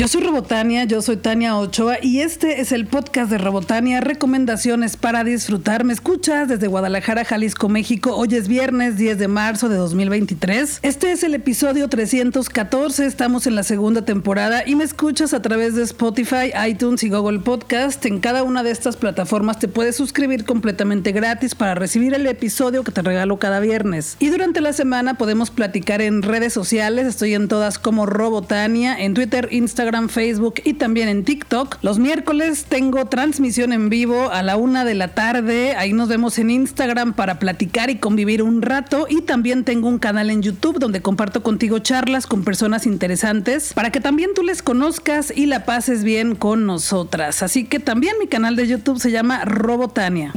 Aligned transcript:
Yo 0.00 0.08
soy 0.08 0.22
Robotania, 0.22 0.84
yo 0.84 1.02
soy 1.02 1.18
Tania 1.18 1.58
Ochoa 1.58 1.98
y 2.00 2.20
este 2.20 2.62
es 2.62 2.72
el 2.72 2.86
podcast 2.86 3.30
de 3.30 3.36
Robotania, 3.36 4.00
recomendaciones 4.00 4.96
para 4.96 5.24
disfrutar. 5.24 5.84
Me 5.84 5.92
escuchas 5.92 6.48
desde 6.48 6.68
Guadalajara, 6.68 7.26
Jalisco, 7.26 7.68
México. 7.68 8.16
Hoy 8.16 8.34
es 8.34 8.48
viernes 8.48 8.96
10 8.96 9.18
de 9.18 9.28
marzo 9.28 9.68
de 9.68 9.76
2023. 9.76 10.78
Este 10.80 11.12
es 11.12 11.22
el 11.22 11.34
episodio 11.34 11.86
314, 11.90 13.04
estamos 13.04 13.46
en 13.46 13.54
la 13.54 13.62
segunda 13.62 14.06
temporada 14.06 14.66
y 14.66 14.74
me 14.74 14.84
escuchas 14.84 15.34
a 15.34 15.42
través 15.42 15.74
de 15.74 15.82
Spotify, 15.82 16.50
iTunes 16.66 17.02
y 17.02 17.10
Google 17.10 17.40
Podcast. 17.40 18.06
En 18.06 18.20
cada 18.20 18.42
una 18.42 18.62
de 18.62 18.70
estas 18.70 18.96
plataformas 18.96 19.58
te 19.58 19.68
puedes 19.68 19.96
suscribir 19.96 20.46
completamente 20.46 21.12
gratis 21.12 21.54
para 21.54 21.74
recibir 21.74 22.14
el 22.14 22.26
episodio 22.26 22.84
que 22.84 22.92
te 22.92 23.02
regalo 23.02 23.38
cada 23.38 23.60
viernes. 23.60 24.16
Y 24.18 24.30
durante 24.30 24.62
la 24.62 24.72
semana 24.72 25.18
podemos 25.18 25.50
platicar 25.50 26.00
en 26.00 26.22
redes 26.22 26.54
sociales, 26.54 27.06
estoy 27.06 27.34
en 27.34 27.48
todas 27.48 27.78
como 27.78 28.06
Robotania, 28.06 28.98
en 28.98 29.12
Twitter, 29.12 29.48
Instagram, 29.50 29.89
Facebook 30.08 30.54
y 30.64 30.74
también 30.74 31.08
en 31.08 31.24
TikTok. 31.24 31.78
Los 31.82 31.98
miércoles 31.98 32.66
tengo 32.68 33.06
transmisión 33.06 33.72
en 33.72 33.88
vivo 33.88 34.30
a 34.30 34.42
la 34.42 34.56
una 34.56 34.84
de 34.84 34.94
la 34.94 35.08
tarde. 35.08 35.74
Ahí 35.76 35.92
nos 35.92 36.08
vemos 36.08 36.38
en 36.38 36.50
Instagram 36.50 37.12
para 37.14 37.38
platicar 37.38 37.90
y 37.90 37.96
convivir 37.96 38.42
un 38.42 38.62
rato. 38.62 39.06
Y 39.08 39.22
también 39.22 39.64
tengo 39.64 39.88
un 39.88 39.98
canal 39.98 40.30
en 40.30 40.42
YouTube 40.42 40.78
donde 40.78 41.02
comparto 41.02 41.42
contigo 41.42 41.78
charlas 41.80 42.26
con 42.26 42.44
personas 42.44 42.86
interesantes 42.86 43.72
para 43.74 43.90
que 43.90 44.00
también 44.00 44.30
tú 44.34 44.42
les 44.42 44.62
conozcas 44.62 45.32
y 45.34 45.46
la 45.46 45.64
pases 45.64 46.04
bien 46.04 46.34
con 46.34 46.66
nosotras. 46.66 47.42
Así 47.42 47.64
que 47.64 47.80
también 47.80 48.14
mi 48.20 48.26
canal 48.26 48.56
de 48.56 48.66
YouTube 48.66 49.00
se 49.00 49.10
llama 49.10 49.44
Robotania. 49.44 50.32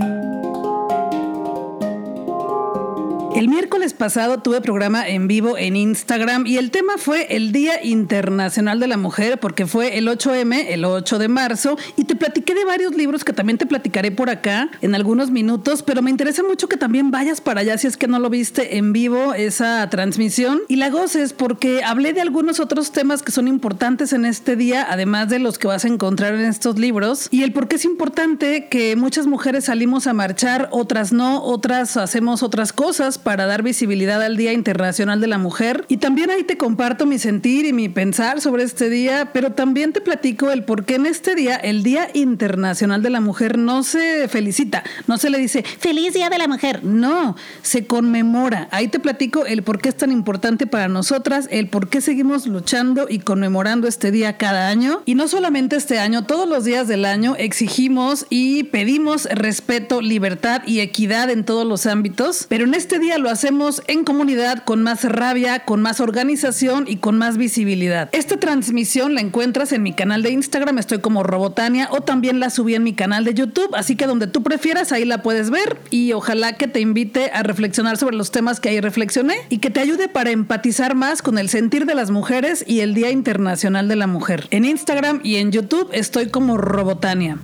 El 3.36 3.48
miércoles 3.48 3.96
pasado 3.96 4.42
tuve 4.42 4.62
programa 4.62 5.08
en 5.08 5.28
vivo 5.28 5.58
en 5.58 5.76
Instagram 5.76 6.46
y 6.46 6.58
el 6.58 6.70
tema 6.70 7.00
fue 7.00 7.36
el 7.36 7.52
Día 7.52 7.84
Internacional 7.84 8.80
de 8.80 8.88
la 8.88 8.96
Mujer 8.96 9.40
porque 9.40 9.66
fue 9.66 9.98
el 9.98 10.08
8M, 10.08 10.66
el 10.70 10.86
8 10.86 11.18
de 11.18 11.28
marzo, 11.30 11.76
y 11.98 12.04
te 12.04 12.16
platiqué 12.16 12.54
de 12.54 12.64
varios 12.64 12.94
libros 12.94 13.24
que 13.24 13.34
también 13.34 13.58
te 13.58 13.66
platicaré 13.66 14.12
por 14.12 14.30
acá 14.30 14.70
en 14.82 14.94
algunos 14.94 15.32
minutos, 15.32 15.82
pero 15.82 16.04
me 16.04 16.12
interesa 16.12 16.44
mucho 16.44 16.70
que 16.70 16.78
también 16.78 17.10
vayas 17.10 17.42
para 17.42 17.62
allá 17.62 17.76
si 17.80 17.88
es 17.88 17.98
que 17.98 18.08
no 18.08 18.20
lo 18.20 18.30
viste 18.30 18.78
en 18.78 18.94
vivo 18.94 19.34
esa 19.34 19.90
transmisión. 19.90 20.62
Y 20.68 20.76
la 20.76 20.92
goces 20.92 21.34
porque 21.34 21.84
hablé 21.84 22.14
de 22.14 22.22
algunos 22.22 22.60
otros 22.60 22.92
temas 22.92 23.24
que 23.24 23.32
son 23.32 23.48
importantes 23.48 24.14
en 24.14 24.26
este 24.26 24.56
día, 24.56 24.86
además 24.88 25.30
de 25.30 25.40
los 25.40 25.58
que 25.58 25.68
vas 25.68 25.86
a 25.86 25.88
encontrar 25.88 26.36
en 26.36 26.42
estos 26.42 26.78
libros, 26.78 27.30
y 27.32 27.42
el 27.42 27.52
por 27.52 27.68
qué 27.68 27.78
es 27.78 27.86
importante 27.86 28.68
que 28.70 28.96
muchas 28.96 29.26
mujeres 29.26 29.66
salimos 29.66 30.06
a 30.06 30.14
marchar, 30.14 30.70
otras 30.72 31.12
no, 31.12 31.44
otras 31.44 31.98
hacemos 31.98 32.44
otras 32.44 32.72
cosas 32.74 33.23
para 33.24 33.46
dar 33.46 33.64
visibilidad 33.64 34.22
al 34.22 34.38
Día 34.38 34.54
Internacional 34.54 35.20
de 35.22 35.28
la 35.28 35.38
Mujer. 35.38 35.86
Y 35.88 35.98
también 35.98 36.30
ahí 36.30 36.44
te 36.44 36.58
comparto 36.58 37.06
mi 37.06 37.18
sentir 37.18 37.66
y 37.66 37.74
mi 37.74 37.90
pensar 37.90 38.42
sobre 38.42 38.64
este 38.64 38.90
día, 38.90 39.32
pero 39.34 39.54
también 39.54 39.94
te 39.94 40.02
platico 40.02 40.52
el 40.52 40.64
por 40.64 40.86
qué 40.86 40.96
en 40.96 41.06
este 41.06 41.36
día, 41.36 41.56
el 41.56 41.84
Día 41.84 42.10
Internacional 42.14 43.02
de 43.02 43.10
la 43.10 43.22
Mujer, 43.22 43.58
no 43.58 43.84
se 43.84 44.28
felicita, 44.28 44.84
no 45.08 45.18
se 45.18 45.30
le 45.30 45.38
dice 45.38 45.64
feliz 45.64 46.14
Día 46.14 46.30
de 46.30 46.38
la 46.38 46.48
Mujer, 46.48 46.84
no, 46.84 47.36
se 47.62 47.86
conmemora. 47.86 48.68
Ahí 48.72 48.88
te 48.88 49.00
platico 49.00 49.46
el 49.46 49.64
por 49.64 49.80
qué 49.80 49.90
es 49.90 49.98
tan 49.98 50.12
importante 50.12 50.68
para 50.68 50.88
nosotras, 50.88 51.48
el 51.52 51.68
por 51.68 51.90
qué 51.90 52.02
seguimos 52.02 52.48
luchando 52.48 53.08
y 53.10 53.20
conmemorando 53.20 53.88
este 53.88 54.12
día 54.12 54.38
cada 54.38 54.68
año. 54.68 55.02
Y 55.06 55.16
no 55.16 55.28
solamente 55.28 55.76
este 55.76 56.00
año, 56.00 56.26
todos 56.26 56.48
los 56.48 56.66
días 56.66 56.88
del 56.88 57.06
año 57.06 57.36
exigimos 57.38 58.26
y 58.30 58.64
pedimos 58.66 59.26
respeto, 59.26 60.02
libertad 60.02 60.62
y 60.66 60.80
equidad 60.80 61.30
en 61.30 61.46
todos 61.46 61.66
los 61.66 61.86
ámbitos, 61.86 62.46
pero 62.50 62.66
en 62.66 62.74
este 62.74 63.00
día 63.00 63.13
lo 63.18 63.30
hacemos 63.30 63.82
en 63.88 64.04
comunidad 64.04 64.64
con 64.64 64.84
más 64.84 65.04
rabia, 65.04 65.60
con 65.66 65.82
más 65.82 66.00
organización 66.00 66.86
y 66.88 66.98
con 66.98 67.18
más 67.18 67.38
visibilidad. 67.38 68.10
Esta 68.12 68.38
transmisión 68.38 69.16
la 69.16 69.22
encuentras 69.22 69.72
en 69.72 69.84
mi 69.84 69.94
canal 69.94 70.24
de 70.24 70.32
Instagram, 70.32 70.78
estoy 70.78 71.00
como 71.00 71.24
Robotania, 71.24 71.90
o 71.92 72.02
también 72.02 72.40
la 72.40 72.50
subí 72.50 72.76
en 72.76 72.84
mi 72.84 72.94
canal 72.94 73.24
de 73.26 73.34
YouTube, 73.34 73.74
así 73.76 73.96
que 73.96 74.08
donde 74.08 74.28
tú 74.28 74.44
prefieras 74.44 74.92
ahí 74.92 75.06
la 75.06 75.22
puedes 75.22 75.50
ver 75.50 75.78
y 75.90 76.14
ojalá 76.14 76.54
que 76.54 76.68
te 76.68 76.80
invite 76.80 77.32
a 77.34 77.44
reflexionar 77.44 77.98
sobre 77.98 78.16
los 78.16 78.32
temas 78.32 78.60
que 78.60 78.70
ahí 78.70 78.80
reflexioné 78.80 79.36
y 79.50 79.60
que 79.60 79.70
te 79.70 79.80
ayude 79.80 80.08
para 80.08 80.32
empatizar 80.32 80.96
más 80.96 81.22
con 81.22 81.38
el 81.38 81.50
sentir 81.50 81.86
de 81.86 81.96
las 81.96 82.12
mujeres 82.12 82.64
y 82.68 82.82
el 82.82 82.94
Día 82.94 83.12
Internacional 83.12 83.88
de 83.88 83.96
la 83.96 84.08
Mujer. 84.08 84.48
En 84.52 84.66
Instagram 84.66 85.22
y 85.24 85.36
en 85.38 85.52
YouTube 85.52 85.90
estoy 85.94 86.28
como 86.30 86.58
Robotania. 86.58 87.38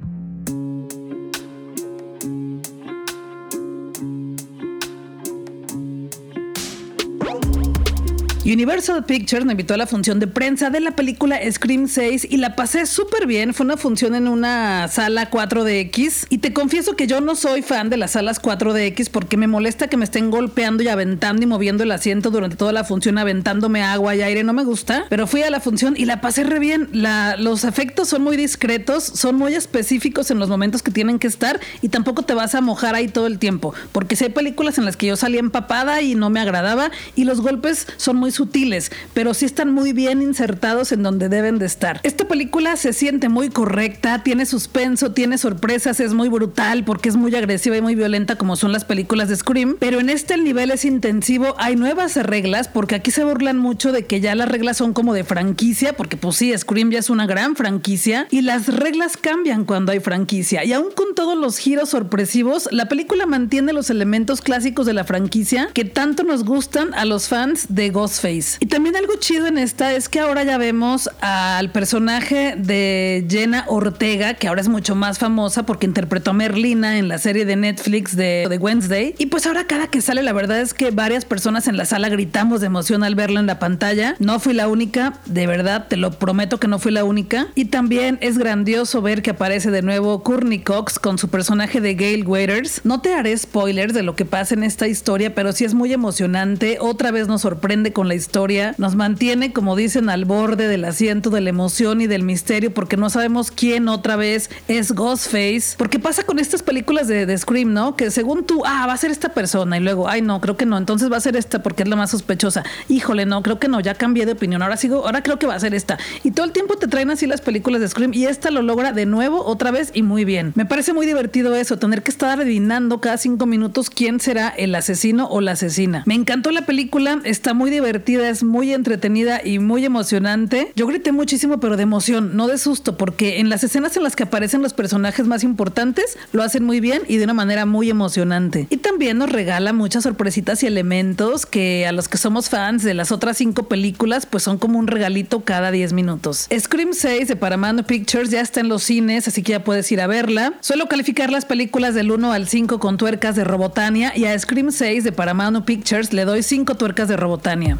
Universal 8.51 9.05
Pictures 9.05 9.45
me 9.45 9.53
invitó 9.53 9.75
a 9.75 9.77
la 9.77 9.85
función 9.85 10.19
de 10.19 10.25
prensa 10.25 10.71
de 10.71 10.79
la 10.79 10.91
película 10.91 11.39
Scream 11.51 11.87
6 11.87 12.27
y 12.31 12.37
la 12.37 12.55
pasé 12.55 12.87
súper 12.87 13.27
bien. 13.27 13.53
Fue 13.53 13.63
una 13.63 13.77
función 13.77 14.15
en 14.15 14.27
una 14.27 14.87
sala 14.87 15.29
4DX 15.29 16.25
y 16.29 16.39
te 16.39 16.51
confieso 16.51 16.95
que 16.95 17.05
yo 17.05 17.21
no 17.21 17.35
soy 17.35 17.61
fan 17.61 17.89
de 17.89 17.97
las 17.97 18.11
salas 18.11 18.41
4DX 18.41 19.11
porque 19.11 19.37
me 19.37 19.45
molesta 19.45 19.87
que 19.87 19.97
me 19.97 20.05
estén 20.05 20.31
golpeando 20.31 20.81
y 20.81 20.87
aventando 20.87 21.43
y 21.43 21.45
moviendo 21.45 21.83
el 21.83 21.91
asiento 21.91 22.31
durante 22.31 22.55
toda 22.55 22.71
la 22.71 22.83
función, 22.83 23.19
aventándome 23.19 23.83
agua 23.83 24.15
y 24.15 24.23
aire. 24.23 24.43
No 24.43 24.53
me 24.53 24.63
gusta, 24.63 25.05
pero 25.09 25.27
fui 25.27 25.43
a 25.43 25.51
la 25.51 25.59
función 25.59 25.93
y 25.95 26.05
la 26.05 26.19
pasé 26.19 26.43
re 26.43 26.57
bien. 26.57 26.89
los 27.37 27.63
efectos 27.63 28.09
son 28.09 28.23
muy 28.23 28.35
discretos, 28.35 29.03
son 29.03 29.35
muy 29.35 29.53
específicos 29.53 30.31
en 30.31 30.39
los 30.39 30.49
momentos 30.49 30.81
que 30.81 30.89
tienen 30.89 31.19
que 31.19 31.27
estar 31.27 31.59
y 31.81 31.89
tampoco 31.89 32.23
te 32.23 32.33
vas 32.33 32.55
a 32.55 32.61
mojar 32.61 32.95
ahí 32.95 33.07
todo 33.09 33.27
el 33.27 33.37
tiempo 33.37 33.75
porque 33.91 34.15
si 34.15 34.23
hay 34.23 34.29
películas 34.31 34.77
en 34.77 34.85
las 34.85 34.97
que 34.97 35.07
yo 35.07 35.15
salí 35.15 35.37
empapada 35.37 36.01
y 36.01 36.15
no 36.15 36.29
me 36.29 36.39
agradaba 36.39 36.89
y 37.15 37.25
los 37.25 37.41
golpes 37.41 37.85
son 37.97 38.15
muy 38.15 38.31
sutiles, 38.39 38.89
pero 39.13 39.33
sí 39.33 39.43
están 39.43 39.73
muy 39.73 39.91
bien 39.91 40.21
insertados 40.21 40.93
en 40.93 41.03
donde 41.03 41.27
deben 41.27 41.59
de 41.59 41.65
estar. 41.65 41.99
Esta 42.03 42.25
película 42.25 42.77
se 42.77 42.93
siente 42.93 43.27
muy 43.27 43.49
correcta, 43.49 44.23
tiene 44.23 44.45
suspenso, 44.45 45.11
tiene 45.11 45.37
sorpresas, 45.37 45.99
es 45.99 46.13
muy 46.13 46.29
brutal 46.29 46.85
porque 46.85 47.09
es 47.09 47.17
muy 47.17 47.35
agresiva 47.35 47.75
y 47.75 47.81
muy 47.81 47.95
violenta 47.95 48.37
como 48.37 48.55
son 48.55 48.71
las 48.71 48.85
películas 48.85 49.27
de 49.27 49.35
Scream, 49.35 49.75
pero 49.77 49.99
en 49.99 50.09
este 50.09 50.35
el 50.35 50.45
nivel 50.45 50.71
es 50.71 50.85
intensivo, 50.85 51.53
hay 51.57 51.75
nuevas 51.75 52.15
reglas 52.15 52.69
porque 52.69 52.95
aquí 52.95 53.11
se 53.11 53.25
burlan 53.25 53.57
mucho 53.57 53.91
de 53.91 54.05
que 54.05 54.21
ya 54.21 54.35
las 54.35 54.47
reglas 54.47 54.77
son 54.77 54.93
como 54.93 55.13
de 55.13 55.25
franquicia, 55.25 55.97
porque 55.97 56.15
pues 56.15 56.37
sí, 56.37 56.57
Scream 56.57 56.91
ya 56.91 56.99
es 56.99 57.09
una 57.09 57.25
gran 57.25 57.57
franquicia 57.57 58.25
y 58.31 58.41
las 58.41 58.67
reglas 58.67 59.17
cambian 59.17 59.65
cuando 59.65 59.91
hay 59.91 59.99
franquicia 59.99 60.63
y 60.63 60.71
aún 60.71 60.91
con 60.95 61.13
todos 61.13 61.37
los 61.37 61.57
giros 61.57 61.89
sorpresivos, 61.89 62.69
la 62.71 62.87
película 62.87 63.25
mantiene 63.25 63.73
los 63.73 63.89
elementos 63.89 64.39
clásicos 64.39 64.85
de 64.85 64.93
la 64.93 65.03
franquicia 65.03 65.71
que 65.73 65.83
tanto 65.83 66.23
nos 66.23 66.45
gustan 66.45 66.93
a 66.93 67.03
los 67.03 67.27
fans 67.27 67.65
de 67.67 67.89
Ghostface. 67.89 68.28
Y 68.59 68.67
también 68.67 68.95
algo 68.95 69.13
chido 69.19 69.47
en 69.47 69.57
esta 69.57 69.93
es 69.93 70.09
que 70.09 70.19
ahora 70.19 70.43
ya 70.43 70.57
vemos 70.57 71.09
al 71.21 71.71
personaje 71.71 72.55
de 72.57 73.25
Jenna 73.29 73.65
Ortega, 73.67 74.35
que 74.35 74.47
ahora 74.47 74.61
es 74.61 74.67
mucho 74.67 74.95
más 74.95 75.19
famosa 75.19 75.65
porque 75.65 75.85
interpretó 75.85 76.31
a 76.31 76.33
Merlina 76.33 76.97
en 76.97 77.07
la 77.07 77.17
serie 77.17 77.45
de 77.45 77.55
Netflix 77.55 78.15
de, 78.15 78.45
de 78.49 78.57
Wednesday. 78.57 79.15
Y 79.17 79.27
pues 79.27 79.47
ahora 79.47 79.65
cada 79.65 79.87
que 79.87 80.01
sale, 80.01 80.23
la 80.23 80.33
verdad 80.33 80.61
es 80.61 80.73
que 80.73 80.91
varias 80.91 81.25
personas 81.25 81.67
en 81.67 81.77
la 81.77 81.85
sala 81.85 82.09
gritamos 82.09 82.61
de 82.61 82.67
emoción 82.67 83.03
al 83.03 83.15
verla 83.15 83.39
en 83.39 83.47
la 83.47 83.59
pantalla. 83.59 84.15
No 84.19 84.39
fui 84.39 84.53
la 84.53 84.67
única, 84.67 85.19
de 85.25 85.47
verdad, 85.47 85.87
te 85.87 85.97
lo 85.97 86.11
prometo 86.11 86.59
que 86.59 86.67
no 86.67 86.79
fui 86.79 86.91
la 86.91 87.03
única. 87.03 87.47
Y 87.55 87.65
también 87.65 88.17
es 88.21 88.37
grandioso 88.37 89.01
ver 89.01 89.21
que 89.21 89.31
aparece 89.31 89.71
de 89.71 89.81
nuevo 89.81 90.23
Courtney 90.23 90.59
Cox 90.59 90.99
con 90.99 91.17
su 91.17 91.29
personaje 91.29 91.81
de 91.81 91.95
Gail 91.95 92.25
Waiters. 92.27 92.81
No 92.83 93.01
te 93.01 93.13
haré 93.13 93.37
spoilers 93.37 93.93
de 93.93 94.03
lo 94.03 94.15
que 94.15 94.25
pasa 94.25 94.53
en 94.53 94.63
esta 94.63 94.87
historia, 94.87 95.33
pero 95.33 95.51
sí 95.53 95.65
es 95.65 95.73
muy 95.73 95.93
emocionante. 95.93 96.77
Otra 96.79 97.11
vez 97.11 97.27
nos 97.27 97.41
sorprende 97.41 97.93
con 97.93 98.07
la 98.09 98.15
historia, 98.15 98.75
nos 98.77 98.95
mantiene, 98.95 99.53
como 99.53 99.77
dicen, 99.77 100.09
al 100.09 100.25
borde 100.25 100.67
del 100.67 100.83
asiento 100.83 101.29
de 101.29 101.39
la 101.39 101.49
emoción 101.49 102.01
y 102.01 102.07
del 102.07 102.23
misterio, 102.23 102.73
porque 102.73 102.97
no 102.97 103.09
sabemos 103.09 103.51
quién 103.51 103.87
otra 103.87 104.17
vez 104.17 104.49
es 104.67 104.91
Ghostface. 104.91 105.75
Porque 105.77 105.99
pasa 105.99 106.23
con 106.23 106.39
estas 106.39 106.61
películas 106.61 107.07
de, 107.07 107.37
Scream, 107.37 107.71
¿no? 107.71 107.95
Que 107.95 108.11
según 108.11 108.45
tú, 108.45 108.63
ah, 108.65 108.85
va 108.87 108.93
a 108.93 108.97
ser 108.97 109.11
esta 109.11 109.29
persona, 109.29 109.77
y 109.77 109.79
luego, 109.79 110.09
ay, 110.09 110.21
no, 110.21 110.41
creo 110.41 110.57
que 110.57 110.65
no, 110.65 110.77
entonces 110.77 111.09
va 111.11 111.17
a 111.17 111.21
ser 111.21 111.37
esta 111.37 111.63
porque 111.63 111.83
es 111.83 111.89
la 111.89 111.95
más 111.95 112.11
sospechosa. 112.11 112.63
Híjole, 112.89 113.25
no, 113.25 113.41
creo 113.43 113.59
que 113.59 113.67
no, 113.67 113.79
ya 113.79 113.93
cambié 113.93 114.25
de 114.25 114.33
opinión, 114.33 114.61
ahora 114.61 114.75
sigo, 114.75 115.05
ahora 115.05 115.23
creo 115.23 115.39
que 115.39 115.47
va 115.47 115.55
a 115.55 115.59
ser 115.59 115.73
esta. 115.73 115.97
Y 116.23 116.31
todo 116.31 116.45
el 116.45 116.51
tiempo 116.51 116.75
te 116.75 116.87
traen 116.87 117.11
así 117.11 117.27
las 117.27 117.39
películas 117.39 117.79
de 117.79 117.87
Scream, 117.87 118.13
y 118.13 118.25
esta 118.25 118.51
lo 118.51 118.61
logra 118.61 118.91
de 118.91 119.05
nuevo, 119.05 119.45
otra 119.45 119.71
vez, 119.71 119.91
y 119.93 120.03
muy 120.03 120.25
bien. 120.25 120.51
Me 120.55 120.65
parece 120.65 120.91
muy 120.93 121.05
divertido 121.05 121.55
eso, 121.55 121.77
tener 121.77 122.03
que 122.03 122.11
estar 122.11 122.41
adivinando 122.41 122.99
cada 122.99 123.17
cinco 123.17 123.45
minutos 123.45 123.89
quién 123.89 124.19
será 124.19 124.49
el 124.49 124.73
asesino 124.75 125.27
o 125.27 125.41
la 125.41 125.51
asesina. 125.51 126.03
Me 126.05 126.15
encantó 126.15 126.51
la 126.51 126.65
película, 126.65 127.21
está 127.23 127.53
muy 127.53 127.69
es 128.07 128.43
muy 128.43 128.73
entretenida 128.73 129.41
y 129.43 129.59
muy 129.59 129.85
emocionante. 129.85 130.71
Yo 130.75 130.87
grité 130.87 131.11
muchísimo, 131.11 131.59
pero 131.59 131.77
de 131.77 131.83
emoción, 131.83 132.35
no 132.35 132.47
de 132.47 132.57
susto, 132.57 132.97
porque 132.97 133.39
en 133.39 133.49
las 133.49 133.63
escenas 133.63 133.95
en 133.97 134.03
las 134.03 134.15
que 134.15 134.23
aparecen 134.23 134.61
los 134.61 134.73
personajes 134.73 135.27
más 135.27 135.43
importantes 135.43 136.17
lo 136.31 136.43
hacen 136.43 136.63
muy 136.63 136.79
bien 136.79 137.01
y 137.07 137.17
de 137.17 137.25
una 137.25 137.33
manera 137.33 137.65
muy 137.65 137.89
emocionante. 137.89 138.67
Y 138.69 138.77
también 138.77 139.17
nos 139.17 139.31
regala 139.31 139.73
muchas 139.73 140.03
sorpresitas 140.03 140.63
y 140.63 140.67
elementos 140.67 141.45
que 141.45 141.85
a 141.87 141.91
los 141.91 142.07
que 142.07 142.17
somos 142.17 142.49
fans 142.49 142.83
de 142.83 142.93
las 142.93 143.11
otras 143.11 143.37
cinco 143.37 143.67
películas, 143.67 144.25
pues 144.25 144.43
son 144.43 144.57
como 144.57 144.79
un 144.79 144.87
regalito 144.87 145.41
cada 145.41 145.71
10 145.71 145.93
minutos. 145.93 146.47
Scream 146.57 146.93
6 146.93 147.27
de 147.27 147.35
Paramount 147.35 147.85
Pictures 147.85 148.31
ya 148.31 148.41
está 148.41 148.59
en 148.59 148.69
los 148.69 148.83
cines, 148.83 149.27
así 149.27 149.43
que 149.43 149.51
ya 149.51 149.63
puedes 149.63 149.91
ir 149.91 150.01
a 150.01 150.07
verla. 150.07 150.53
Suelo 150.61 150.87
calificar 150.87 151.31
las 151.31 151.45
películas 151.45 151.93
del 151.93 152.11
1 152.11 152.31
al 152.31 152.47
5 152.47 152.79
con 152.79 152.97
tuercas 152.97 153.35
de 153.35 153.43
Robotania 153.43 154.13
y 154.15 154.25
a 154.25 154.37
Scream 154.37 154.71
6 154.71 155.03
de 155.03 155.11
Paramount 155.11 155.65
Pictures 155.65 156.13
le 156.13 156.25
doy 156.25 156.43
5 156.43 156.75
tuercas 156.75 157.07
de 157.07 157.17
Robotania. 157.17 157.77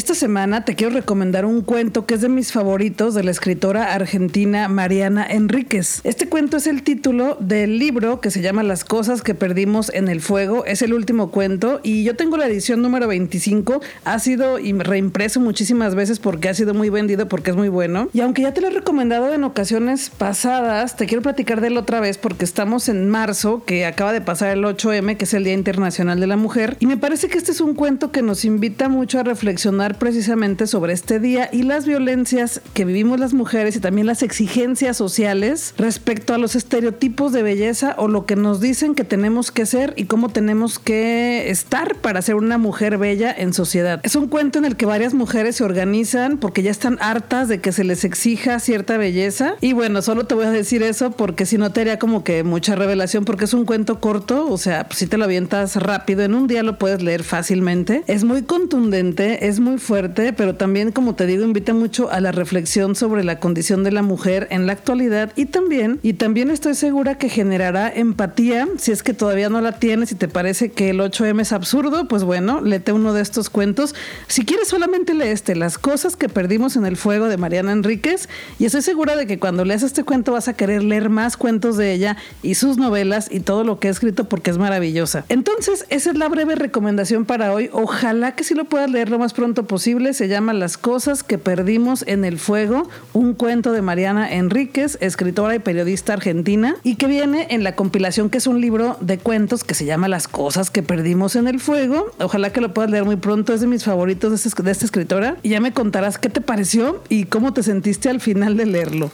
Esta 0.00 0.14
semana 0.14 0.64
te 0.64 0.76
quiero 0.76 0.94
recomendar 0.94 1.44
un 1.44 1.60
cuento 1.60 2.06
que 2.06 2.14
es 2.14 2.22
de 2.22 2.30
mis 2.30 2.52
favoritos 2.52 3.14
de 3.14 3.22
la 3.22 3.30
escritora 3.30 3.92
argentina 3.92 4.66
Mariana 4.66 5.26
Enríquez. 5.26 6.00
Este 6.04 6.26
cuento 6.26 6.56
es 6.56 6.66
el 6.66 6.82
título 6.82 7.36
del 7.38 7.78
libro 7.78 8.18
que 8.22 8.30
se 8.30 8.40
llama 8.40 8.62
Las 8.62 8.82
cosas 8.82 9.20
que 9.20 9.34
perdimos 9.34 9.90
en 9.92 10.08
el 10.08 10.22
fuego. 10.22 10.64
Es 10.64 10.80
el 10.80 10.94
último 10.94 11.30
cuento 11.30 11.80
y 11.82 12.02
yo 12.02 12.16
tengo 12.16 12.38
la 12.38 12.46
edición 12.46 12.80
número 12.80 13.08
25. 13.08 13.82
Ha 14.06 14.18
sido 14.20 14.56
reimpreso 14.56 15.38
muchísimas 15.38 15.94
veces 15.94 16.18
porque 16.18 16.48
ha 16.48 16.54
sido 16.54 16.72
muy 16.72 16.88
vendido 16.88 17.28
porque 17.28 17.50
es 17.50 17.56
muy 17.58 17.68
bueno. 17.68 18.08
Y 18.14 18.22
aunque 18.22 18.40
ya 18.40 18.54
te 18.54 18.62
lo 18.62 18.68
he 18.68 18.70
recomendado 18.70 19.34
en 19.34 19.44
ocasiones 19.44 20.08
pasadas, 20.08 20.96
te 20.96 21.04
quiero 21.04 21.22
platicar 21.22 21.60
de 21.60 21.66
él 21.66 21.76
otra 21.76 22.00
vez 22.00 22.16
porque 22.16 22.46
estamos 22.46 22.88
en 22.88 23.10
marzo, 23.10 23.64
que 23.66 23.84
acaba 23.84 24.14
de 24.14 24.22
pasar 24.22 24.56
el 24.56 24.64
8M, 24.64 25.18
que 25.18 25.26
es 25.26 25.34
el 25.34 25.44
Día 25.44 25.52
Internacional 25.52 26.18
de 26.18 26.26
la 26.26 26.38
Mujer. 26.38 26.78
Y 26.80 26.86
me 26.86 26.96
parece 26.96 27.28
que 27.28 27.36
este 27.36 27.52
es 27.52 27.60
un 27.60 27.74
cuento 27.74 28.10
que 28.10 28.22
nos 28.22 28.46
invita 28.46 28.88
mucho 28.88 29.18
a 29.18 29.24
reflexionar 29.24 29.89
precisamente 29.98 30.66
sobre 30.66 30.92
este 30.92 31.20
día 31.20 31.48
y 31.52 31.62
las 31.62 31.86
violencias 31.86 32.60
que 32.74 32.84
vivimos 32.84 33.20
las 33.20 33.34
mujeres 33.34 33.76
y 33.76 33.80
también 33.80 34.06
las 34.06 34.22
exigencias 34.22 34.96
sociales 34.96 35.74
respecto 35.78 36.34
a 36.34 36.38
los 36.38 36.56
estereotipos 36.56 37.32
de 37.32 37.42
belleza 37.42 37.94
o 37.98 38.08
lo 38.08 38.26
que 38.26 38.36
nos 38.36 38.60
dicen 38.60 38.94
que 38.94 39.04
tenemos 39.04 39.50
que 39.50 39.66
ser 39.66 39.94
y 39.96 40.04
cómo 40.04 40.28
tenemos 40.28 40.78
que 40.78 41.50
estar 41.50 41.96
para 41.96 42.22
ser 42.22 42.34
una 42.34 42.58
mujer 42.58 42.98
bella 42.98 43.34
en 43.36 43.52
sociedad. 43.52 44.00
Es 44.02 44.16
un 44.16 44.28
cuento 44.28 44.58
en 44.58 44.64
el 44.64 44.76
que 44.76 44.86
varias 44.86 45.14
mujeres 45.14 45.56
se 45.56 45.64
organizan 45.64 46.38
porque 46.38 46.62
ya 46.62 46.70
están 46.70 46.98
hartas 47.00 47.48
de 47.48 47.60
que 47.60 47.72
se 47.72 47.84
les 47.84 48.04
exija 48.04 48.58
cierta 48.60 48.96
belleza. 48.96 49.54
Y 49.60 49.72
bueno, 49.72 50.02
solo 50.02 50.24
te 50.24 50.34
voy 50.34 50.46
a 50.46 50.50
decir 50.50 50.82
eso 50.82 51.10
porque 51.10 51.46
si 51.46 51.58
no 51.58 51.72
te 51.72 51.82
haría 51.82 51.98
como 51.98 52.24
que 52.24 52.44
mucha 52.44 52.74
revelación 52.74 53.24
porque 53.24 53.44
es 53.44 53.54
un 53.54 53.64
cuento 53.64 54.00
corto, 54.00 54.46
o 54.50 54.58
sea, 54.58 54.84
pues 54.86 54.98
si 54.98 55.06
te 55.06 55.18
lo 55.18 55.24
avientas 55.24 55.76
rápido, 55.76 56.22
en 56.22 56.34
un 56.34 56.46
día 56.46 56.62
lo 56.62 56.78
puedes 56.78 57.02
leer 57.02 57.22
fácilmente. 57.22 58.02
Es 58.06 58.24
muy 58.24 58.42
contundente, 58.42 59.46
es 59.46 59.60
muy 59.60 59.69
fuerte, 59.78 60.32
pero 60.32 60.54
también, 60.54 60.92
como 60.92 61.14
te 61.14 61.26
digo, 61.26 61.44
invita 61.44 61.74
mucho 61.74 62.10
a 62.10 62.20
la 62.20 62.32
reflexión 62.32 62.94
sobre 62.94 63.24
la 63.24 63.40
condición 63.40 63.84
de 63.84 63.92
la 63.92 64.02
mujer 64.02 64.48
en 64.50 64.66
la 64.66 64.72
actualidad 64.72 65.32
y 65.36 65.46
también, 65.46 65.98
y 66.02 66.14
también 66.14 66.50
estoy 66.50 66.74
segura 66.74 67.16
que 67.16 67.28
generará 67.28 67.88
empatía 67.88 68.68
si 68.78 68.92
es 68.92 69.02
que 69.02 69.14
todavía 69.14 69.48
no 69.48 69.60
la 69.60 69.78
tienes 69.78 70.12
y 70.12 70.14
te 70.14 70.28
parece 70.28 70.72
que 70.72 70.90
el 70.90 71.00
8M 71.00 71.40
es 71.40 71.52
absurdo, 71.52 72.08
pues 72.08 72.24
bueno, 72.24 72.60
léete 72.60 72.92
uno 72.92 73.12
de 73.12 73.22
estos 73.22 73.50
cuentos. 73.50 73.94
Si 74.26 74.44
quieres 74.44 74.68
solamente 74.68 75.14
lee 75.14 75.28
este, 75.28 75.54
Las 75.54 75.78
cosas 75.78 76.16
que 76.16 76.28
perdimos 76.28 76.76
en 76.76 76.86
el 76.86 76.96
fuego 76.96 77.26
de 77.26 77.36
Mariana 77.36 77.72
Enríquez 77.72 78.28
y 78.58 78.64
estoy 78.64 78.82
segura 78.82 79.16
de 79.16 79.26
que 79.26 79.38
cuando 79.38 79.64
leas 79.64 79.82
este 79.82 80.04
cuento 80.04 80.32
vas 80.32 80.48
a 80.48 80.54
querer 80.54 80.82
leer 80.82 81.10
más 81.10 81.36
cuentos 81.36 81.76
de 81.76 81.92
ella 81.92 82.16
y 82.42 82.54
sus 82.54 82.76
novelas 82.76 83.28
y 83.30 83.40
todo 83.40 83.64
lo 83.64 83.78
que 83.78 83.88
ha 83.88 83.90
escrito 83.90 84.28
porque 84.28 84.50
es 84.50 84.58
maravillosa. 84.58 85.24
Entonces, 85.28 85.86
esa 85.88 86.10
es 86.10 86.16
la 86.16 86.28
breve 86.28 86.54
recomendación 86.54 87.24
para 87.24 87.52
hoy. 87.52 87.70
Ojalá 87.72 88.34
que 88.34 88.44
si 88.44 88.54
lo 88.54 88.64
puedas 88.64 88.90
leer 88.90 89.10
lo 89.10 89.18
más 89.18 89.32
pronto 89.32 89.59
posible. 89.64 90.14
Se 90.14 90.28
llama 90.28 90.52
Las 90.52 90.78
cosas 90.78 91.22
que 91.22 91.38
perdimos 91.38 92.04
en 92.06 92.24
el 92.24 92.38
fuego, 92.38 92.88
un 93.12 93.34
cuento 93.34 93.72
de 93.72 93.82
Mariana 93.82 94.32
Enríquez, 94.32 94.98
escritora 95.00 95.54
y 95.54 95.58
periodista 95.58 96.12
argentina, 96.12 96.76
y 96.82 96.96
que 96.96 97.06
viene 97.06 97.46
en 97.50 97.64
la 97.64 97.74
compilación 97.74 98.30
que 98.30 98.38
es 98.38 98.46
un 98.46 98.60
libro 98.60 98.96
de 99.00 99.18
cuentos 99.18 99.64
que 99.64 99.74
se 99.74 99.84
llama 99.84 100.08
Las 100.08 100.28
cosas 100.28 100.70
que 100.70 100.82
perdimos 100.82 101.36
en 101.36 101.48
el 101.48 101.60
fuego. 101.60 102.10
Ojalá 102.18 102.52
que 102.52 102.60
lo 102.60 102.74
puedas 102.74 102.90
leer 102.90 103.04
muy 103.04 103.16
pronto. 103.16 103.52
Es 103.52 103.60
de 103.60 103.66
mis 103.66 103.84
favoritos 103.84 104.30
de, 104.30 104.36
este, 104.36 104.62
de 104.62 104.70
esta 104.70 104.84
escritora. 104.84 105.36
Y 105.42 105.50
ya 105.50 105.60
me 105.60 105.72
contarás 105.72 106.18
qué 106.18 106.28
te 106.28 106.40
pareció 106.40 107.02
y 107.08 107.24
cómo 107.24 107.52
te 107.52 107.62
sentiste 107.62 108.08
al 108.08 108.20
final 108.20 108.56
de 108.56 108.66
leerlo. 108.66 109.10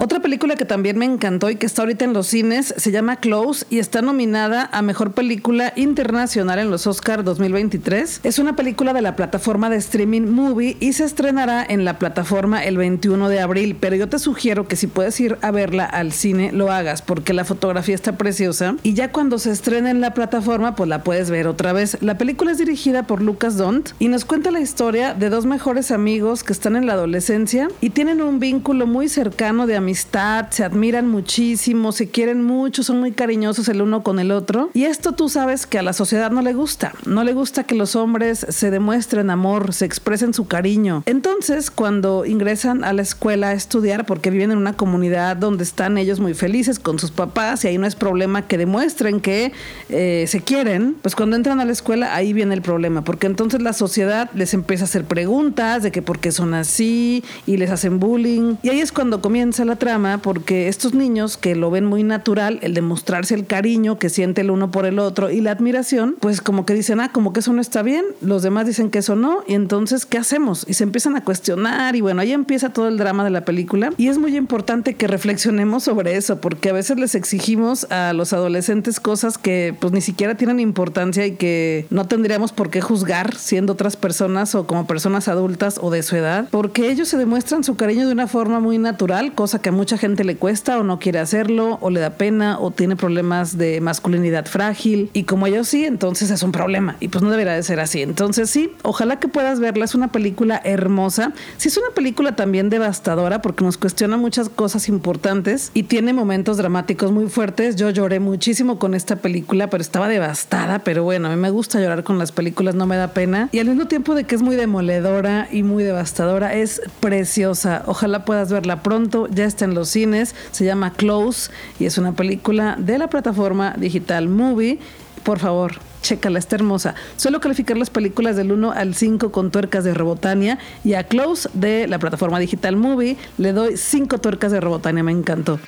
Otra 0.00 0.20
película 0.20 0.54
que 0.54 0.64
también 0.64 0.96
me 0.96 1.06
encantó 1.06 1.50
y 1.50 1.56
que 1.56 1.66
está 1.66 1.82
ahorita 1.82 2.04
en 2.04 2.12
los 2.12 2.28
cines 2.28 2.72
se 2.76 2.92
llama 2.92 3.16
Close 3.16 3.66
y 3.68 3.80
está 3.80 4.00
nominada 4.00 4.70
a 4.70 4.80
Mejor 4.80 5.10
Película 5.10 5.72
Internacional 5.74 6.60
en 6.60 6.70
los 6.70 6.86
Oscar 6.86 7.24
2023. 7.24 8.20
Es 8.22 8.38
una 8.38 8.54
película 8.54 8.92
de 8.92 9.02
la 9.02 9.16
plataforma 9.16 9.68
de 9.68 9.76
streaming 9.78 10.28
Movie 10.28 10.76
y 10.78 10.92
se 10.92 11.02
estrenará 11.02 11.66
en 11.68 11.84
la 11.84 11.98
plataforma 11.98 12.64
el 12.64 12.76
21 12.76 13.28
de 13.28 13.40
abril, 13.40 13.76
pero 13.78 13.96
yo 13.96 14.08
te 14.08 14.20
sugiero 14.20 14.68
que 14.68 14.76
si 14.76 14.86
puedes 14.86 15.18
ir 15.18 15.36
a 15.42 15.50
verla 15.50 15.84
al 15.84 16.12
cine 16.12 16.52
lo 16.52 16.70
hagas 16.70 17.02
porque 17.02 17.32
la 17.32 17.44
fotografía 17.44 17.96
está 17.96 18.16
preciosa 18.16 18.76
y 18.84 18.94
ya 18.94 19.10
cuando 19.10 19.40
se 19.40 19.50
estrene 19.50 19.90
en 19.90 20.00
la 20.00 20.14
plataforma 20.14 20.76
pues 20.76 20.88
la 20.88 21.02
puedes 21.02 21.28
ver 21.28 21.48
otra 21.48 21.72
vez. 21.72 21.98
La 22.02 22.16
película 22.18 22.52
es 22.52 22.58
dirigida 22.58 23.02
por 23.02 23.20
Lucas 23.20 23.56
Dont 23.56 23.90
y 23.98 24.06
nos 24.06 24.24
cuenta 24.24 24.52
la 24.52 24.60
historia 24.60 25.14
de 25.14 25.28
dos 25.28 25.44
mejores 25.44 25.90
amigos 25.90 26.44
que 26.44 26.52
están 26.52 26.76
en 26.76 26.86
la 26.86 26.92
adolescencia 26.92 27.66
y 27.80 27.90
tienen 27.90 28.22
un 28.22 28.38
vínculo 28.38 28.86
muy 28.86 29.08
cercano 29.08 29.66
de 29.66 29.74
amistad 29.74 29.87
amistad, 29.88 30.50
se 30.50 30.64
admiran 30.64 31.08
muchísimo, 31.08 31.92
se 31.92 32.10
quieren 32.10 32.44
mucho, 32.44 32.82
son 32.82 33.00
muy 33.00 33.12
cariñosos 33.12 33.70
el 33.70 33.80
uno 33.80 34.02
con 34.02 34.18
el 34.18 34.32
otro. 34.32 34.68
Y 34.74 34.84
esto 34.84 35.12
tú 35.12 35.30
sabes 35.30 35.66
que 35.66 35.78
a 35.78 35.82
la 35.82 35.94
sociedad 35.94 36.30
no 36.30 36.42
le 36.42 36.52
gusta. 36.52 36.92
No 37.06 37.24
le 37.24 37.32
gusta 37.32 37.64
que 37.64 37.74
los 37.74 37.96
hombres 37.96 38.44
se 38.50 38.70
demuestren 38.70 39.30
amor, 39.30 39.72
se 39.72 39.86
expresen 39.86 40.34
su 40.34 40.46
cariño. 40.46 41.04
Entonces, 41.06 41.70
cuando 41.70 42.26
ingresan 42.26 42.84
a 42.84 42.92
la 42.92 43.00
escuela 43.00 43.48
a 43.48 43.52
estudiar, 43.54 44.04
porque 44.04 44.28
viven 44.28 44.50
en 44.50 44.58
una 44.58 44.74
comunidad 44.74 45.38
donde 45.38 45.64
están 45.64 45.96
ellos 45.96 46.20
muy 46.20 46.34
felices 46.34 46.78
con 46.78 46.98
sus 46.98 47.10
papás 47.10 47.64
y 47.64 47.68
ahí 47.68 47.78
no 47.78 47.86
es 47.86 47.94
problema 47.94 48.46
que 48.46 48.58
demuestren 48.58 49.20
que 49.20 49.52
eh, 49.88 50.26
se 50.28 50.42
quieren, 50.42 50.96
pues 51.00 51.16
cuando 51.16 51.34
entran 51.34 51.60
a 51.60 51.64
la 51.64 51.72
escuela 51.72 52.14
ahí 52.14 52.34
viene 52.34 52.54
el 52.54 52.60
problema, 52.60 53.04
porque 53.04 53.26
entonces 53.26 53.62
la 53.62 53.72
sociedad 53.72 54.28
les 54.34 54.52
empieza 54.52 54.84
a 54.84 54.86
hacer 54.86 55.04
preguntas 55.04 55.82
de 55.82 55.90
que 55.90 56.02
por 56.02 56.18
qué 56.18 56.30
son 56.30 56.52
así 56.52 57.24
y 57.46 57.56
les 57.56 57.70
hacen 57.70 57.98
bullying. 57.98 58.56
Y 58.62 58.68
ahí 58.68 58.80
es 58.80 58.92
cuando 58.92 59.22
comienza 59.22 59.64
la 59.64 59.77
trama 59.78 60.18
porque 60.18 60.68
estos 60.68 60.94
niños 60.94 61.36
que 61.36 61.54
lo 61.54 61.70
ven 61.70 61.84
muy 61.84 62.02
natural, 62.02 62.58
el 62.62 62.74
demostrarse 62.74 63.34
el 63.34 63.46
cariño 63.46 63.98
que 63.98 64.08
siente 64.08 64.42
el 64.42 64.50
uno 64.50 64.70
por 64.70 64.86
el 64.86 64.98
otro 64.98 65.30
y 65.30 65.40
la 65.40 65.52
admiración, 65.52 66.16
pues 66.20 66.40
como 66.40 66.66
que 66.66 66.74
dicen, 66.74 67.00
ah, 67.00 67.10
como 67.12 67.32
que 67.32 67.40
eso 67.40 67.52
no 67.52 67.60
está 67.60 67.82
bien, 67.82 68.04
los 68.20 68.42
demás 68.42 68.66
dicen 68.66 68.90
que 68.90 68.98
eso 68.98 69.16
no, 69.16 69.42
y 69.46 69.54
entonces, 69.54 70.06
¿qué 70.06 70.18
hacemos? 70.18 70.64
Y 70.68 70.74
se 70.74 70.84
empiezan 70.84 71.16
a 71.16 71.24
cuestionar 71.24 71.96
y 71.96 72.00
bueno, 72.00 72.20
ahí 72.20 72.32
empieza 72.32 72.70
todo 72.70 72.88
el 72.88 72.98
drama 72.98 73.24
de 73.24 73.30
la 73.30 73.44
película 73.44 73.92
y 73.96 74.08
es 74.08 74.18
muy 74.18 74.36
importante 74.36 74.94
que 74.94 75.06
reflexionemos 75.06 75.84
sobre 75.84 76.16
eso 76.16 76.40
porque 76.40 76.70
a 76.70 76.72
veces 76.72 76.98
les 76.98 77.14
exigimos 77.14 77.84
a 77.90 78.12
los 78.12 78.32
adolescentes 78.32 79.00
cosas 79.00 79.38
que 79.38 79.74
pues 79.78 79.92
ni 79.92 80.00
siquiera 80.00 80.36
tienen 80.36 80.60
importancia 80.60 81.26
y 81.26 81.32
que 81.32 81.86
no 81.90 82.06
tendríamos 82.06 82.52
por 82.52 82.70
qué 82.70 82.80
juzgar 82.80 83.36
siendo 83.36 83.74
otras 83.74 83.96
personas 83.96 84.54
o 84.54 84.66
como 84.66 84.86
personas 84.86 85.28
adultas 85.28 85.78
o 85.80 85.90
de 85.90 86.02
su 86.02 86.16
edad, 86.16 86.48
porque 86.50 86.90
ellos 86.90 87.08
se 87.08 87.16
demuestran 87.16 87.64
su 87.64 87.76
cariño 87.76 88.06
de 88.06 88.12
una 88.12 88.26
forma 88.26 88.60
muy 88.60 88.78
natural, 88.78 89.34
cosa 89.34 89.60
que 89.60 89.67
a 89.68 89.72
mucha 89.72 89.98
gente 89.98 90.24
le 90.24 90.36
cuesta 90.36 90.78
o 90.78 90.84
no 90.84 90.98
quiere 90.98 91.18
hacerlo 91.18 91.78
o 91.80 91.90
le 91.90 92.00
da 92.00 92.10
pena 92.10 92.58
o 92.58 92.70
tiene 92.70 92.96
problemas 92.96 93.58
de 93.58 93.80
masculinidad 93.80 94.46
frágil 94.46 95.10
y 95.12 95.24
como 95.24 95.46
ellos 95.46 95.68
sí, 95.68 95.84
entonces 95.84 96.30
es 96.30 96.42
un 96.42 96.52
problema 96.52 96.96
y 97.00 97.08
pues 97.08 97.22
no 97.22 97.30
debería 97.30 97.52
de 97.54 97.62
ser 97.62 97.80
así. 97.80 98.02
Entonces 98.02 98.50
sí, 98.50 98.72
ojalá 98.82 99.18
que 99.18 99.28
puedas 99.28 99.60
verla, 99.60 99.84
es 99.84 99.94
una 99.94 100.12
película 100.12 100.60
hermosa. 100.64 101.32
Sí 101.56 101.68
es 101.68 101.76
una 101.76 101.90
película 101.94 102.36
también 102.36 102.70
devastadora 102.70 103.42
porque 103.42 103.64
nos 103.64 103.78
cuestiona 103.78 104.16
muchas 104.16 104.48
cosas 104.48 104.88
importantes 104.88 105.70
y 105.74 105.84
tiene 105.84 106.12
momentos 106.12 106.56
dramáticos 106.56 107.12
muy 107.12 107.28
fuertes. 107.28 107.76
Yo 107.76 107.90
lloré 107.90 108.20
muchísimo 108.20 108.78
con 108.78 108.94
esta 108.94 109.16
película, 109.16 109.70
pero 109.70 109.82
estaba 109.82 110.08
devastada, 110.08 110.80
pero 110.80 111.04
bueno, 111.04 111.28
a 111.28 111.30
mí 111.30 111.36
me 111.36 111.50
gusta 111.50 111.80
llorar 111.80 112.04
con 112.04 112.18
las 112.18 112.32
películas, 112.32 112.74
no 112.74 112.86
me 112.86 112.96
da 112.96 113.08
pena 113.08 113.48
y 113.52 113.58
al 113.58 113.66
mismo 113.66 113.86
tiempo 113.86 114.14
de 114.14 114.24
que 114.24 114.34
es 114.34 114.42
muy 114.42 114.56
demoledora 114.56 115.48
y 115.50 115.62
muy 115.62 115.84
devastadora, 115.84 116.54
es 116.54 116.82
preciosa. 117.00 117.82
Ojalá 117.86 118.24
puedas 118.24 118.52
verla 118.52 118.82
pronto, 118.82 119.28
ya 119.28 119.44
está 119.44 119.57
en 119.64 119.74
los 119.74 119.88
cines, 119.88 120.34
se 120.50 120.64
llama 120.64 120.92
Close 120.92 121.50
y 121.78 121.86
es 121.86 121.98
una 121.98 122.12
película 122.12 122.76
de 122.78 122.98
la 122.98 123.08
plataforma 123.08 123.74
digital 123.76 124.28
Movie. 124.28 124.78
Por 125.24 125.38
favor, 125.38 125.74
chécala, 126.02 126.38
está 126.38 126.56
hermosa. 126.56 126.94
Suelo 127.16 127.40
calificar 127.40 127.76
las 127.76 127.90
películas 127.90 128.36
del 128.36 128.52
1 128.52 128.72
al 128.72 128.94
5 128.94 129.30
con 129.32 129.50
tuercas 129.50 129.84
de 129.84 129.94
Robotania 129.94 130.58
y 130.84 130.94
a 130.94 131.04
Close 131.04 131.48
de 131.54 131.86
la 131.86 131.98
plataforma 131.98 132.38
digital 132.38 132.76
Movie 132.76 133.16
le 133.36 133.52
doy 133.52 133.76
5 133.76 134.18
tuercas 134.18 134.52
de 134.52 134.60
Robotania, 134.60 135.02
me 135.02 135.12
encantó. 135.12 135.58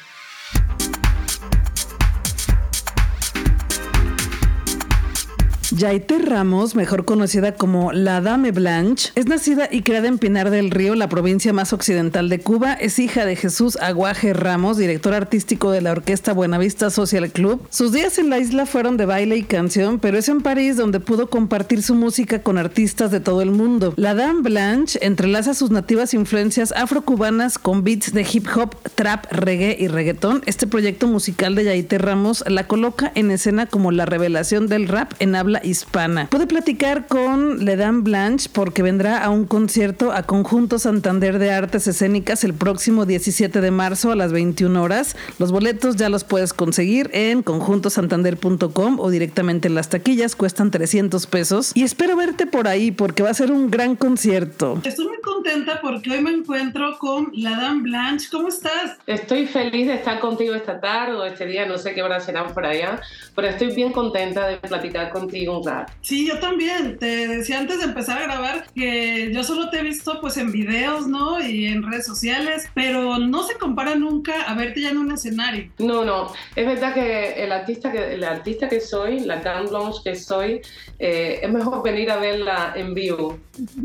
Yaite 5.81 6.19
Ramos, 6.19 6.75
mejor 6.75 7.07
conocida 7.07 7.55
como 7.55 7.91
la 7.93 8.21
Dame 8.21 8.53
Blanche, 8.53 9.13
es 9.15 9.25
nacida 9.25 9.67
y 9.71 9.81
creada 9.81 10.09
en 10.09 10.19
Pinar 10.19 10.51
del 10.51 10.71
Río, 10.71 10.95
la 10.95 11.09
provincia 11.09 11.55
más 11.55 11.73
occidental 11.73 12.29
de 12.29 12.39
Cuba. 12.39 12.75
Es 12.75 12.99
hija 12.99 13.25
de 13.25 13.35
Jesús 13.35 13.79
Aguaje 13.81 14.35
Ramos, 14.35 14.77
director 14.77 15.15
artístico 15.15 15.71
de 15.71 15.81
la 15.81 15.93
orquesta 15.93 16.35
Buenavista 16.35 16.91
Social 16.91 17.31
Club. 17.31 17.67
Sus 17.71 17.93
días 17.93 18.19
en 18.19 18.29
la 18.29 18.39
isla 18.39 18.67
fueron 18.67 18.99
de 18.99 19.07
baile 19.07 19.39
y 19.39 19.43
canción, 19.43 20.01
pero 20.01 20.19
es 20.19 20.29
en 20.29 20.43
París 20.43 20.77
donde 20.77 21.01
pudo 21.01 21.31
compartir 21.31 21.83
su 21.83 21.95
música 21.95 22.43
con 22.43 22.59
artistas 22.59 23.11
de 23.11 23.21
todo 23.21 23.41
el 23.41 23.51
mundo. 23.51 23.95
La 23.97 24.13
Dame 24.13 24.43
Blanche 24.43 24.99
entrelaza 25.01 25.55
sus 25.55 25.71
nativas 25.71 26.13
influencias 26.13 26.73
afrocubanas 26.73 27.59
con 27.59 27.85
beats 27.85 28.13
de 28.13 28.27
hip 28.31 28.47
hop, 28.55 28.77
trap, 28.97 29.33
reggae 29.33 29.79
y 29.81 29.89
reggaetón. 29.89 30.43
Este 30.45 30.67
proyecto 30.67 31.07
musical 31.07 31.55
de 31.55 31.65
Yaite 31.65 31.97
Ramos 31.97 32.45
la 32.47 32.67
coloca 32.67 33.13
en 33.15 33.31
escena 33.31 33.65
como 33.65 33.93
la 33.93 34.05
revelación 34.05 34.67
del 34.67 34.87
rap 34.87 35.15
en 35.21 35.35
habla 35.35 35.63
hispana. 35.71 36.29
Puede 36.31 36.47
platicar 36.47 37.07
con 37.07 37.65
Ledan 37.65 38.05
Blanche 38.05 38.49
porque 38.53 38.83
vendrá 38.83 39.25
a 39.25 39.31
un 39.31 39.47
concierto 39.47 40.13
a 40.13 40.25
Conjunto 40.25 40.79
Santander 40.79 41.39
de 41.39 41.53
Artes 41.53 41.87
Escénicas 41.87 42.45
el 42.45 42.55
próximo 42.55 43.07
17 43.07 43.61
de 43.61 43.71
marzo 43.71 44.13
a 44.13 44.17
las 44.17 44.33
21 44.33 44.83
horas. 44.83 45.17
Los 45.39 45.53
boletos 45.53 45.97
ya 45.97 46.09
los 46.09 46.25
puedes 46.25 46.53
conseguir 46.53 47.11
en 47.13 47.43
conjuntosantander.com 47.43 49.01
o 49.01 49.11
directamente 49.11 49.69
en 49.69 49.75
las 49.75 49.89
taquillas, 49.89 50.37
cuestan 50.37 50.71
300 50.71 51.27
pesos. 51.27 51.73
Y 51.75 51.83
espero 51.83 52.17
verte 52.17 52.47
por 52.47 52.69
ahí 52.69 52.91
porque 52.91 53.23
va 53.23 53.31
a 53.31 53.35
ser 53.35 53.53
un 53.53 53.71
gran 53.71 53.97
concierto. 53.97 54.81
Estoy 54.85 55.07
muy 55.07 55.21
contenta 55.21 55.81
porque 55.81 56.11
hoy 56.11 56.21
me 56.23 56.31
encuentro 56.31 56.99
con 56.99 57.31
Ledan 57.33 57.83
Blanche. 57.83 58.29
¿Cómo 58.31 58.49
estás? 58.49 58.99
Estoy 59.07 59.47
feliz 59.47 59.87
de 59.87 59.95
estar 59.95 60.21
contigo 60.21 60.55
esta 60.55 60.81
tarde 60.81 61.15
o 61.15 61.25
este 61.25 61.47
día, 61.47 61.67
no 61.67 61.79
sé 61.79 61.95
qué 61.95 62.03
hora 62.03 62.21
serán 62.21 62.53
por 62.53 62.65
allá, 62.65 63.01
pero 63.35 63.49
estoy 63.49 63.75
bien 63.75 63.93
contenta 63.93 64.47
de 64.47 64.57
platicar 64.57 65.11
contigo 65.11 65.60
Sí, 66.01 66.27
yo 66.27 66.39
también. 66.39 66.99
Te 66.99 67.29
decía 67.29 67.59
antes 67.59 67.79
de 67.79 67.85
empezar 67.85 68.19
a 68.19 68.23
grabar 68.23 68.67
que 68.75 69.33
yo 69.33 69.45
solo 69.45 69.71
te 69.71 69.81
he 69.81 69.83
visto 69.83 70.21
pues 70.21 70.37
en 70.37 70.53
videos, 70.53 71.07
¿no? 71.07 71.41
Y 71.41 71.67
en 71.67 71.83
redes 71.83 72.07
sociales, 72.07 72.69
pero 72.75 73.19
no 73.19 73.43
se 73.43 73.57
compara 73.57 73.95
nunca 73.95 74.43
a 74.43 74.55
verte 74.55 74.83
ya 74.83 74.91
en 74.91 74.99
un 74.99 75.13
escenario. 75.13 75.71
No, 75.79 76.05
no. 76.05 76.33
Es 76.57 76.67
verdad 76.67 76.95
que 76.95 77.43
el 77.43 77.53
artista 77.53 77.93
que, 77.93 78.15
el 78.15 78.25
artista 78.25 78.69
que 78.69 78.81
soy, 78.81 79.21
la 79.21 79.37
Dan 79.37 79.67
Blanche 79.67 80.01
que 80.05 80.17
soy, 80.17 80.61
eh, 80.99 81.41
es 81.43 81.51
mejor 81.51 81.83
venir 81.83 82.11
a 82.11 82.17
verla 82.17 82.73
en 82.77 82.95
vivo 82.95 83.39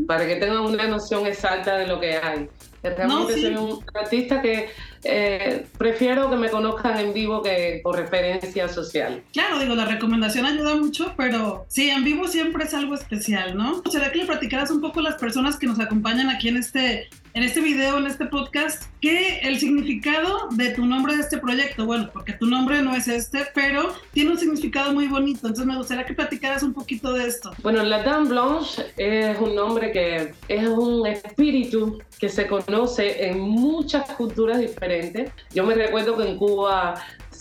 para 0.06 0.26
que 0.26 0.36
tengan 0.36 0.60
una 0.60 0.86
noción 0.86 1.26
exacta 1.26 1.76
de 1.76 1.86
lo 1.86 2.00
que 2.00 2.16
hay. 2.16 2.48
Realmente 2.90 3.40
soy 3.40 3.56
un 3.56 3.84
artista 3.94 4.42
que 4.42 4.68
eh, 5.04 5.66
prefiero 5.78 6.28
que 6.30 6.36
me 6.36 6.50
conozcan 6.50 6.98
en 6.98 7.12
vivo 7.12 7.42
que 7.42 7.80
por 7.82 7.96
referencia 7.96 8.68
social. 8.68 9.22
Claro, 9.32 9.58
digo, 9.58 9.74
la 9.74 9.84
recomendación 9.84 10.46
ayuda 10.46 10.74
mucho, 10.74 11.14
pero 11.16 11.64
sí, 11.68 11.90
en 11.90 12.04
vivo 12.04 12.26
siempre 12.26 12.64
es 12.64 12.74
algo 12.74 12.94
especial, 12.94 13.56
¿no? 13.56 13.82
¿Será 13.90 14.10
que 14.10 14.18
le 14.18 14.26
platicaras 14.26 14.70
un 14.70 14.80
poco 14.80 15.00
a 15.00 15.04
las 15.04 15.14
personas 15.16 15.58
que 15.58 15.66
nos 15.66 15.78
acompañan 15.78 16.28
aquí 16.28 16.48
en 16.48 16.56
este, 16.56 17.08
en 17.36 17.42
este 17.42 17.60
video, 17.60 17.98
en 17.98 18.06
este 18.06 18.24
podcast, 18.24 18.84
que 18.98 19.40
el 19.40 19.58
significado 19.58 20.48
de 20.52 20.70
tu 20.70 20.86
nombre 20.86 21.14
de 21.14 21.20
este 21.20 21.36
proyecto, 21.36 21.84
bueno, 21.84 22.08
porque 22.10 22.32
tu 22.32 22.46
nombre 22.46 22.80
no 22.80 22.96
es 22.96 23.08
este, 23.08 23.46
pero 23.54 23.92
tiene 24.12 24.30
un 24.30 24.38
significado 24.38 24.94
muy 24.94 25.06
bonito, 25.06 25.46
entonces 25.46 25.66
me 25.66 25.76
gustaría 25.76 26.06
que 26.06 26.14
platicaras 26.14 26.62
un 26.62 26.72
poquito 26.72 27.12
de 27.12 27.26
esto. 27.26 27.52
Bueno, 27.62 27.82
la 27.82 28.02
Dame 28.02 28.30
Blanche 28.30 28.86
es 28.96 29.38
un 29.38 29.54
nombre 29.54 29.92
que 29.92 30.32
es 30.48 30.66
un 30.66 31.06
espíritu 31.06 31.98
que 32.18 32.30
se 32.30 32.46
conoce 32.46 33.28
en 33.28 33.38
muchas 33.38 34.10
culturas 34.12 34.58
diferentes 34.58 35.30
yo 35.54 35.64
me 35.64 35.74
recuerdo 35.74 36.16
que 36.16 36.28
en 36.28 36.38
Cuba 36.38 36.94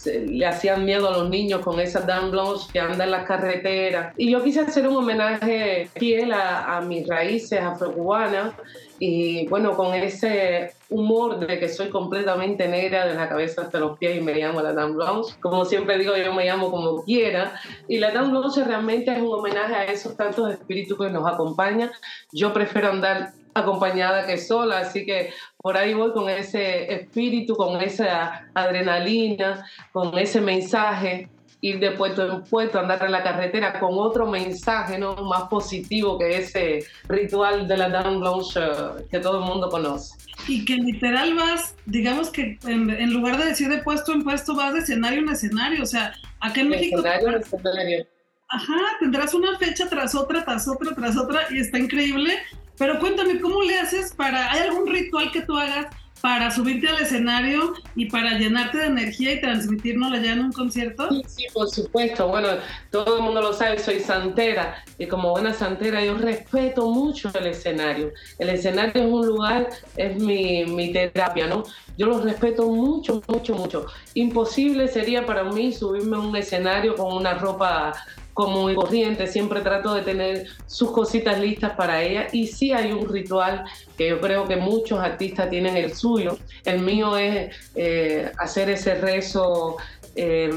le 0.05 0.45
hacían 0.45 0.85
miedo 0.85 1.09
a 1.09 1.17
los 1.17 1.29
niños 1.29 1.61
con 1.61 1.79
esas 1.79 2.05
blanche 2.05 2.67
que 2.71 2.79
andan 2.79 3.07
en 3.07 3.11
las 3.11 3.25
carreteras. 3.25 4.13
Y 4.17 4.31
yo 4.31 4.43
quise 4.43 4.61
hacer 4.61 4.87
un 4.87 4.97
homenaje 4.97 5.89
fiel 5.95 6.33
a, 6.33 6.81
mis 6.85 7.07
raíces 7.07 7.59
afrocubanas 7.59 8.53
y 8.99 9.47
bueno, 9.47 9.75
con 9.75 9.93
ese 9.93 10.73
humor 10.89 11.39
de 11.39 11.59
que 11.59 11.67
soy 11.67 11.89
completamente 11.89 12.67
negra 12.67 13.07
de 13.07 13.15
la 13.15 13.27
cabeza 13.27 13.63
hasta 13.63 13.79
los 13.79 13.97
pies 13.97 14.17
y 14.17 14.21
me 14.21 14.35
llamo 14.35 14.61
la 14.61 14.71
Blanche. 14.71 15.35
Como 15.41 15.65
siempre 15.65 15.97
digo, 15.97 16.15
yo 16.15 16.33
me 16.33 16.45
llamo 16.45 16.69
como 16.71 17.03
quiera. 17.03 17.59
Y 17.87 17.99
la 17.99 18.11
Blanche 18.11 18.63
realmente 18.63 19.11
es 19.11 19.21
un 19.21 19.33
homenaje 19.33 19.75
a 19.75 19.85
esos 19.85 20.15
tantos 20.15 20.51
espíritus 20.51 20.97
que 20.97 21.09
nos 21.09 21.27
acompañan. 21.27 21.91
Yo 22.31 22.53
prefiero 22.53 22.89
andar 22.89 23.33
acompañada 23.55 24.27
que 24.27 24.37
sola, 24.37 24.79
así 24.79 25.05
que 25.05 25.31
por 25.57 25.77
ahí 25.77 25.93
voy 25.93 26.11
con 26.11 26.29
ese 26.29 26.93
espíritu, 26.93 27.55
con 27.55 27.81
esa 27.81 28.49
adrenalina, 28.53 29.65
con 29.93 30.17
ese 30.17 30.41
mensaje, 30.41 31.29
ir 31.61 31.79
de 31.79 31.91
puerto 31.91 32.29
en 32.29 32.43
puerto, 32.43 32.77
andar 32.77 33.01
en 33.03 33.13
la 33.13 33.23
carretera 33.23 33.79
con 33.79 33.93
otro 33.93 34.27
mensaje 34.27 34.99
¿no? 34.99 35.15
más 35.15 35.43
positivo 35.43 36.19
que 36.19 36.37
ese 36.37 36.85
ritual 37.07 37.65
de 37.67 37.77
la 37.77 37.89
Dame 37.89 38.17
Blanche 38.17 38.59
eh, 38.59 39.05
que 39.09 39.19
todo 39.19 39.39
el 39.39 39.45
mundo 39.45 39.69
conoce. 39.69 40.15
Y 40.49 40.65
que 40.65 40.75
literal 40.75 41.33
vas, 41.33 41.75
digamos 41.85 42.29
que 42.29 42.59
en, 42.67 43.13
lugar 43.13 43.37
de 43.37 43.45
decir 43.45 43.69
de 43.69 43.77
puesto 43.79 44.11
en 44.11 44.23
puesto, 44.23 44.53
vas 44.53 44.73
de 44.73 44.81
escenario 44.81 45.19
en 45.19 45.29
escenario, 45.29 45.81
o 45.81 45.87
sea, 45.87 46.13
acá 46.41 46.59
en 46.59 46.69
México... 46.69 46.97
Escenario 46.97 47.29
en 47.29 47.35
escenario. 47.35 48.07
Ajá, 48.49 48.79
tendrás 48.99 49.33
una 49.33 49.57
fecha 49.57 49.87
tras 49.89 50.13
otra, 50.13 50.43
tras 50.43 50.67
otra, 50.67 50.93
tras 50.93 51.17
otra, 51.17 51.47
y 51.49 51.59
está 51.59 51.79
increíble 51.79 52.37
pero 52.77 52.99
cuéntame, 52.99 53.39
¿cómo 53.39 53.61
le 53.63 53.79
haces 53.79 54.13
para, 54.13 54.51
hay 54.51 54.61
algún 54.61 54.87
ritual 54.87 55.31
que 55.31 55.41
tú 55.41 55.57
hagas 55.57 55.87
para 56.25 56.49
subirte 56.49 56.87
al 56.87 57.03
escenario 57.03 57.73
y 57.95 58.07
para 58.07 58.39
llenarte 58.39 58.79
de 58.79 58.85
energía 58.87 59.33
y 59.33 59.41
transmitirnos 59.41 60.11
allá 60.11 60.33
en 60.33 60.39
un 60.39 60.51
concierto? 60.51 61.07
Sí, 61.09 61.21
sí, 61.27 61.45
por 61.53 61.69
supuesto. 61.69 62.27
Bueno, 62.27 62.47
todo 62.89 63.17
el 63.17 63.23
mundo 63.23 63.41
lo 63.41 63.53
sabe, 63.53 63.77
soy 63.77 63.99
santera 63.99 64.83
y 64.97 65.05
como 65.05 65.29
buena 65.29 65.53
santera 65.53 66.03
yo 66.03 66.17
respeto 66.17 66.89
mucho 66.89 67.29
el 67.37 67.45
escenario. 67.45 68.11
El 68.39 68.49
escenario 68.49 69.03
es 69.03 69.07
un 69.07 69.27
lugar, 69.27 69.69
es 69.97 70.19
mi, 70.19 70.65
mi 70.65 70.91
terapia, 70.91 71.45
¿no? 71.45 71.63
Yo 71.95 72.07
lo 72.07 72.19
respeto 72.19 72.67
mucho, 72.71 73.21
mucho, 73.27 73.53
mucho. 73.53 73.85
Imposible 74.15 74.87
sería 74.87 75.27
para 75.27 75.43
mí 75.43 75.71
subirme 75.73 76.17
a 76.17 76.21
un 76.21 76.35
escenario 76.35 76.95
con 76.95 77.13
una 77.13 77.35
ropa 77.35 77.93
como 78.35 78.69
y 78.69 78.75
corriente, 78.75 79.27
siempre 79.27 79.61
trato 79.61 79.93
de 79.93 80.01
tener 80.01 80.47
sus 80.67 80.91
cositas 80.91 81.39
listas 81.39 81.71
para 81.71 82.03
ella 82.03 82.27
y 82.33 82.47
sí 82.47 82.73
hay 82.73 82.91
un 82.91 83.07
ritual 83.07 83.63
que 83.97 84.09
yo 84.09 84.19
creo 84.19 84.45
que 84.45 84.57
muchos 84.57 84.99
artistas 84.99 85.49
tienen 85.49 85.77
el 85.77 85.95
suyo. 85.95 86.37
El 86.65 86.81
mío 86.81 87.15
es 87.15 87.55
eh, 87.75 88.29
hacer 88.37 88.69
ese 88.69 88.95
rezo 88.95 89.77
eh, 90.17 90.51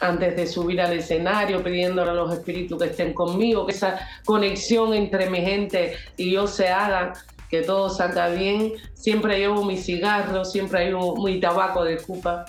antes 0.00 0.36
de 0.36 0.46
subir 0.46 0.82
al 0.82 0.92
escenario, 0.92 1.64
pidiéndole 1.64 2.10
a 2.10 2.14
los 2.14 2.30
espíritus 2.30 2.78
que 2.78 2.90
estén 2.90 3.14
conmigo, 3.14 3.64
que 3.64 3.72
esa 3.72 3.98
conexión 4.26 4.92
entre 4.92 5.30
mi 5.30 5.40
gente 5.40 5.96
y 6.18 6.30
yo 6.30 6.46
se 6.46 6.68
haga 6.68 7.14
que 7.54 7.62
todo 7.62 7.88
salga 7.88 8.28
bien. 8.28 8.72
Siempre 8.94 9.38
llevo 9.38 9.64
mi 9.64 9.76
cigarro, 9.76 10.44
siempre 10.44 10.80
hay 10.80 10.94
mi 11.22 11.40
tabaco 11.40 11.84
de 11.84 11.98
cupa, 11.98 12.44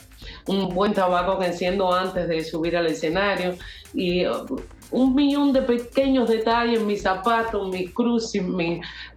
un 0.48 0.70
buen 0.70 0.94
tabaco 0.94 1.38
que 1.38 1.48
enciendo 1.48 1.94
antes 1.94 2.28
de 2.28 2.44
subir 2.44 2.76
al 2.76 2.88
escenario 2.88 3.56
y 3.94 4.26
uh, 4.26 4.46
un 4.92 5.16
millón 5.16 5.52
de 5.54 5.62
pequeños 5.62 6.30
detalles, 6.30 6.82
mis 6.82 7.02
zapatos, 7.02 7.70
mis 7.70 7.92
cruces, 7.92 8.44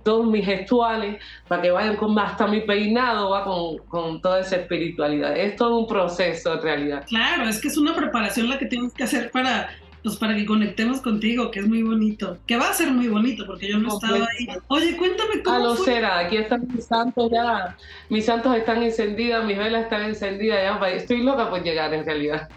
todos 0.02 0.26
mis 0.26 0.45
gestuales, 0.45 1.23
para 1.47 1.62
que 1.62 1.71
vayan 1.71 1.97
con 1.97 2.18
hasta 2.18 2.47
mi 2.47 2.61
peinado, 2.62 3.30
va 3.30 3.45
con, 3.45 3.78
con, 3.88 4.21
toda 4.21 4.40
esa 4.40 4.57
espiritualidad. 4.57 5.37
Es 5.37 5.57
todo 5.57 5.78
un 5.78 5.87
proceso 5.87 6.54
en 6.54 6.62
realidad. 6.62 7.04
Claro, 7.07 7.49
es 7.49 7.61
que 7.61 7.68
es 7.68 7.76
una 7.76 7.95
preparación 7.95 8.49
la 8.49 8.59
que 8.59 8.66
tienes 8.66 8.92
que 8.92 9.04
hacer 9.04 9.30
para 9.30 9.71
pues 10.02 10.17
para 10.17 10.37
que 10.37 10.47
conectemos 10.47 11.00
contigo, 11.00 11.50
que 11.50 11.61
es 11.61 11.67
muy 11.67 11.83
bonito, 11.83 12.38
que 12.47 12.57
va 12.57 12.71
a 12.71 12.75
ser 12.75 12.90
muy 12.90 13.09
bonito 13.09 13.45
porque 13.47 13.69
yo 13.69 13.78
no 13.78 13.95
estaba 13.95 14.17
ahí. 14.17 14.49
Oye, 14.69 14.97
cuéntame 14.97 15.43
cómo. 15.43 15.57
A 15.57 15.61
lo 15.61 15.76
será, 15.76 16.19
aquí 16.21 16.37
están 16.37 16.67
mis 16.73 16.87
santos 16.87 17.31
ya, 17.33 17.76
mis 18.09 18.25
santos 18.25 18.57
están 18.57 18.83
encendidas, 18.83 19.45
mis 19.45 19.59
velas 19.59 19.85
están 19.85 20.02
encendidas 20.02 20.61
ya, 20.62 20.88
estoy 20.88 21.23
loca 21.23 21.50
por 21.50 21.62
llegar 21.62 21.93
en 21.95 22.05
realidad. 22.05 22.49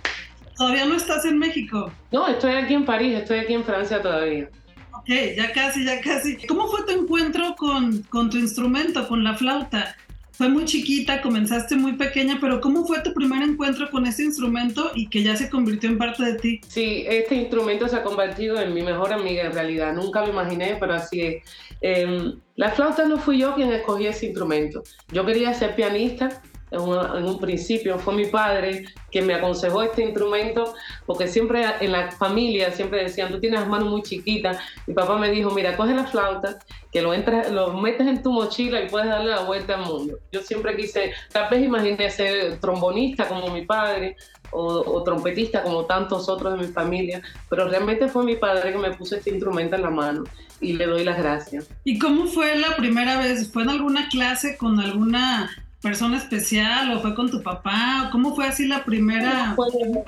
¿Todavía 0.58 0.86
no 0.86 0.96
estás 0.96 1.26
en 1.26 1.40
México? 1.40 1.92
No, 2.12 2.28
estoy 2.28 2.54
aquí 2.54 2.74
en 2.74 2.86
París, 2.86 3.18
estoy 3.18 3.40
aquí 3.40 3.54
en 3.54 3.64
Francia 3.64 4.02
todavía. 4.02 4.50
Ok, 4.94 5.10
ya 5.36 5.52
casi, 5.52 5.84
ya 5.84 6.00
casi. 6.02 6.38
¿Cómo 6.46 6.68
fue 6.68 6.84
tu 6.86 6.92
encuentro 6.92 7.56
con, 7.58 8.04
con 8.04 8.30
tu 8.30 8.38
instrumento, 8.38 9.08
con 9.08 9.24
la 9.24 9.34
flauta? 9.34 9.96
Fue 10.42 10.50
muy 10.50 10.66
chiquita, 10.66 11.22
comenzaste 11.22 11.76
muy 11.76 11.94
pequeña, 11.94 12.40
pero 12.42 12.60
¿cómo 12.62 12.84
fue 12.84 13.00
tu 13.02 13.14
primer 13.14 13.44
encuentro 13.44 13.92
con 13.92 14.08
ese 14.08 14.24
instrumento 14.24 14.90
y 14.96 15.08
que 15.08 15.22
ya 15.22 15.36
se 15.36 15.52
convirtió 15.52 15.88
en 15.88 16.00
parte 16.00 16.24
de 16.24 16.34
ti? 16.34 16.62
Sí, 16.68 17.06
este 17.08 17.36
instrumento 17.36 17.88
se 17.88 17.98
ha 17.98 18.02
convertido 18.02 18.60
en 18.60 18.74
mi 18.74 18.82
mejor 18.82 19.14
amiga 19.14 19.44
en 19.44 19.52
realidad. 19.52 19.94
Nunca 19.94 20.22
lo 20.22 20.32
imaginé, 20.32 20.78
pero 20.80 20.96
así 20.96 21.22
es. 21.22 21.44
Em, 21.80 22.40
la 22.56 22.72
flauta 22.72 23.06
no 23.06 23.20
fui 23.20 23.38
yo 23.38 23.54
quien 23.54 23.72
escogí 23.72 24.08
ese 24.08 24.26
instrumento. 24.26 24.82
Yo 25.12 25.24
quería 25.28 25.54
ser 25.54 25.76
pianista, 25.76 26.42
en, 26.72 27.26
un 27.26 27.40
principio 27.40 28.00
fue 28.00 28.16
mi 28.16 28.26
padre 28.26 28.86
que 29.12 29.22
me 29.22 29.34
aconsejó 29.34 29.84
este 29.84 30.04
instrumento, 30.04 30.74
porque 31.06 31.28
siempre 31.28 31.66
en 31.82 31.92
la 31.92 32.12
familia 32.12 32.72
siempre 32.72 33.04
decían, 33.04 33.32
tú 33.32 33.40
tienes 33.40 33.60
las 33.60 33.70
manos 33.70 33.90
muy 33.90 34.02
chiquitas. 34.02 34.58
Mi 34.88 34.94
papá 34.94 35.18
me 35.18 35.30
dijo, 35.30 35.52
mira, 35.52 35.76
coge 35.76 35.94
la 35.94 36.06
flauta, 36.06 36.60
que 36.92 37.02
lo, 37.02 37.14
entras, 37.14 37.52
lo 37.52 37.74
metes 37.74 38.08
en 38.08 38.24
tu 38.24 38.32
mochila 38.32 38.82
y 38.82 38.90
puedes 38.90 39.10
darle 39.10 39.32
la 39.32 39.44
vuelta 39.44 39.76
al 39.76 39.86
mundo. 39.86 40.18
Yo 40.32 40.42
siempre 40.42 40.76
quise, 40.78 41.12
tal 41.32 41.50
vez 41.50 41.64
imaginé 41.64 42.10
ser 42.10 42.60
trombonista 42.60 43.28
como 43.28 43.50
mi 43.50 43.66
padre, 43.66 44.16
o, 44.54 44.66
o, 44.66 45.04
trompetista 45.04 45.64
como 45.64 45.86
tantos 45.86 46.28
otros 46.28 46.60
de 46.60 46.68
mi 46.68 46.74
familia, 46.74 47.22
pero 47.50 47.70
realmente 47.70 48.10
fue 48.10 48.26
mi 48.26 48.36
padre 48.36 48.74
que 48.74 48.78
me 48.78 48.92
puso 48.92 49.16
este 49.16 49.30
instrumento 49.30 49.78
en 49.78 49.82
la 49.82 49.90
mano 49.90 50.26
y 50.60 50.74
le 50.74 50.86
doy 50.86 51.06
las 51.06 51.18
gracias. 51.18 51.70
¿Y 51.86 51.98
cómo 51.98 52.26
fue 52.26 52.58
la 52.58 52.76
primera 52.76 53.20
vez? 53.20 53.50
¿Fue 53.52 53.64
en 53.64 53.70
alguna 53.70 54.10
clase 54.10 54.58
con 54.58 54.80
alguna 54.80 55.50
persona 55.82 56.18
especial 56.18 56.92
o 56.92 57.00
fue 57.00 57.16
con 57.16 57.30
tu 57.30 57.42
papá? 57.42 58.10
¿Cómo 58.12 58.36
fue 58.36 58.46
así 58.46 58.68
la 58.68 58.84
primera? 58.86 59.56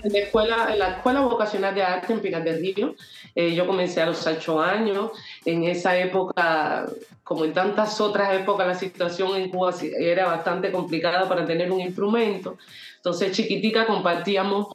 En 0.03 0.13
la 0.13 0.20
escuela, 0.20 0.68
en 0.72 0.80
la 0.80 0.89
escuela 0.89 1.22
vocacional 1.22 1.74
de 1.74 1.84
arte 1.84 2.13
en 2.13 2.20
Pinar 2.20 2.44
del 2.44 2.62
Río. 2.62 2.96
Eh, 3.36 3.56
yo 3.56 3.65
comencé 3.65 4.01
a 4.01 4.06
los 4.06 4.25
ocho 4.27 4.62
años. 4.62 5.12
En 5.46 5.63
esa 5.63 5.98
época, 5.98 6.86
como 7.24 7.46
en 7.46 7.53
tantas 7.53 8.00
otras 8.00 8.39
épocas, 8.39 8.68
la 8.68 8.75
situación 8.75 9.36
en 9.36 9.50
Cuba 9.50 9.74
era 10.00 10.27
bastante 10.27 10.72
complicada 10.72 11.27
para 11.27 11.46
tener 11.46 11.72
un 11.72 11.82
instrumento. 11.82 12.58
Entonces, 12.98 13.32
chiquitica, 13.36 13.86
compartíamos 13.86 14.68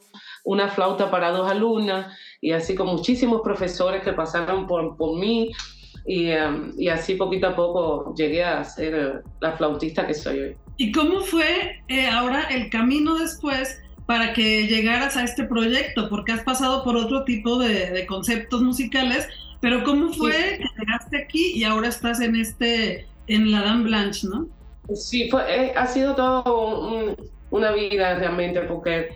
una 0.43 0.67
flauta 0.67 1.09
para 1.09 1.31
dos 1.31 1.49
alumnas 1.49 2.17
y 2.41 2.51
así 2.51 2.75
con 2.75 2.87
muchísimos 2.87 3.41
profesores 3.41 4.03
que 4.03 4.13
pasaron 4.13 4.67
por, 4.67 4.97
por 4.97 5.17
mí 5.17 5.51
y, 6.05 6.31
em, 6.31 6.73
y, 6.77 6.87
así 6.89 7.15
poquito 7.15 7.47
a 7.47 7.55
poco 7.55 8.13
llegué 8.15 8.43
a 8.43 8.63
ser 8.63 9.23
la 9.41 9.51
flautista 9.53 10.07
que 10.07 10.13
soy 10.13 10.39
hoy. 10.39 10.57
¿Y 10.79 10.93
cómo 10.93 11.19
fue 11.19 11.83
eh, 11.89 12.07
ahora 12.07 12.43
el 12.43 12.69
camino 12.69 13.19
después 13.19 13.81
para 14.05 14.31
que 14.31 14.65
llegaras 14.65 15.17
a 15.17 15.25
este 15.25 15.43
proyecto? 15.43 16.07
Porque 16.07 16.31
has 16.31 16.41
pasado 16.43 16.85
por 16.85 16.95
otro 16.95 17.25
tipo 17.25 17.59
de, 17.59 17.89
de 17.89 18.05
conceptos 18.05 18.61
musicales, 18.61 19.27
pero 19.59 19.83
¿cómo 19.83 20.13
fue 20.13 20.31
que 20.31 20.65
llegaste 20.79 21.17
aquí 21.17 21.51
y 21.53 21.65
ahora 21.65 21.89
estás 21.89 22.21
en 22.21 22.37
este, 22.37 23.05
en 23.27 23.51
la 23.51 23.61
Dame 23.61 23.83
Blanche, 23.83 24.25
no? 24.29 24.47
Sí, 24.95 25.29
fue, 25.29 25.43
eh, 25.53 25.73
ha 25.75 25.85
sido 25.85 26.15
todo 26.15 27.17
una 27.49 27.71
vida 27.73 28.15
realmente, 28.15 28.61
porque, 28.61 29.09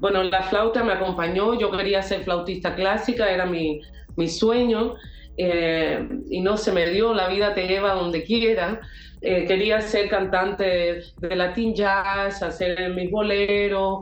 bueno, 0.00 0.24
la 0.24 0.42
flauta 0.42 0.82
me 0.82 0.94
acompañó, 0.94 1.56
yo 1.56 1.70
quería 1.70 2.02
ser 2.02 2.24
flautista 2.24 2.74
clásica, 2.74 3.30
era 3.30 3.46
mi, 3.46 3.80
mi 4.16 4.28
sueño, 4.28 4.96
eh, 5.36 6.04
y 6.30 6.40
no 6.40 6.56
se 6.56 6.72
me 6.72 6.90
dio, 6.90 7.14
la 7.14 7.28
vida 7.28 7.54
te 7.54 7.68
lleva 7.68 7.94
donde 7.94 8.24
quiera. 8.24 8.80
Eh, 9.20 9.46
quería 9.46 9.80
ser 9.80 10.08
cantante 10.08 11.00
de, 11.16 11.36
latín 11.36 11.74
jazz, 11.74 12.42
hacer 12.42 12.90
mis 12.94 13.10
boleros, 13.10 14.00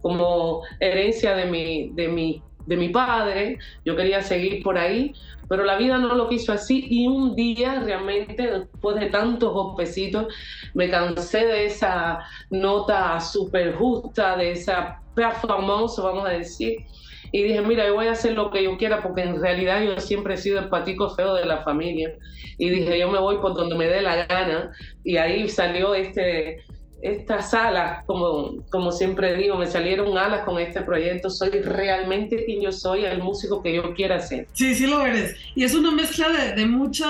como 0.00 0.62
herencia 0.80 1.34
de 1.34 1.46
mi, 1.46 1.90
de, 1.94 2.08
mi, 2.08 2.42
de 2.66 2.76
mi 2.76 2.90
padre, 2.90 3.58
yo 3.84 3.96
quería 3.96 4.22
seguir 4.22 4.62
por 4.62 4.76
ahí, 4.76 5.12
pero 5.48 5.64
la 5.64 5.76
vida 5.76 5.98
no 5.98 6.14
lo 6.14 6.28
quiso 6.28 6.52
así. 6.52 6.86
Y 6.90 7.06
un 7.06 7.34
día 7.34 7.80
realmente, 7.80 8.50
después 8.50 8.96
de 8.96 9.06
tantos 9.06 9.52
golpecitos, 9.52 10.26
me 10.74 10.90
cansé 10.90 11.46
de 11.46 11.66
esa 11.66 12.20
nota 12.50 13.18
súper 13.20 13.74
justa, 13.76 14.36
de 14.36 14.52
esa 14.52 15.00
performance, 15.14 15.96
vamos 16.02 16.26
a 16.26 16.30
decir, 16.30 16.84
y 17.32 17.42
dije, 17.42 17.60
mira, 17.62 17.86
yo 17.86 17.94
voy 17.94 18.06
a 18.06 18.12
hacer 18.12 18.34
lo 18.34 18.50
que 18.50 18.62
yo 18.62 18.76
quiera 18.76 19.02
porque 19.02 19.22
en 19.22 19.40
realidad 19.40 19.82
yo 19.82 19.98
siempre 19.98 20.34
he 20.34 20.36
sido 20.36 20.58
el 20.60 20.68
patico 20.68 21.10
feo 21.16 21.34
de 21.34 21.44
la 21.44 21.62
familia. 21.64 22.12
Y 22.58 22.70
dije, 22.70 22.98
yo 22.98 23.10
me 23.10 23.18
voy 23.18 23.38
por 23.38 23.54
donde 23.54 23.74
me 23.74 23.86
dé 23.86 24.02
la 24.02 24.26
gana. 24.26 24.72
Y 25.02 25.16
ahí 25.16 25.48
salió 25.48 25.94
este, 25.94 26.62
estas 27.02 27.52
alas, 27.54 28.04
como, 28.06 28.64
como 28.70 28.92
siempre 28.92 29.36
digo, 29.36 29.56
me 29.56 29.66
salieron 29.66 30.16
alas 30.16 30.44
con 30.44 30.58
este 30.58 30.82
proyecto. 30.82 31.30
Soy 31.30 31.50
realmente 31.50 32.44
quien 32.44 32.62
yo 32.62 32.72
soy, 32.72 33.04
el 33.04 33.22
músico 33.22 33.62
que 33.62 33.74
yo 33.74 33.94
quiera 33.94 34.20
ser. 34.20 34.46
Sí, 34.52 34.74
sí 34.74 34.86
lo 34.86 35.04
eres. 35.04 35.36
Y 35.54 35.64
es 35.64 35.74
una 35.74 35.90
mezcla 35.90 36.28
de, 36.28 36.52
de 36.52 36.66
muchos 36.66 37.08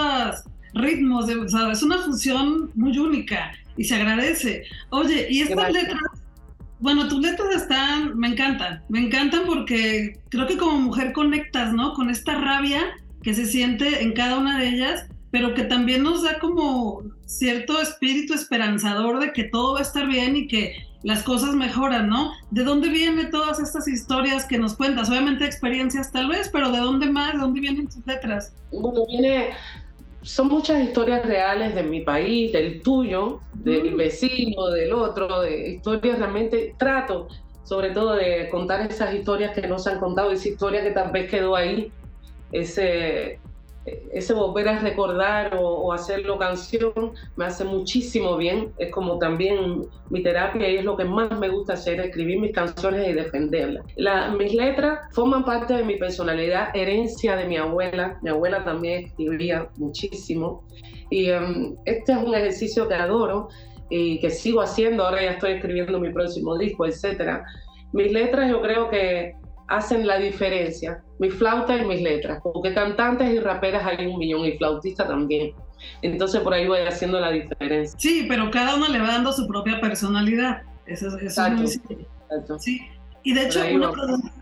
ritmos, 0.74 1.26
de, 1.26 1.36
o 1.36 1.48
sea, 1.48 1.70
es 1.70 1.82
una 1.82 1.98
fusión 1.98 2.70
muy 2.74 2.98
única 2.98 3.52
y 3.76 3.84
se 3.84 3.94
agradece. 3.94 4.64
Oye, 4.90 5.26
y 5.30 5.42
estas 5.42 5.72
letras 5.72 6.00
bueno, 6.84 7.08
tus 7.08 7.20
letras 7.20 7.54
están, 7.54 8.18
me 8.18 8.28
encantan, 8.28 8.82
me 8.90 8.98
encantan 8.98 9.44
porque 9.46 10.18
creo 10.28 10.46
que 10.46 10.58
como 10.58 10.78
mujer 10.78 11.14
conectas, 11.14 11.72
¿no? 11.72 11.94
Con 11.94 12.10
esta 12.10 12.34
rabia 12.34 12.82
que 13.22 13.32
se 13.32 13.46
siente 13.46 14.02
en 14.02 14.12
cada 14.12 14.38
una 14.38 14.58
de 14.58 14.68
ellas, 14.68 15.06
pero 15.34 15.52
que 15.52 15.64
también 15.64 16.04
nos 16.04 16.22
da 16.22 16.38
como 16.38 17.02
cierto 17.24 17.80
espíritu 17.80 18.34
esperanzador 18.34 19.18
de 19.18 19.32
que 19.32 19.42
todo 19.42 19.72
va 19.72 19.80
a 19.80 19.82
estar 19.82 20.06
bien 20.06 20.36
y 20.36 20.46
que 20.46 20.76
las 21.02 21.24
cosas 21.24 21.56
mejoran, 21.56 22.08
¿no? 22.08 22.30
¿De 22.52 22.62
dónde 22.62 22.88
vienen 22.88 23.32
todas 23.32 23.58
estas 23.58 23.88
historias 23.88 24.44
que 24.44 24.58
nos 24.58 24.76
cuentas? 24.76 25.10
Obviamente 25.10 25.44
experiencias 25.44 26.12
tal 26.12 26.28
vez, 26.28 26.48
pero 26.52 26.70
¿de 26.70 26.78
dónde 26.78 27.10
más? 27.10 27.32
¿De 27.32 27.40
dónde 27.40 27.60
vienen 27.60 27.88
tus 27.88 28.06
letras? 28.06 28.54
Bueno, 28.70 29.06
viene 29.08 29.48
son 30.22 30.46
muchas 30.46 30.80
historias 30.80 31.26
reales 31.26 31.74
de 31.74 31.82
mi 31.82 32.02
país, 32.02 32.52
del 32.52 32.80
tuyo, 32.80 33.40
del 33.54 33.96
vecino, 33.96 34.68
del 34.68 34.92
otro, 34.92 35.40
de 35.40 35.70
historias 35.70 36.20
realmente 36.20 36.76
trato 36.78 37.26
sobre 37.64 37.90
todo 37.90 38.14
de 38.14 38.48
contar 38.50 38.88
esas 38.88 39.12
historias 39.12 39.52
que 39.52 39.66
no 39.66 39.80
se 39.80 39.90
han 39.90 39.98
contado, 39.98 40.30
esa 40.30 40.48
historia 40.48 40.84
que 40.84 40.92
tal 40.92 41.10
vez 41.10 41.28
quedó 41.28 41.56
ahí, 41.56 41.90
ese, 42.52 43.40
ese 43.86 44.32
volver 44.32 44.68
a 44.68 44.78
recordar 44.78 45.56
o, 45.60 45.92
hacerlo 45.92 46.38
canción 46.38 47.12
me 47.36 47.44
hace 47.44 47.64
muchísimo 47.64 48.36
bien. 48.36 48.72
Es 48.78 48.90
como 48.90 49.18
también 49.18 49.86
mi 50.10 50.22
terapia 50.22 50.68
y 50.68 50.76
es 50.76 50.84
lo 50.84 50.96
que 50.96 51.04
más 51.04 51.38
me 51.38 51.48
gusta 51.48 51.74
hacer, 51.74 52.00
escribir 52.00 52.40
mis 52.40 52.52
canciones 52.52 53.08
y 53.08 53.12
defenderlas. 53.12 53.84
mis 54.38 54.54
letras 54.54 55.00
forman 55.12 55.44
parte 55.44 55.74
de 55.74 55.84
mi 55.84 55.96
personalidad, 55.96 56.74
herencia 56.74 57.36
de 57.36 57.46
mi 57.46 57.56
abuela. 57.56 58.18
Mi 58.22 58.30
abuela 58.30 58.64
también 58.64 59.04
escribía 59.04 59.68
muchísimo. 59.76 60.64
Y 61.10 61.30
um, 61.30 61.76
este 61.84 62.12
es 62.12 62.18
un 62.18 62.34
ejercicio 62.34 62.88
que 62.88 62.94
adoro 62.94 63.48
y 63.90 64.18
que 64.20 64.30
sigo 64.30 64.62
haciendo. 64.62 65.04
Ahora 65.04 65.22
ya 65.22 65.32
estoy 65.32 65.52
escribiendo 65.52 66.00
mi 66.00 66.10
próximo 66.12 66.56
disco, 66.56 66.86
etc. 66.86 67.42
Mis 67.92 68.10
letras 68.10 68.50
yo 68.50 68.62
creo 68.62 68.88
que 68.88 69.34
hacen 69.68 70.06
la 70.06 70.18
diferencia, 70.18 71.02
mi 71.18 71.30
flauta 71.30 71.76
y 71.76 71.84
mis 71.84 72.02
letras, 72.02 72.40
porque 72.42 72.74
cantantes 72.74 73.30
y 73.30 73.40
raperas 73.40 73.86
hay 73.86 74.06
un 74.06 74.18
millón 74.18 74.44
y 74.44 74.52
flautista 74.58 75.06
también. 75.06 75.52
Entonces 76.02 76.40
por 76.40 76.54
ahí 76.54 76.66
voy 76.66 76.80
haciendo 76.80 77.20
la 77.20 77.30
diferencia. 77.30 77.98
Sí, 77.98 78.26
pero 78.28 78.50
cada 78.50 78.76
uno 78.76 78.88
le 78.88 78.98
va 79.00 79.08
dando 79.08 79.32
su 79.32 79.46
propia 79.46 79.80
personalidad. 79.80 80.62
Eso, 80.86 81.16
es 81.18 81.38
muy 81.38 82.58
Sí. 82.58 82.80
Y 83.22 83.32
de 83.32 83.46
hecho, 83.46 83.60
una 83.72 83.90
pregunta, 83.90 84.32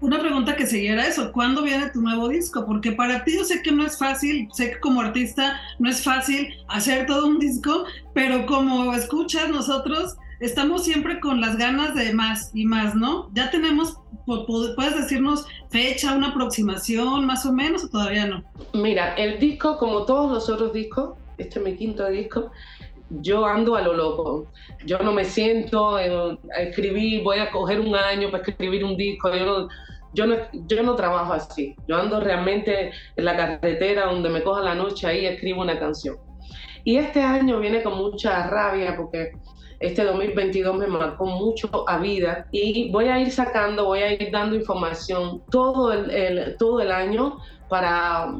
una 0.00 0.18
pregunta, 0.18 0.56
que 0.56 0.66
siguiera 0.66 1.06
eso, 1.06 1.32
¿cuándo 1.32 1.62
viene 1.62 1.88
tu 1.88 2.02
nuevo 2.02 2.28
disco? 2.28 2.66
Porque 2.66 2.92
para 2.92 3.24
ti 3.24 3.36
yo 3.36 3.44
sé 3.44 3.62
que 3.62 3.72
no 3.72 3.86
es 3.86 3.96
fácil, 3.96 4.48
sé 4.52 4.72
que 4.72 4.80
como 4.80 5.00
artista 5.00 5.60
no 5.78 5.88
es 5.88 6.02
fácil 6.02 6.48
hacer 6.68 7.06
todo 7.06 7.26
un 7.26 7.38
disco, 7.38 7.84
pero 8.12 8.44
como 8.44 8.92
escuchas 8.92 9.48
nosotros 9.48 10.16
estamos 10.40 10.84
siempre 10.84 11.20
con 11.20 11.40
las 11.40 11.56
ganas 11.56 11.94
de 11.94 12.12
más 12.12 12.50
y 12.54 12.64
más, 12.64 12.94
¿no? 12.94 13.30
Ya 13.34 13.50
tenemos, 13.50 13.98
puedes 14.26 14.96
decirnos 14.96 15.46
fecha, 15.70 16.14
una 16.14 16.28
aproximación 16.28 17.26
más 17.26 17.46
o 17.46 17.52
menos 17.52 17.84
o 17.84 17.88
todavía 17.88 18.26
no. 18.26 18.44
Mira, 18.72 19.14
el 19.14 19.38
disco, 19.38 19.78
como 19.78 20.04
todos 20.04 20.32
los 20.32 20.48
otros 20.48 20.72
discos, 20.72 21.16
este 21.38 21.58
es 21.58 21.64
mi 21.64 21.76
quinto 21.76 22.08
disco, 22.08 22.50
yo 23.10 23.46
ando 23.46 23.76
a 23.76 23.82
lo 23.82 23.94
loco. 23.94 24.46
Yo 24.84 24.98
no 24.98 25.12
me 25.12 25.24
siento 25.24 25.96
a 25.96 26.02
escribir, 26.58 27.22
voy 27.22 27.38
a 27.38 27.50
coger 27.50 27.80
un 27.80 27.94
año 27.94 28.30
para 28.30 28.42
escribir 28.42 28.84
un 28.84 28.96
disco. 28.96 29.34
Yo 29.34 29.44
no, 29.44 29.68
yo 30.12 30.26
no, 30.26 30.36
yo 30.52 30.82
no 30.82 30.94
trabajo 30.94 31.32
así. 31.32 31.74
Yo 31.86 31.96
ando 31.96 32.20
realmente 32.20 32.92
en 33.16 33.24
la 33.24 33.36
carretera 33.36 34.06
donde 34.06 34.30
me 34.30 34.42
coja 34.42 34.62
la 34.62 34.74
noche, 34.74 35.06
ahí 35.06 35.26
escribo 35.26 35.62
una 35.62 35.78
canción. 35.78 36.16
Y 36.84 36.96
este 36.96 37.22
año 37.22 37.60
viene 37.60 37.82
con 37.82 37.96
mucha 37.96 38.46
rabia 38.46 38.94
porque 38.96 39.32
este 39.80 40.04
2022 40.04 40.76
me 40.76 40.86
marcó 40.86 41.26
mucho 41.26 41.88
a 41.88 41.98
vida 41.98 42.46
y 42.52 42.90
voy 42.90 43.08
a 43.08 43.20
ir 43.20 43.30
sacando, 43.30 43.86
voy 43.86 44.00
a 44.00 44.12
ir 44.12 44.30
dando 44.30 44.56
información 44.56 45.42
todo 45.50 45.92
el, 45.92 46.56
todo 46.58 46.80
el 46.80 46.90
año 46.92 47.38
para, 47.68 48.34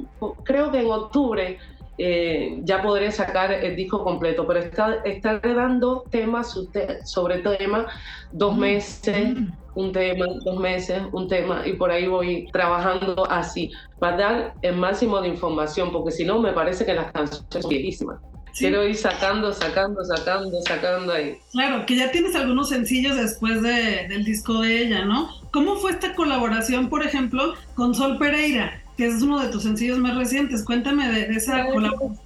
creo 0.45 0.71
que 0.71 0.81
en 0.81 0.91
octubre 0.91 1.59
eh, 1.97 2.61
ya 2.65 2.83
podré 2.83 3.13
sacar 3.13 3.53
el 3.53 3.77
disco 3.77 4.03
completo, 4.03 4.47
pero 4.47 4.61
está, 4.61 4.97
estaré 5.05 5.55
dando 5.55 6.05
temas 6.11 6.59
sobre 7.05 7.39
temas, 7.39 7.87
dos 8.33 8.57
mm. 8.57 8.59
meses, 8.59 9.35
mm. 9.35 9.53
un 9.77 9.93
tema, 9.93 10.27
dos 10.45 10.59
meses, 10.59 11.03
un 11.13 11.29
tema, 11.29 11.67
y 11.67 11.75
por 11.75 11.93
ahí 11.93 12.09
voy 12.09 12.49
trabajando 12.53 13.25
así, 13.31 13.71
para 14.01 14.17
dar 14.17 14.55
el 14.63 14.77
máximo 14.77 15.21
de 15.21 15.29
información, 15.29 15.93
porque 15.93 16.11
si 16.11 16.25
no, 16.25 16.41
me 16.41 16.53
parece 16.53 16.85
que 16.85 16.95
las 16.95 17.13
canciones 17.13 17.47
son 17.49 17.69
viejísimas. 17.69 18.19
Quiero 18.57 18.87
ir 18.87 18.97
sacando, 18.97 19.53
sacando, 19.53 20.05
sacando, 20.05 20.61
sacando 20.63 21.13
ahí. 21.13 21.39
Claro, 21.51 21.85
que 21.87 21.97
ya 21.97 22.13
tienes 22.13 22.37
algunos 22.37 22.69
sencillos 22.69 23.17
después 23.17 23.63
de, 23.63 24.07
del 24.09 24.25
disco 24.25 24.61
de 24.61 24.83
ella, 24.83 25.05
¿no? 25.05 25.29
¿Cómo 25.51 25.77
fue 25.77 25.91
esta 25.91 26.15
colaboración, 26.15 26.89
por 26.89 27.05
ejemplo, 27.05 27.55
con 27.75 27.95
Sol 27.97 28.17
Pereira, 28.17 28.81
que 28.97 29.07
es 29.07 29.23
uno 29.23 29.41
de 29.41 29.49
tus 29.49 29.65
sencillos 29.65 29.99
más 29.99 30.17
recientes? 30.17 30.65
Cuéntame 30.65 31.09
de, 31.11 31.35
esa 31.35 31.67
colaboración. 31.67 32.19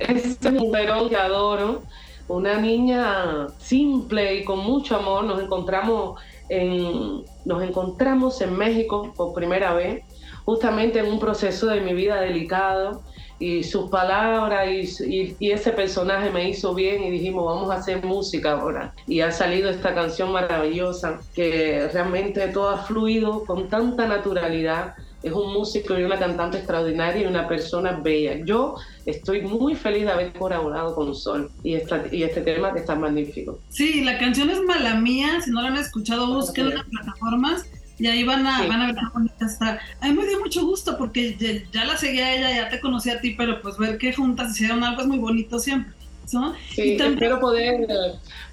Es 0.00 0.38
un 0.44 0.54
mujerón 0.54 1.08
que 1.08 1.16
adoro, 1.16 1.82
una 2.28 2.60
niña 2.60 3.48
simple 3.58 4.36
y 4.36 4.44
con 4.44 4.60
mucho 4.60 4.96
amor. 4.96 5.24
Nos 5.24 5.42
encontramos 5.42 6.20
en, 6.48 7.24
nos 7.44 7.62
encontramos 7.62 8.40
en 8.40 8.56
México 8.56 9.12
por 9.16 9.34
primera 9.34 9.72
vez, 9.72 10.04
justamente 10.44 11.00
en 11.00 11.06
un 11.06 11.18
proceso 11.18 11.66
de 11.66 11.80
mi 11.80 11.92
vida 11.92 12.20
delicado 12.20 13.02
y 13.42 13.64
sus 13.64 13.90
palabras 13.90 14.68
y, 15.00 15.34
y, 15.40 15.50
ese 15.50 15.72
personaje 15.72 16.30
me 16.30 16.48
hizo 16.48 16.76
bien 16.76 17.02
y 17.02 17.10
dijimos 17.10 17.44
vamos 17.44 17.70
a 17.72 17.74
hacer 17.74 18.04
música 18.04 18.52
ahora 18.52 18.94
y 19.08 19.18
ha 19.18 19.32
salido 19.32 19.68
esta 19.68 19.92
canción 19.96 20.30
maravillosa 20.30 21.20
que 21.34 21.88
realmente 21.92 22.46
todo 22.48 22.70
ha 22.70 22.78
fluido 22.84 23.44
con 23.44 23.68
tanta 23.68 24.06
naturalidad. 24.06 24.94
Es 25.24 25.32
un 25.32 25.52
músico 25.52 25.98
y 25.98 26.02
una 26.02 26.18
cantante 26.18 26.58
extraordinaria 26.58 27.22
y 27.22 27.26
una 27.26 27.46
persona 27.46 27.92
bella. 27.92 28.44
Yo 28.44 28.76
estoy 29.06 29.42
muy 29.42 29.76
feliz 29.76 30.04
de 30.04 30.10
haber 30.10 30.32
colaborado 30.32 30.94
con 30.94 31.14
Sol 31.14 31.50
y, 31.62 31.74
esta, 31.74 32.04
y 32.10 32.24
este 32.24 32.40
tema 32.42 32.72
que 32.72 32.80
está 32.80 32.94
magnífico. 32.96 33.58
Sí, 33.68 34.02
la 34.02 34.18
canción 34.18 34.50
es 34.50 34.60
Mala 34.62 34.94
Mía, 34.96 35.40
si 35.40 35.50
no 35.50 35.62
la 35.62 35.68
han 35.68 35.76
escuchado, 35.76 36.34
busquen 36.34 36.68
en 36.68 36.74
las 36.74 36.86
plataformas 36.86 37.66
y 38.02 38.08
ahí 38.08 38.24
van 38.24 38.44
a, 38.44 38.66
van 38.66 38.82
a 38.82 38.86
ver 38.86 38.96
está. 39.48 39.78
A 40.00 40.08
mí 40.08 40.14
me 40.14 40.26
dio 40.26 40.40
mucho 40.40 40.66
gusto 40.66 40.98
porque 40.98 41.36
ya, 41.70 41.84
la 41.84 41.96
seguía 41.96 42.34
ella, 42.34 42.50
ya 42.50 42.68
te 42.68 42.80
conocí 42.80 43.10
a 43.10 43.20
ti, 43.20 43.36
pero 43.38 43.62
pues 43.62 43.78
ver 43.78 43.96
que 43.96 44.12
juntas 44.12 44.50
hicieron 44.50 44.82
algo 44.82 45.02
es 45.02 45.06
muy 45.06 45.18
bonito 45.18 45.60
siempre. 45.60 45.94
Sí, 46.26 46.96
espero 46.98 47.38
poder, 47.38 47.86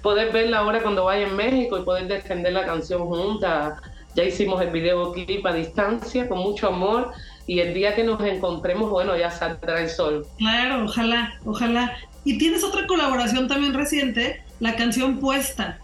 poder 0.02 0.32
verla 0.32 0.58
ahora 0.58 0.80
cuando 0.80 1.06
vaya 1.06 1.26
en 1.26 1.34
México 1.34 1.78
y 1.78 1.82
poder 1.82 2.06
defender 2.06 2.52
la 2.52 2.64
canción 2.64 3.06
juntas. 3.06 3.80
Ya 4.14 4.22
hicimos 4.22 4.62
el 4.62 4.70
videoclip 4.70 5.44
a 5.44 5.52
distancia 5.52 6.28
con 6.28 6.38
mucho 6.38 6.68
amor 6.68 7.10
y 7.48 7.58
el 7.58 7.74
día 7.74 7.96
que 7.96 8.04
nos 8.04 8.22
encontremos, 8.22 8.88
bueno, 8.88 9.16
ya 9.16 9.32
saldrá 9.32 9.80
el 9.82 9.88
sol. 9.88 10.28
Claro, 10.38 10.84
ojalá, 10.84 11.40
ojalá. 11.44 11.96
Y 12.22 12.38
tienes 12.38 12.62
otra 12.62 12.86
colaboración 12.86 13.48
también 13.48 13.74
reciente, 13.74 14.44
la 14.60 14.76
canción 14.76 15.18
Puesta. 15.18 15.80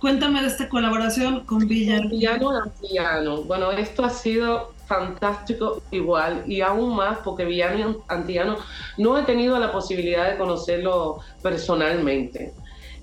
Cuéntame 0.00 0.42
de 0.42 0.46
esta 0.46 0.68
colaboración 0.68 1.44
con 1.44 1.66
Villano. 1.66 2.08
Villano 2.08 2.50
Antillano. 2.50 3.42
Bueno, 3.42 3.72
esto 3.72 4.04
ha 4.04 4.10
sido 4.10 4.72
fantástico 4.86 5.82
igual 5.90 6.44
y 6.46 6.60
aún 6.62 6.96
más 6.96 7.18
porque 7.18 7.44
Villano 7.44 8.02
Antillano 8.08 8.56
no 8.96 9.18
he 9.18 9.22
tenido 9.22 9.58
la 9.58 9.72
posibilidad 9.72 10.30
de 10.30 10.38
conocerlo 10.38 11.18
personalmente. 11.42 12.54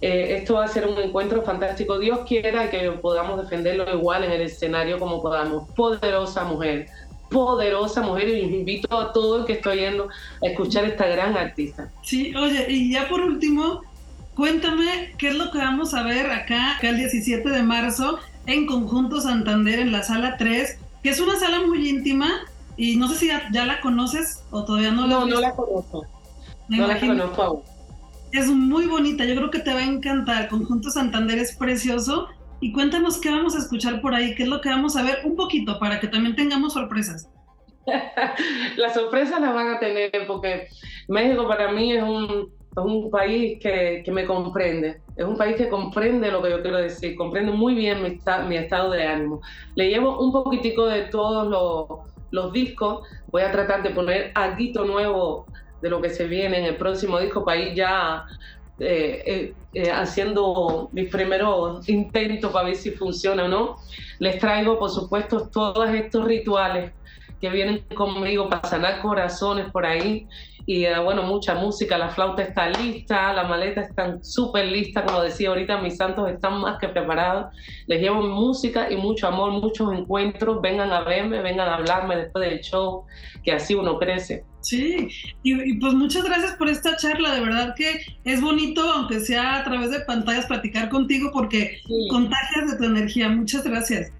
Eh, 0.02 0.38
esto 0.38 0.56
va 0.56 0.66
a 0.66 0.68
ser 0.68 0.88
un 0.88 0.98
encuentro 0.98 1.42
fantástico. 1.42 2.00
Dios 2.00 2.20
quiera 2.28 2.70
que 2.70 2.92
podamos 2.92 3.42
defenderlo 3.42 3.92
igual 3.94 4.24
en 4.24 4.32
el 4.32 4.42
escenario 4.42 4.98
como 4.98 5.22
podamos. 5.22 5.70
Poderosa 5.72 6.44
mujer, 6.46 6.88
poderosa 7.30 8.02
mujer 8.02 8.30
y 8.30 8.40
invito 8.40 8.98
a 8.98 9.12
todo 9.12 9.40
el 9.40 9.46
que 9.46 9.54
estoy 9.54 9.80
yendo 9.80 10.08
a 10.44 10.48
escuchar 10.48 10.86
esta 10.86 11.08
gran 11.08 11.38
artista. 11.38 11.92
Sí, 12.02 12.34
oye, 12.36 12.66
y 12.70 12.94
ya 12.94 13.08
por 13.08 13.22
último, 13.22 13.82
cuéntame 14.36 15.14
qué 15.18 15.30
es 15.30 15.36
lo 15.36 15.52
que 15.52 15.58
vamos 15.58 15.94
a 15.94 16.04
ver 16.04 16.30
acá, 16.32 16.76
acá 16.78 16.90
el 16.90 16.98
17 16.98 17.50
de 17.50 17.64
marzo 17.64 18.20
en 18.46 18.66
Conjunto 18.68 19.22
Santander 19.22 19.80
en 19.80 19.92
la 19.92 20.04
sala 20.04 20.38
3 20.38 20.80
que 21.06 21.12
es 21.12 21.20
una 21.20 21.36
sala 21.36 21.62
muy 21.62 21.88
íntima 21.88 22.46
y 22.78 22.98
no 22.98 23.08
sé 23.08 23.16
si 23.16 23.28
ya, 23.28 23.66
la 23.66 23.80
conoces 23.80 24.44
o 24.50 24.66
todavía 24.66 24.92
no 24.92 25.08
la 25.08 25.20
No, 25.20 25.26
no 25.28 25.40
la 25.40 25.56
conozco. 25.56 26.06
no 26.68 26.88
la 26.88 27.00
conozco 27.00 27.44
aún. 27.44 27.62
Es 28.32 28.48
muy 28.48 28.88
bonita, 28.88 29.24
yo 29.24 29.36
creo 29.36 29.52
que 29.52 29.60
te 29.60 29.72
va 29.72 29.82
a 29.82 29.86
encantar. 29.86 30.50
Conjunto 30.50 30.90
Santander 30.90 31.38
es 31.38 31.56
precioso. 31.56 32.28
Y 32.60 32.74
cuéntanos 32.74 33.20
qué 33.20 33.30
vamos 33.30 33.56
a 33.56 33.60
escuchar 33.60 34.02
por 34.02 34.16
ahí, 34.16 34.34
qué 34.34 34.44
es 34.44 34.50
lo 34.50 34.62
que 34.62 34.70
vamos 34.70 34.96
a 34.96 35.04
ver 35.04 35.20
un 35.26 35.36
poquito 35.36 35.78
para 35.78 36.00
que 36.00 36.08
también 36.08 36.36
tengamos 36.36 36.74
sorpresas. 36.74 37.30
las 38.78 38.96
sorpresas 38.96 39.40
las 39.40 39.54
van 39.54 39.76
a 39.76 39.80
tener 39.80 40.12
porque 40.26 40.70
México 41.08 41.48
para 41.48 41.72
mí 41.72 41.94
es 41.94 42.02
un, 42.02 42.50
es 42.78 42.84
un 42.84 43.10
país 43.10 43.58
que, 43.62 44.04
me 44.12 44.26
comprende, 44.26 45.02
es 45.16 45.26
un 45.26 45.38
país 45.38 45.56
que 45.56 45.70
comprende 45.70 46.30
lo 46.30 46.42
que 46.42 46.50
yo 46.50 46.62
quiero 46.62 46.78
decir, 46.78 47.16
comprende 47.16 47.52
muy 47.52 47.74
bien 47.74 48.04
mi, 48.04 48.56
estado 48.58 48.92
de 48.92 49.08
ánimo. 49.08 49.42
Le 49.76 49.90
llevo 49.90 50.20
un 50.20 50.34
poquitico 50.34 50.86
de 50.86 51.04
todos 51.04 51.48
los, 51.48 52.12
los 52.32 52.52
discos, 52.52 53.08
voy 53.28 53.44
a 53.44 53.52
tratar 53.52 53.82
de 53.82 53.92
poner 53.92 54.32
algo 54.36 54.84
nuevo 54.84 55.46
de 55.82 55.90
lo 55.90 56.02
que 56.02 56.10
se 56.10 56.28
viene 56.28 56.58
en 56.60 56.66
el 56.66 56.76
próximo 56.76 57.20
disco 57.20 57.46
para 57.46 57.60
ir 57.60 57.76
ya 57.76 58.26
eh, 58.80 59.24
eh, 59.26 59.54
eh, 59.74 59.92
haciendo 59.92 60.90
mis 60.92 61.10
primeros 61.10 61.88
intentos 61.88 62.52
para 62.52 62.66
ver 62.66 62.76
si 62.76 62.92
funciona 62.92 63.46
o 63.46 63.48
no. 63.48 63.78
Les 64.20 64.38
traigo, 64.38 64.78
por 64.78 64.90
supuesto, 64.90 65.48
todos 65.48 65.90
estos 65.92 66.26
rituales 66.26 66.92
que 67.40 67.50
vienen 67.50 67.86
conmigo 67.96 68.50
para 68.50 68.68
sanar 68.68 69.02
corazones 69.02 69.72
por 69.72 69.86
ahí 69.86 70.28
y 70.68 70.86
eh, 70.86 71.00
bueno, 71.00 71.24
mucha 71.24 71.54
música, 71.54 71.98
la 71.98 72.10
flauta 72.10 72.42
está 72.42 72.70
lista, 72.70 73.34
la 73.34 73.44
maleta 73.44 73.82
está 73.82 74.18
súper 74.24 74.66
lista, 74.66 75.06
como 75.06 75.22
decía 75.22 75.50
ahorita, 75.50 75.78
mis 75.80 75.98
santos 75.98 76.30
están 76.30 76.60
más 76.60 76.80
que 76.80 76.90
preparados, 76.90 77.54
les 77.86 78.02
llevo 78.02 78.22
música 78.24 78.92
y 78.92 78.98
mucho 78.98 79.28
amor, 79.28 79.52
muchos 79.52 79.94
encuentros, 79.94 80.62
vengan 80.62 80.92
a 80.92 81.02
verme, 81.02 81.42
vengan 81.42 81.68
a 81.68 81.76
hablarme 81.76 82.16
después 82.16 82.50
del 82.50 82.62
show, 82.62 83.06
que 83.44 83.52
así 83.52 83.76
uno 83.76 84.00
crece. 84.00 84.44
Sí, 84.62 85.08
y, 85.44 85.78
pues 85.78 85.94
muchas 85.94 86.24
gracias 86.24 86.54
por 86.54 86.68
esta 86.68 86.98
charla, 86.98 87.36
de 87.36 87.42
verdad 87.42 87.76
que 87.76 88.02
es 88.24 88.42
bonito, 88.42 88.82
aunque 88.82 89.20
sea 89.20 89.58
a 89.58 89.64
través 89.64 89.92
de 89.92 90.00
pantallas, 90.00 90.48
platicar 90.48 90.90
contigo 90.90 91.30
porque 91.32 91.78
contagias 92.10 92.72
de 92.72 92.78
tu 92.78 92.86
energía, 92.86 93.30
muchas 93.30 93.64
gracias. 93.64 94.12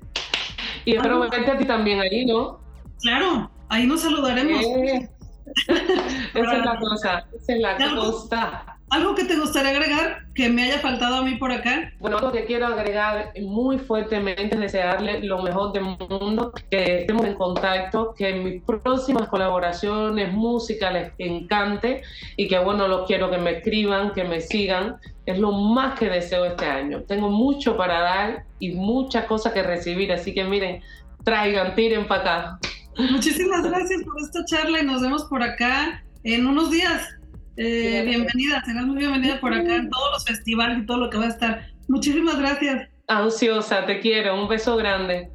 Y 0.86 0.96
espero 0.96 1.22
verte 1.22 1.50
a 1.50 1.58
ti 1.58 1.66
también 1.66 2.00
ahí, 2.00 2.28
¿no? 2.28 2.60
Claro, 3.02 3.50
ahí 3.70 3.88
nos 3.88 4.02
saludaremos. 4.02 4.64
Eh, 4.64 5.10
esa 6.34 6.58
es 6.58 6.66
la 6.66 6.80
cosa, 6.80 7.26
esa 7.34 7.54
es 7.54 7.60
la 7.60 7.78
cosa. 7.96 8.76
¿Algo 8.92 9.16
que 9.16 9.24
te 9.24 9.36
gustaría 9.36 9.72
agregar 9.72 10.28
que 10.36 10.48
me 10.48 10.64
haya 10.64 10.78
faltado 10.80 11.16
a 11.16 11.22
mí 11.24 11.36
por 11.36 11.52
acá? 11.52 11.92
Bueno, 12.00 12.18
algo 12.18 12.32
que 12.32 12.46
quiero 12.46 12.68
agregar 12.68 13.34
muy 13.42 13.80
fuertemente 13.80 14.54
es 14.54 14.60
desearle 14.60 15.22
lo 15.22 15.42
mejor 15.42 15.74
del 15.74 15.84
mundo, 15.84 16.54
que 16.70 17.02
estemos 17.02 17.26
en 17.26 17.34
contacto, 17.34 18.14
que 18.16 18.30
en 18.30 18.44
mis 18.44 18.62
próximas 18.62 19.28
colaboraciones, 19.28 20.32
música 20.32 20.92
les 20.92 21.12
encante 21.18 22.04
y 22.38 22.48
que 22.48 22.60
bueno, 22.60 22.88
los 22.88 23.08
quiero 23.08 23.32
que 23.32 23.40
me 23.40 23.58
escriban, 23.58 24.14
que 24.14 24.24
me 24.24 24.40
sigan. 24.40 24.98
Es 25.26 25.40
lo 25.40 25.52
más 25.52 25.98
que 25.98 26.08
deseo 26.08 26.46
este 26.46 26.66
año. 26.66 27.02
Tengo 27.02 27.30
mucho 27.30 27.76
para 27.76 28.00
dar 28.02 28.46
y 28.60 28.74
muchas 28.74 29.26
cosas 29.26 29.52
que 29.54 29.64
recibir, 29.64 30.12
así 30.14 30.32
que 30.32 30.44
miren, 30.44 30.84
traigan, 31.24 31.74
tiren 31.74 32.08
para 32.08 32.22
acá. 32.22 32.60
Muchísimas 32.98 33.64
gracias 33.64 34.04
por 34.04 34.22
esta 34.22 34.46
charla 34.46 34.82
y 34.82 34.86
nos 34.86 35.02
vemos 35.02 35.26
por 35.26 35.44
acá 35.44 36.04
en 36.24 36.48
unos 36.48 36.72
días. 36.72 37.10
Eh, 37.58 38.04
bienvenida, 38.06 38.64
serás 38.66 38.86
muy 38.86 38.98
bienvenida 38.98 39.40
por 39.40 39.54
acá 39.54 39.76
en 39.76 39.90
todos 39.90 40.12
los 40.14 40.26
festivales 40.26 40.80
y 40.80 40.86
todo 40.86 40.98
lo 40.98 41.10
que 41.10 41.18
va 41.18 41.26
a 41.26 41.30
estar. 41.30 41.68
Muchísimas 41.88 42.38
gracias. 42.38 42.90
Ansiosa, 43.08 43.86
te 43.86 44.00
quiero. 44.00 44.42
Un 44.42 44.48
beso 44.48 44.76
grande. 44.78 45.30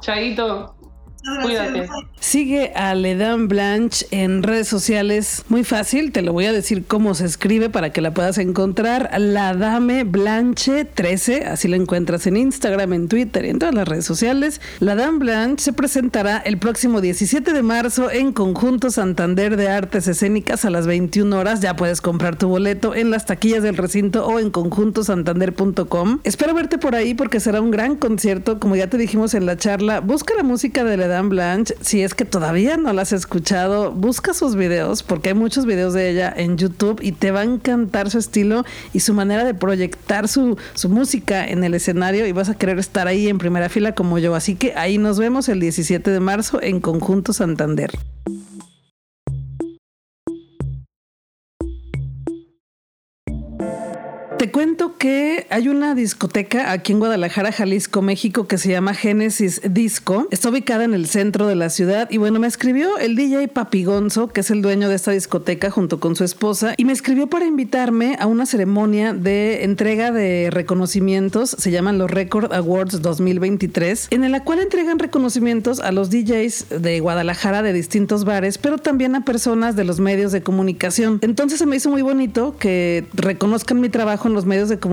Chaito. 0.00 0.75
Cuídate. 1.42 1.88
Sigue 2.20 2.72
a 2.74 2.94
Ledan 2.94 3.48
Blanche 3.48 4.06
en 4.10 4.42
redes 4.42 4.68
sociales. 4.68 5.44
Muy 5.48 5.64
fácil, 5.64 6.12
te 6.12 6.22
lo 6.22 6.32
voy 6.32 6.46
a 6.46 6.52
decir 6.52 6.84
cómo 6.84 7.14
se 7.14 7.24
escribe 7.24 7.70
para 7.70 7.90
que 7.90 8.00
la 8.00 8.12
puedas 8.14 8.38
encontrar. 8.38 9.10
La 9.18 9.54
Dame 9.54 10.04
Blanche 10.04 10.84
13, 10.84 11.44
así 11.44 11.68
la 11.68 11.76
encuentras 11.76 12.26
en 12.26 12.36
Instagram, 12.36 12.92
en 12.92 13.08
Twitter 13.08 13.44
y 13.44 13.50
en 13.50 13.58
todas 13.58 13.74
las 13.74 13.86
redes 13.86 14.04
sociales. 14.04 14.60
La 14.80 14.94
Dame 14.94 15.18
Blanche 15.18 15.64
se 15.64 15.72
presentará 15.72 16.38
el 16.38 16.58
próximo 16.58 17.00
17 17.00 17.52
de 17.52 17.62
marzo 17.62 18.10
en 18.10 18.32
Conjunto 18.32 18.90
Santander 18.90 19.56
de 19.56 19.68
Artes 19.68 20.08
Escénicas 20.08 20.64
a 20.64 20.70
las 20.70 20.86
21 20.86 21.36
horas. 21.38 21.60
Ya 21.60 21.76
puedes 21.76 22.00
comprar 22.00 22.36
tu 22.36 22.48
boleto 22.48 22.94
en 22.94 23.10
las 23.10 23.26
taquillas 23.26 23.62
del 23.62 23.76
recinto 23.76 24.26
o 24.26 24.38
en 24.38 24.50
conjuntosantander.com. 24.50 26.20
Espero 26.24 26.54
verte 26.54 26.78
por 26.78 26.94
ahí 26.94 27.14
porque 27.14 27.40
será 27.40 27.60
un 27.60 27.70
gran 27.70 27.96
concierto. 27.96 28.58
Como 28.58 28.76
ya 28.76 28.88
te 28.88 28.98
dijimos 28.98 29.34
en 29.34 29.46
la 29.46 29.56
charla, 29.56 30.00
busca 30.00 30.34
la 30.34 30.42
música 30.42 30.84
de 30.84 30.96
La 30.96 31.06
Blanche. 31.22 31.74
Si 31.80 32.02
es 32.02 32.14
que 32.14 32.24
todavía 32.24 32.76
no 32.76 32.92
la 32.92 33.02
has 33.02 33.12
escuchado, 33.12 33.92
busca 33.92 34.34
sus 34.34 34.56
videos 34.56 35.02
porque 35.02 35.30
hay 35.30 35.34
muchos 35.34 35.66
videos 35.66 35.94
de 35.94 36.10
ella 36.10 36.32
en 36.36 36.56
YouTube 36.56 37.00
y 37.02 37.12
te 37.12 37.30
va 37.30 37.40
a 37.40 37.44
encantar 37.44 38.10
su 38.10 38.18
estilo 38.18 38.64
y 38.92 39.00
su 39.00 39.14
manera 39.14 39.44
de 39.44 39.54
proyectar 39.54 40.28
su, 40.28 40.56
su 40.74 40.88
música 40.88 41.46
en 41.46 41.64
el 41.64 41.74
escenario 41.74 42.26
y 42.26 42.32
vas 42.32 42.48
a 42.48 42.54
querer 42.54 42.78
estar 42.78 43.08
ahí 43.08 43.28
en 43.28 43.38
primera 43.38 43.68
fila 43.68 43.94
como 43.94 44.18
yo. 44.18 44.34
Así 44.34 44.54
que 44.54 44.74
ahí 44.76 44.98
nos 44.98 45.18
vemos 45.18 45.48
el 45.48 45.60
17 45.60 46.10
de 46.10 46.20
marzo 46.20 46.62
en 46.62 46.80
Conjunto 46.80 47.32
Santander. 47.32 47.90
Que 54.98 55.46
hay 55.50 55.68
una 55.68 55.94
discoteca 55.94 56.72
aquí 56.72 56.92
en 56.92 57.00
Guadalajara, 57.00 57.52
Jalisco, 57.52 58.00
México, 58.00 58.46
que 58.46 58.56
se 58.56 58.70
llama 58.70 58.94
Genesis 58.94 59.60
Disco. 59.68 60.26
Está 60.30 60.48
ubicada 60.48 60.84
en 60.84 60.94
el 60.94 61.06
centro 61.06 61.46
de 61.46 61.54
la 61.54 61.68
ciudad 61.68 62.10
y 62.10 62.16
bueno, 62.16 62.40
me 62.40 62.46
escribió 62.46 62.96
el 62.96 63.14
DJ 63.14 63.48
Papigonzo, 63.48 64.28
que 64.28 64.40
es 64.40 64.50
el 64.50 64.62
dueño 64.62 64.88
de 64.88 64.94
esta 64.94 65.10
discoteca 65.10 65.70
junto 65.70 66.00
con 66.00 66.16
su 66.16 66.24
esposa, 66.24 66.72
y 66.78 66.86
me 66.86 66.94
escribió 66.94 67.26
para 67.26 67.44
invitarme 67.44 68.16
a 68.18 68.26
una 68.26 68.46
ceremonia 68.46 69.12
de 69.12 69.64
entrega 69.64 70.12
de 70.12 70.48
reconocimientos, 70.50 71.50
se 71.50 71.70
llaman 71.70 71.98
los 71.98 72.10
Record 72.10 72.54
Awards 72.54 73.02
2023, 73.02 74.08
en 74.10 74.32
la 74.32 74.44
cual 74.44 74.60
entregan 74.60 74.98
reconocimientos 74.98 75.78
a 75.80 75.92
los 75.92 76.08
DJs 76.10 76.66
de 76.80 77.00
Guadalajara 77.00 77.62
de 77.62 77.74
distintos 77.74 78.24
bares, 78.24 78.56
pero 78.56 78.78
también 78.78 79.14
a 79.14 79.24
personas 79.24 79.76
de 79.76 79.84
los 79.84 80.00
medios 80.00 80.32
de 80.32 80.42
comunicación. 80.42 81.18
Entonces 81.20 81.58
se 81.58 81.66
me 81.66 81.76
hizo 81.76 81.90
muy 81.90 82.02
bonito 82.02 82.56
que 82.58 83.04
reconozcan 83.12 83.80
mi 83.80 83.90
trabajo 83.90 84.26
en 84.28 84.34
los 84.34 84.46
medios 84.46 84.70
de 84.70 84.78
comunicación 84.78 84.85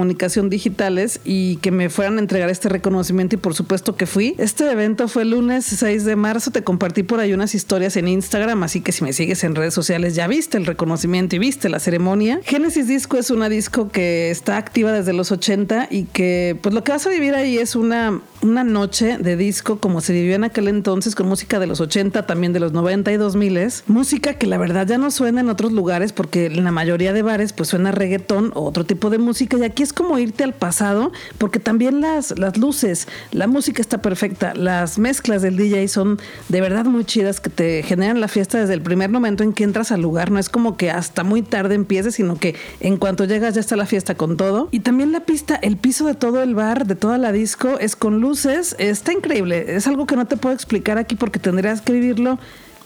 digitales 0.49 1.19
y 1.23 1.58
que 1.58 1.71
me 1.71 1.89
fueran 1.89 2.17
a 2.17 2.19
entregar 2.19 2.49
este 2.49 2.69
reconocimiento 2.69 3.36
y 3.36 3.38
por 3.38 3.53
supuesto 3.53 3.95
que 3.95 4.06
fui. 4.06 4.36
Este 4.38 4.69
evento 4.69 5.08
fue 5.08 5.23
el 5.23 5.32
lunes 5.32 5.65
6 5.65 6.06
de 6.06 6.15
marzo, 6.15 6.51
te 6.51 6.63
compartí 6.63 7.03
por 7.03 7.19
ahí 7.19 7.34
unas 7.34 7.56
historias 7.56 7.95
en 7.97 8.08
Instagram, 8.08 8.63
así 8.63 8.82
que 8.82 8.91
si 8.91 9.03
me 9.03 9.13
sigues 9.13 9.43
en 9.43 9.56
redes 9.56 9.73
sociales 9.73 10.15
ya 10.15 10.27
viste 10.27 10.58
el 10.58 10.65
reconocimiento 10.65 11.36
y 11.36 11.39
viste 11.39 11.69
la 11.69 11.79
ceremonia. 11.79 12.39
Genesis 12.43 12.88
Disco 12.88 13.17
es 13.17 13.29
una 13.29 13.49
disco 13.49 13.89
que 13.89 14.32
está 14.32 14.58
activa 14.58 14.91
desde 14.91 15.13
los 15.13 15.32
80 15.32 15.88
y 15.89 16.03
que 16.06 16.58
pues 16.62 16.73
lo 16.73 16.84
que 16.84 16.91
vas 16.91 17.06
a 17.06 17.10
vivir 17.10 17.36
ahí 17.36 17.58
es 17.58 17.75
una, 17.75 18.19
una 18.41 18.63
noche 18.63 19.17
de 19.17 19.38
disco 19.38 19.79
como 19.79 20.01
se 20.01 20.13
vivió 20.13 20.36
en 20.36 20.43
aquel 20.43 20.67
entonces 20.67 21.15
con 21.15 21.27
música 21.27 21.60
de 21.60 21.67
los 21.67 21.79
80, 21.79 22.25
también 22.25 22.53
de 22.53 22.60
los 22.60 22.73
90 22.73 23.12
y 23.12 23.17
2000, 23.17 23.53
música 23.88 24.34
que 24.34 24.47
la 24.47 24.58
verdad 24.58 24.88
ya 24.88 24.97
no 24.97 25.12
suena 25.12 25.41
en 25.41 25.49
otros 25.49 25.71
lugares 25.71 26.13
porque 26.13 26.47
en 26.47 26.63
la 26.63 26.71
mayoría 26.71 27.13
de 27.13 27.21
bares 27.21 27.53
pues 27.53 27.69
suena 27.69 27.91
reggaetón 27.91 28.51
o 28.56 28.63
otro 28.63 28.86
tipo 28.86 29.10
de 29.10 29.17
música 29.17 29.58
y 29.58 29.63
aquí 29.63 29.83
es 29.84 29.93
como 29.93 30.17
irte 30.17 30.43
al 30.43 30.54
pasado, 30.54 31.12
porque 31.38 31.60
también 31.60 32.02
las, 32.02 32.38
las 32.38 32.58
luces, 32.58 33.08
la 33.32 33.48
música 33.48 33.82
está 33.82 34.02
perfecta, 34.02 34.54
las 34.56 34.98
mezclas 34.98 35.41
del 35.41 35.58
DJ 35.58 35.88
son 35.88 36.19
de 36.50 36.62
verdad 36.62 36.86
muy 36.86 37.06
chidas 37.06 37.39
que 37.39 37.50
te 37.50 37.84
generan 37.84 38.22
la 38.22 38.28
fiesta 38.28 38.60
desde 38.60 38.74
el 38.74 38.82
primer 38.82 39.10
momento 39.10 39.43
en 39.43 39.54
que 39.54 39.63
entras 39.63 39.91
al 39.91 40.02
lugar. 40.02 40.32
No 40.32 40.39
es 40.39 40.50
como 40.50 40.78
que 40.78 40.91
hasta 40.91 41.24
muy 41.24 41.41
tarde 41.41 41.76
empieces, 41.76 42.15
sino 42.15 42.38
que 42.38 42.56
en 42.80 42.98
cuanto 42.98 43.26
llegas 43.26 43.56
ya 43.56 43.62
está 43.62 43.76
la 43.76 43.86
fiesta 43.86 44.15
con 44.15 44.38
todo. 44.38 44.69
Y 44.72 44.80
también 44.80 45.12
la 45.12 45.22
pista, 45.22 45.56
el 45.56 45.78
piso 45.78 46.06
de 46.06 46.15
todo 46.15 46.41
el 46.41 46.56
bar, 46.56 46.88
de 46.88 46.96
toda 46.96 47.17
la 47.17 47.32
disco, 47.32 47.78
es 47.80 47.96
con 47.96 48.19
luces. 48.19 48.76
Está 48.80 49.13
increíble. 49.13 49.76
Es 49.76 49.88
algo 49.88 50.06
que 50.06 50.15
no 50.15 50.26
te 50.26 50.38
puedo 50.38 50.56
explicar 50.56 50.98
aquí 50.98 51.15
porque 51.15 51.39
tendrías 51.39 51.82
que 51.82 51.93
vivirlo 51.93 52.39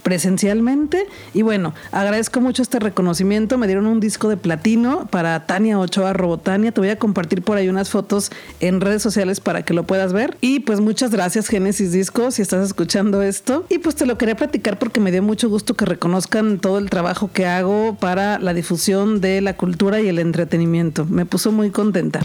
presencialmente. 0.07 1.05
Y 1.33 1.41
bueno, 1.41 1.73
agradezco 1.91 2.39
mucho 2.39 2.61
este 2.61 2.79
reconocimiento. 2.79 3.57
Me 3.57 3.67
dieron 3.67 3.87
un 3.87 3.99
disco 3.99 4.29
de 4.29 4.37
platino 4.37 5.05
para 5.07 5.45
Tania 5.45 5.77
Ochoa 5.77 6.13
Robotania. 6.13 6.71
Te 6.71 6.79
voy 6.79 6.91
a 6.91 6.97
compartir 6.97 7.41
por 7.41 7.57
ahí 7.57 7.67
unas 7.67 7.89
fotos 7.89 8.31
en 8.61 8.79
redes 8.79 9.01
sociales 9.01 9.41
para 9.41 9.63
que 9.63 9.73
lo 9.73 9.83
puedas 9.83 10.13
ver. 10.13 10.37
Y 10.39 10.61
pues 10.61 10.79
muchas 10.79 11.11
gracias 11.11 11.49
Génesis 11.49 11.91
Disco 11.91 12.31
si 12.31 12.41
estás 12.41 12.65
escuchando 12.65 13.21
esto. 13.21 13.65
Y 13.67 13.79
pues 13.79 13.95
te 13.95 14.05
lo 14.05 14.17
quería 14.17 14.37
platicar 14.37 14.79
porque 14.79 15.01
me 15.01 15.11
dio 15.11 15.21
mucho 15.21 15.49
gusto 15.49 15.73
que 15.73 15.83
reconozcan 15.83 16.59
todo 16.59 16.77
el 16.77 16.89
trabajo 16.89 17.29
que 17.33 17.45
hago 17.45 17.97
para 17.99 18.39
la 18.39 18.53
difusión 18.53 19.19
de 19.19 19.41
la 19.41 19.57
cultura 19.57 19.99
y 19.99 20.07
el 20.07 20.19
entretenimiento. 20.19 21.03
Me 21.03 21.25
puso 21.25 21.51
muy 21.51 21.69
contenta. 21.69 22.21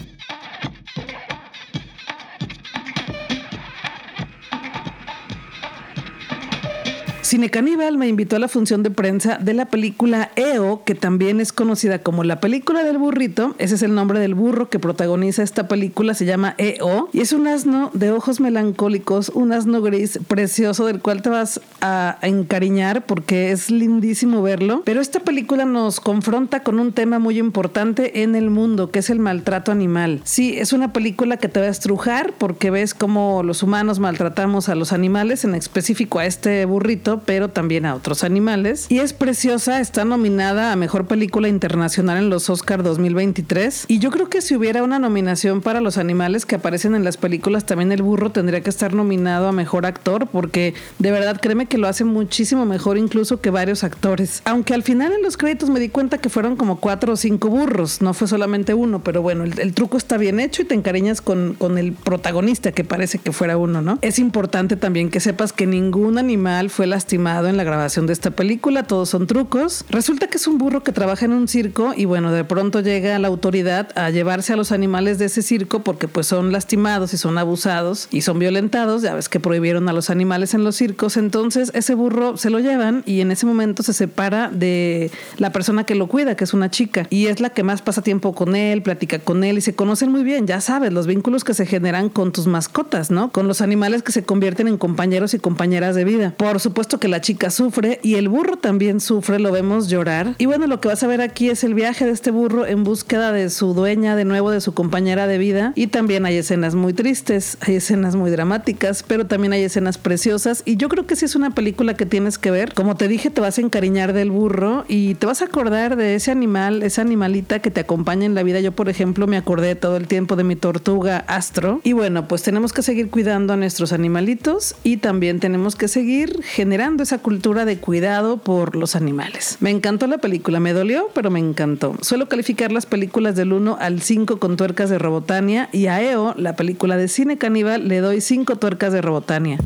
Cine 7.32 7.48
Caníbal 7.48 7.96
me 7.96 8.08
invitó 8.08 8.36
a 8.36 8.38
la 8.38 8.46
función 8.46 8.82
de 8.82 8.90
prensa 8.90 9.38
de 9.38 9.54
la 9.54 9.64
película 9.64 10.30
EO, 10.36 10.84
que 10.84 10.94
también 10.94 11.40
es 11.40 11.50
conocida 11.50 12.00
como 12.00 12.24
la 12.24 12.40
película 12.40 12.84
del 12.84 12.98
burrito. 12.98 13.54
Ese 13.56 13.76
es 13.76 13.82
el 13.82 13.94
nombre 13.94 14.20
del 14.20 14.34
burro 14.34 14.68
que 14.68 14.78
protagoniza 14.78 15.42
esta 15.42 15.66
película, 15.66 16.12
se 16.12 16.26
llama 16.26 16.54
EO. 16.58 17.08
Y 17.10 17.20
es 17.20 17.32
un 17.32 17.46
asno 17.46 17.90
de 17.94 18.10
ojos 18.12 18.38
melancólicos, 18.40 19.30
un 19.30 19.54
asno 19.54 19.80
gris 19.80 20.18
precioso 20.28 20.84
del 20.84 21.00
cual 21.00 21.22
te 21.22 21.30
vas 21.30 21.62
a 21.80 22.18
encariñar 22.20 23.06
porque 23.06 23.50
es 23.50 23.70
lindísimo 23.70 24.42
verlo. 24.42 24.82
Pero 24.84 25.00
esta 25.00 25.20
película 25.20 25.64
nos 25.64 26.00
confronta 26.00 26.62
con 26.62 26.78
un 26.78 26.92
tema 26.92 27.18
muy 27.18 27.38
importante 27.38 28.24
en 28.24 28.34
el 28.34 28.50
mundo, 28.50 28.90
que 28.90 28.98
es 28.98 29.08
el 29.08 29.20
maltrato 29.20 29.72
animal. 29.72 30.20
Sí, 30.24 30.58
es 30.58 30.74
una 30.74 30.92
película 30.92 31.38
que 31.38 31.48
te 31.48 31.60
va 31.60 31.66
a 31.68 31.70
estrujar 31.70 32.34
porque 32.36 32.70
ves 32.70 32.92
cómo 32.92 33.42
los 33.42 33.62
humanos 33.62 34.00
maltratamos 34.00 34.68
a 34.68 34.74
los 34.74 34.92
animales, 34.92 35.46
en 35.46 35.54
específico 35.54 36.18
a 36.18 36.26
este 36.26 36.66
burrito 36.66 37.21
pero 37.24 37.48
también 37.48 37.86
a 37.86 37.94
otros 37.94 38.24
animales. 38.24 38.86
Y 38.88 38.98
es 38.98 39.12
preciosa, 39.12 39.80
está 39.80 40.04
nominada 40.04 40.72
a 40.72 40.76
Mejor 40.76 41.06
Película 41.06 41.48
Internacional 41.48 42.18
en 42.18 42.30
los 42.30 42.50
Oscar 42.50 42.82
2023. 42.82 43.86
Y 43.88 43.98
yo 43.98 44.10
creo 44.10 44.28
que 44.28 44.42
si 44.42 44.56
hubiera 44.56 44.82
una 44.82 44.98
nominación 44.98 45.60
para 45.60 45.80
los 45.80 45.98
animales 45.98 46.46
que 46.46 46.56
aparecen 46.56 46.94
en 46.94 47.04
las 47.04 47.16
películas, 47.16 47.66
también 47.66 47.92
el 47.92 48.02
burro 48.02 48.30
tendría 48.30 48.60
que 48.60 48.70
estar 48.70 48.94
nominado 48.94 49.48
a 49.48 49.52
Mejor 49.52 49.86
Actor, 49.86 50.26
porque 50.26 50.74
de 50.98 51.10
verdad 51.10 51.40
créeme 51.40 51.66
que 51.66 51.78
lo 51.78 51.88
hace 51.88 52.04
muchísimo 52.04 52.66
mejor 52.66 52.98
incluso 52.98 53.40
que 53.40 53.50
varios 53.50 53.84
actores. 53.84 54.42
Aunque 54.44 54.74
al 54.74 54.82
final 54.82 55.12
en 55.12 55.22
los 55.22 55.36
créditos 55.36 55.70
me 55.70 55.80
di 55.80 55.88
cuenta 55.88 56.18
que 56.18 56.28
fueron 56.28 56.56
como 56.56 56.80
cuatro 56.80 57.12
o 57.12 57.16
cinco 57.16 57.48
burros, 57.48 58.02
no 58.02 58.14
fue 58.14 58.28
solamente 58.28 58.74
uno, 58.74 59.02
pero 59.02 59.22
bueno, 59.22 59.44
el, 59.44 59.72
truco 59.74 59.96
está 59.96 60.18
bien 60.18 60.38
hecho 60.38 60.62
y 60.62 60.64
te 60.64 60.74
encariñas 60.74 61.20
con, 61.20 61.54
con 61.54 61.78
el 61.78 61.92
protagonista 61.92 62.72
que 62.72 62.84
parece 62.84 63.18
que 63.18 63.32
fuera 63.32 63.56
uno, 63.56 63.80
¿no? 63.80 63.98
Es 64.02 64.18
importante 64.18 64.76
también 64.76 65.10
que 65.10 65.20
sepas 65.20 65.52
que 65.52 65.66
ningún 65.66 66.18
animal 66.18 66.68
fue 66.68 66.86
lastimado 66.86 67.11
en 67.14 67.56
la 67.58 67.64
grabación 67.64 68.06
de 68.06 68.14
esta 68.14 68.30
película, 68.30 68.84
todos 68.84 69.10
son 69.10 69.26
trucos. 69.26 69.84
Resulta 69.90 70.28
que 70.28 70.38
es 70.38 70.46
un 70.46 70.56
burro 70.56 70.82
que 70.82 70.92
trabaja 70.92 71.26
en 71.26 71.32
un 71.32 71.46
circo 71.46 71.92
y 71.94 72.06
bueno, 72.06 72.32
de 72.32 72.42
pronto 72.42 72.80
llega 72.80 73.18
la 73.18 73.28
autoridad 73.28 73.90
a 73.96 74.08
llevarse 74.08 74.54
a 74.54 74.56
los 74.56 74.72
animales 74.72 75.18
de 75.18 75.26
ese 75.26 75.42
circo 75.42 75.80
porque 75.80 76.08
pues 76.08 76.26
son 76.26 76.52
lastimados 76.52 77.12
y 77.12 77.18
son 77.18 77.36
abusados 77.36 78.08
y 78.10 78.22
son 78.22 78.38
violentados, 78.38 79.02
ya 79.02 79.14
ves 79.14 79.28
que 79.28 79.40
prohibieron 79.40 79.90
a 79.90 79.92
los 79.92 80.08
animales 80.08 80.54
en 80.54 80.64
los 80.64 80.76
circos, 80.76 81.18
entonces 81.18 81.70
ese 81.74 81.94
burro 81.94 82.38
se 82.38 82.48
lo 82.48 82.60
llevan 82.60 83.02
y 83.04 83.20
en 83.20 83.30
ese 83.30 83.44
momento 83.44 83.82
se 83.82 83.92
separa 83.92 84.48
de 84.50 85.10
la 85.36 85.52
persona 85.52 85.84
que 85.84 85.94
lo 85.94 86.06
cuida, 86.06 86.34
que 86.34 86.44
es 86.44 86.54
una 86.54 86.70
chica, 86.70 87.06
y 87.10 87.26
es 87.26 87.40
la 87.40 87.50
que 87.50 87.62
más 87.62 87.82
pasa 87.82 88.00
tiempo 88.00 88.34
con 88.34 88.56
él, 88.56 88.82
platica 88.82 89.18
con 89.18 89.44
él 89.44 89.58
y 89.58 89.60
se 89.60 89.74
conocen 89.74 90.10
muy 90.10 90.22
bien, 90.22 90.46
ya 90.46 90.62
sabes, 90.62 90.94
los 90.94 91.06
vínculos 91.06 91.44
que 91.44 91.52
se 91.52 91.66
generan 91.66 92.08
con 92.08 92.32
tus 92.32 92.46
mascotas, 92.46 93.10
¿no? 93.10 93.30
Con 93.32 93.48
los 93.48 93.60
animales 93.60 94.02
que 94.02 94.12
se 94.12 94.24
convierten 94.24 94.66
en 94.66 94.78
compañeros 94.78 95.34
y 95.34 95.38
compañeras 95.38 95.94
de 95.94 96.04
vida. 96.04 96.34
Por 96.38 96.58
supuesto 96.58 97.01
que 97.02 97.08
la 97.08 97.20
chica 97.20 97.50
sufre 97.50 97.98
y 98.04 98.14
el 98.14 98.28
burro 98.28 98.58
también 98.58 99.00
sufre, 99.00 99.40
lo 99.40 99.50
vemos 99.50 99.88
llorar. 99.88 100.36
Y 100.38 100.46
bueno, 100.46 100.68
lo 100.68 100.80
que 100.80 100.86
vas 100.86 101.02
a 101.02 101.08
ver 101.08 101.20
aquí 101.20 101.50
es 101.50 101.64
el 101.64 101.74
viaje 101.74 102.04
de 102.04 102.12
este 102.12 102.30
burro 102.30 102.64
en 102.64 102.84
búsqueda 102.84 103.32
de 103.32 103.50
su 103.50 103.74
dueña, 103.74 104.14
de 104.14 104.24
nuevo 104.24 104.52
de 104.52 104.60
su 104.60 104.72
compañera 104.72 105.26
de 105.26 105.36
vida. 105.36 105.72
Y 105.74 105.88
también 105.88 106.26
hay 106.26 106.36
escenas 106.36 106.76
muy 106.76 106.92
tristes, 106.92 107.58
hay 107.60 107.74
escenas 107.74 108.14
muy 108.14 108.30
dramáticas, 108.30 109.02
pero 109.02 109.26
también 109.26 109.52
hay 109.52 109.64
escenas 109.64 109.98
preciosas. 109.98 110.62
Y 110.64 110.76
yo 110.76 110.88
creo 110.88 111.04
que 111.04 111.16
sí 111.16 111.24
es 111.24 111.34
una 111.34 111.50
película 111.50 111.94
que 111.94 112.06
tienes 112.06 112.38
que 112.38 112.52
ver. 112.52 112.72
Como 112.72 112.94
te 112.94 113.08
dije, 113.08 113.30
te 113.30 113.40
vas 113.40 113.58
a 113.58 113.62
encariñar 113.62 114.12
del 114.12 114.30
burro 114.30 114.84
y 114.86 115.16
te 115.16 115.26
vas 115.26 115.42
a 115.42 115.46
acordar 115.46 115.96
de 115.96 116.14
ese 116.14 116.30
animal, 116.30 116.84
esa 116.84 117.02
animalita 117.02 117.58
que 117.58 117.72
te 117.72 117.80
acompaña 117.80 118.26
en 118.26 118.36
la 118.36 118.44
vida. 118.44 118.60
Yo, 118.60 118.70
por 118.70 118.88
ejemplo, 118.88 119.26
me 119.26 119.38
acordé 119.38 119.74
todo 119.74 119.96
el 119.96 120.06
tiempo 120.06 120.36
de 120.36 120.44
mi 120.44 120.54
tortuga 120.54 121.24
Astro. 121.26 121.80
Y 121.82 121.94
bueno, 121.94 122.28
pues 122.28 122.44
tenemos 122.44 122.72
que 122.72 122.82
seguir 122.82 123.10
cuidando 123.10 123.54
a 123.54 123.56
nuestros 123.56 123.92
animalitos 123.92 124.76
y 124.84 124.98
también 124.98 125.40
tenemos 125.40 125.74
que 125.74 125.88
seguir 125.88 126.44
generando 126.44 126.91
esa 127.00 127.18
cultura 127.18 127.64
de 127.64 127.78
cuidado 127.78 128.36
por 128.36 128.76
los 128.76 128.96
animales. 128.96 129.56
Me 129.60 129.70
encantó 129.70 130.06
la 130.06 130.18
película, 130.18 130.60
me 130.60 130.72
dolió, 130.72 131.08
pero 131.14 131.30
me 131.30 131.38
encantó. 131.38 131.94
Suelo 132.00 132.28
calificar 132.28 132.72
las 132.72 132.86
películas 132.86 133.36
del 133.36 133.52
1 133.52 133.78
al 133.80 134.02
5 134.02 134.38
con 134.38 134.56
tuercas 134.56 134.90
de 134.90 134.98
Robotania 134.98 135.68
y 135.72 135.86
a 135.86 136.02
EO, 136.02 136.34
la 136.36 136.56
película 136.56 136.96
de 136.96 137.08
cine 137.08 137.38
caníbal, 137.38 137.88
le 137.88 138.00
doy 138.00 138.20
5 138.20 138.56
tuercas 138.56 138.92
de 138.92 139.00
Robotania. 139.00 139.58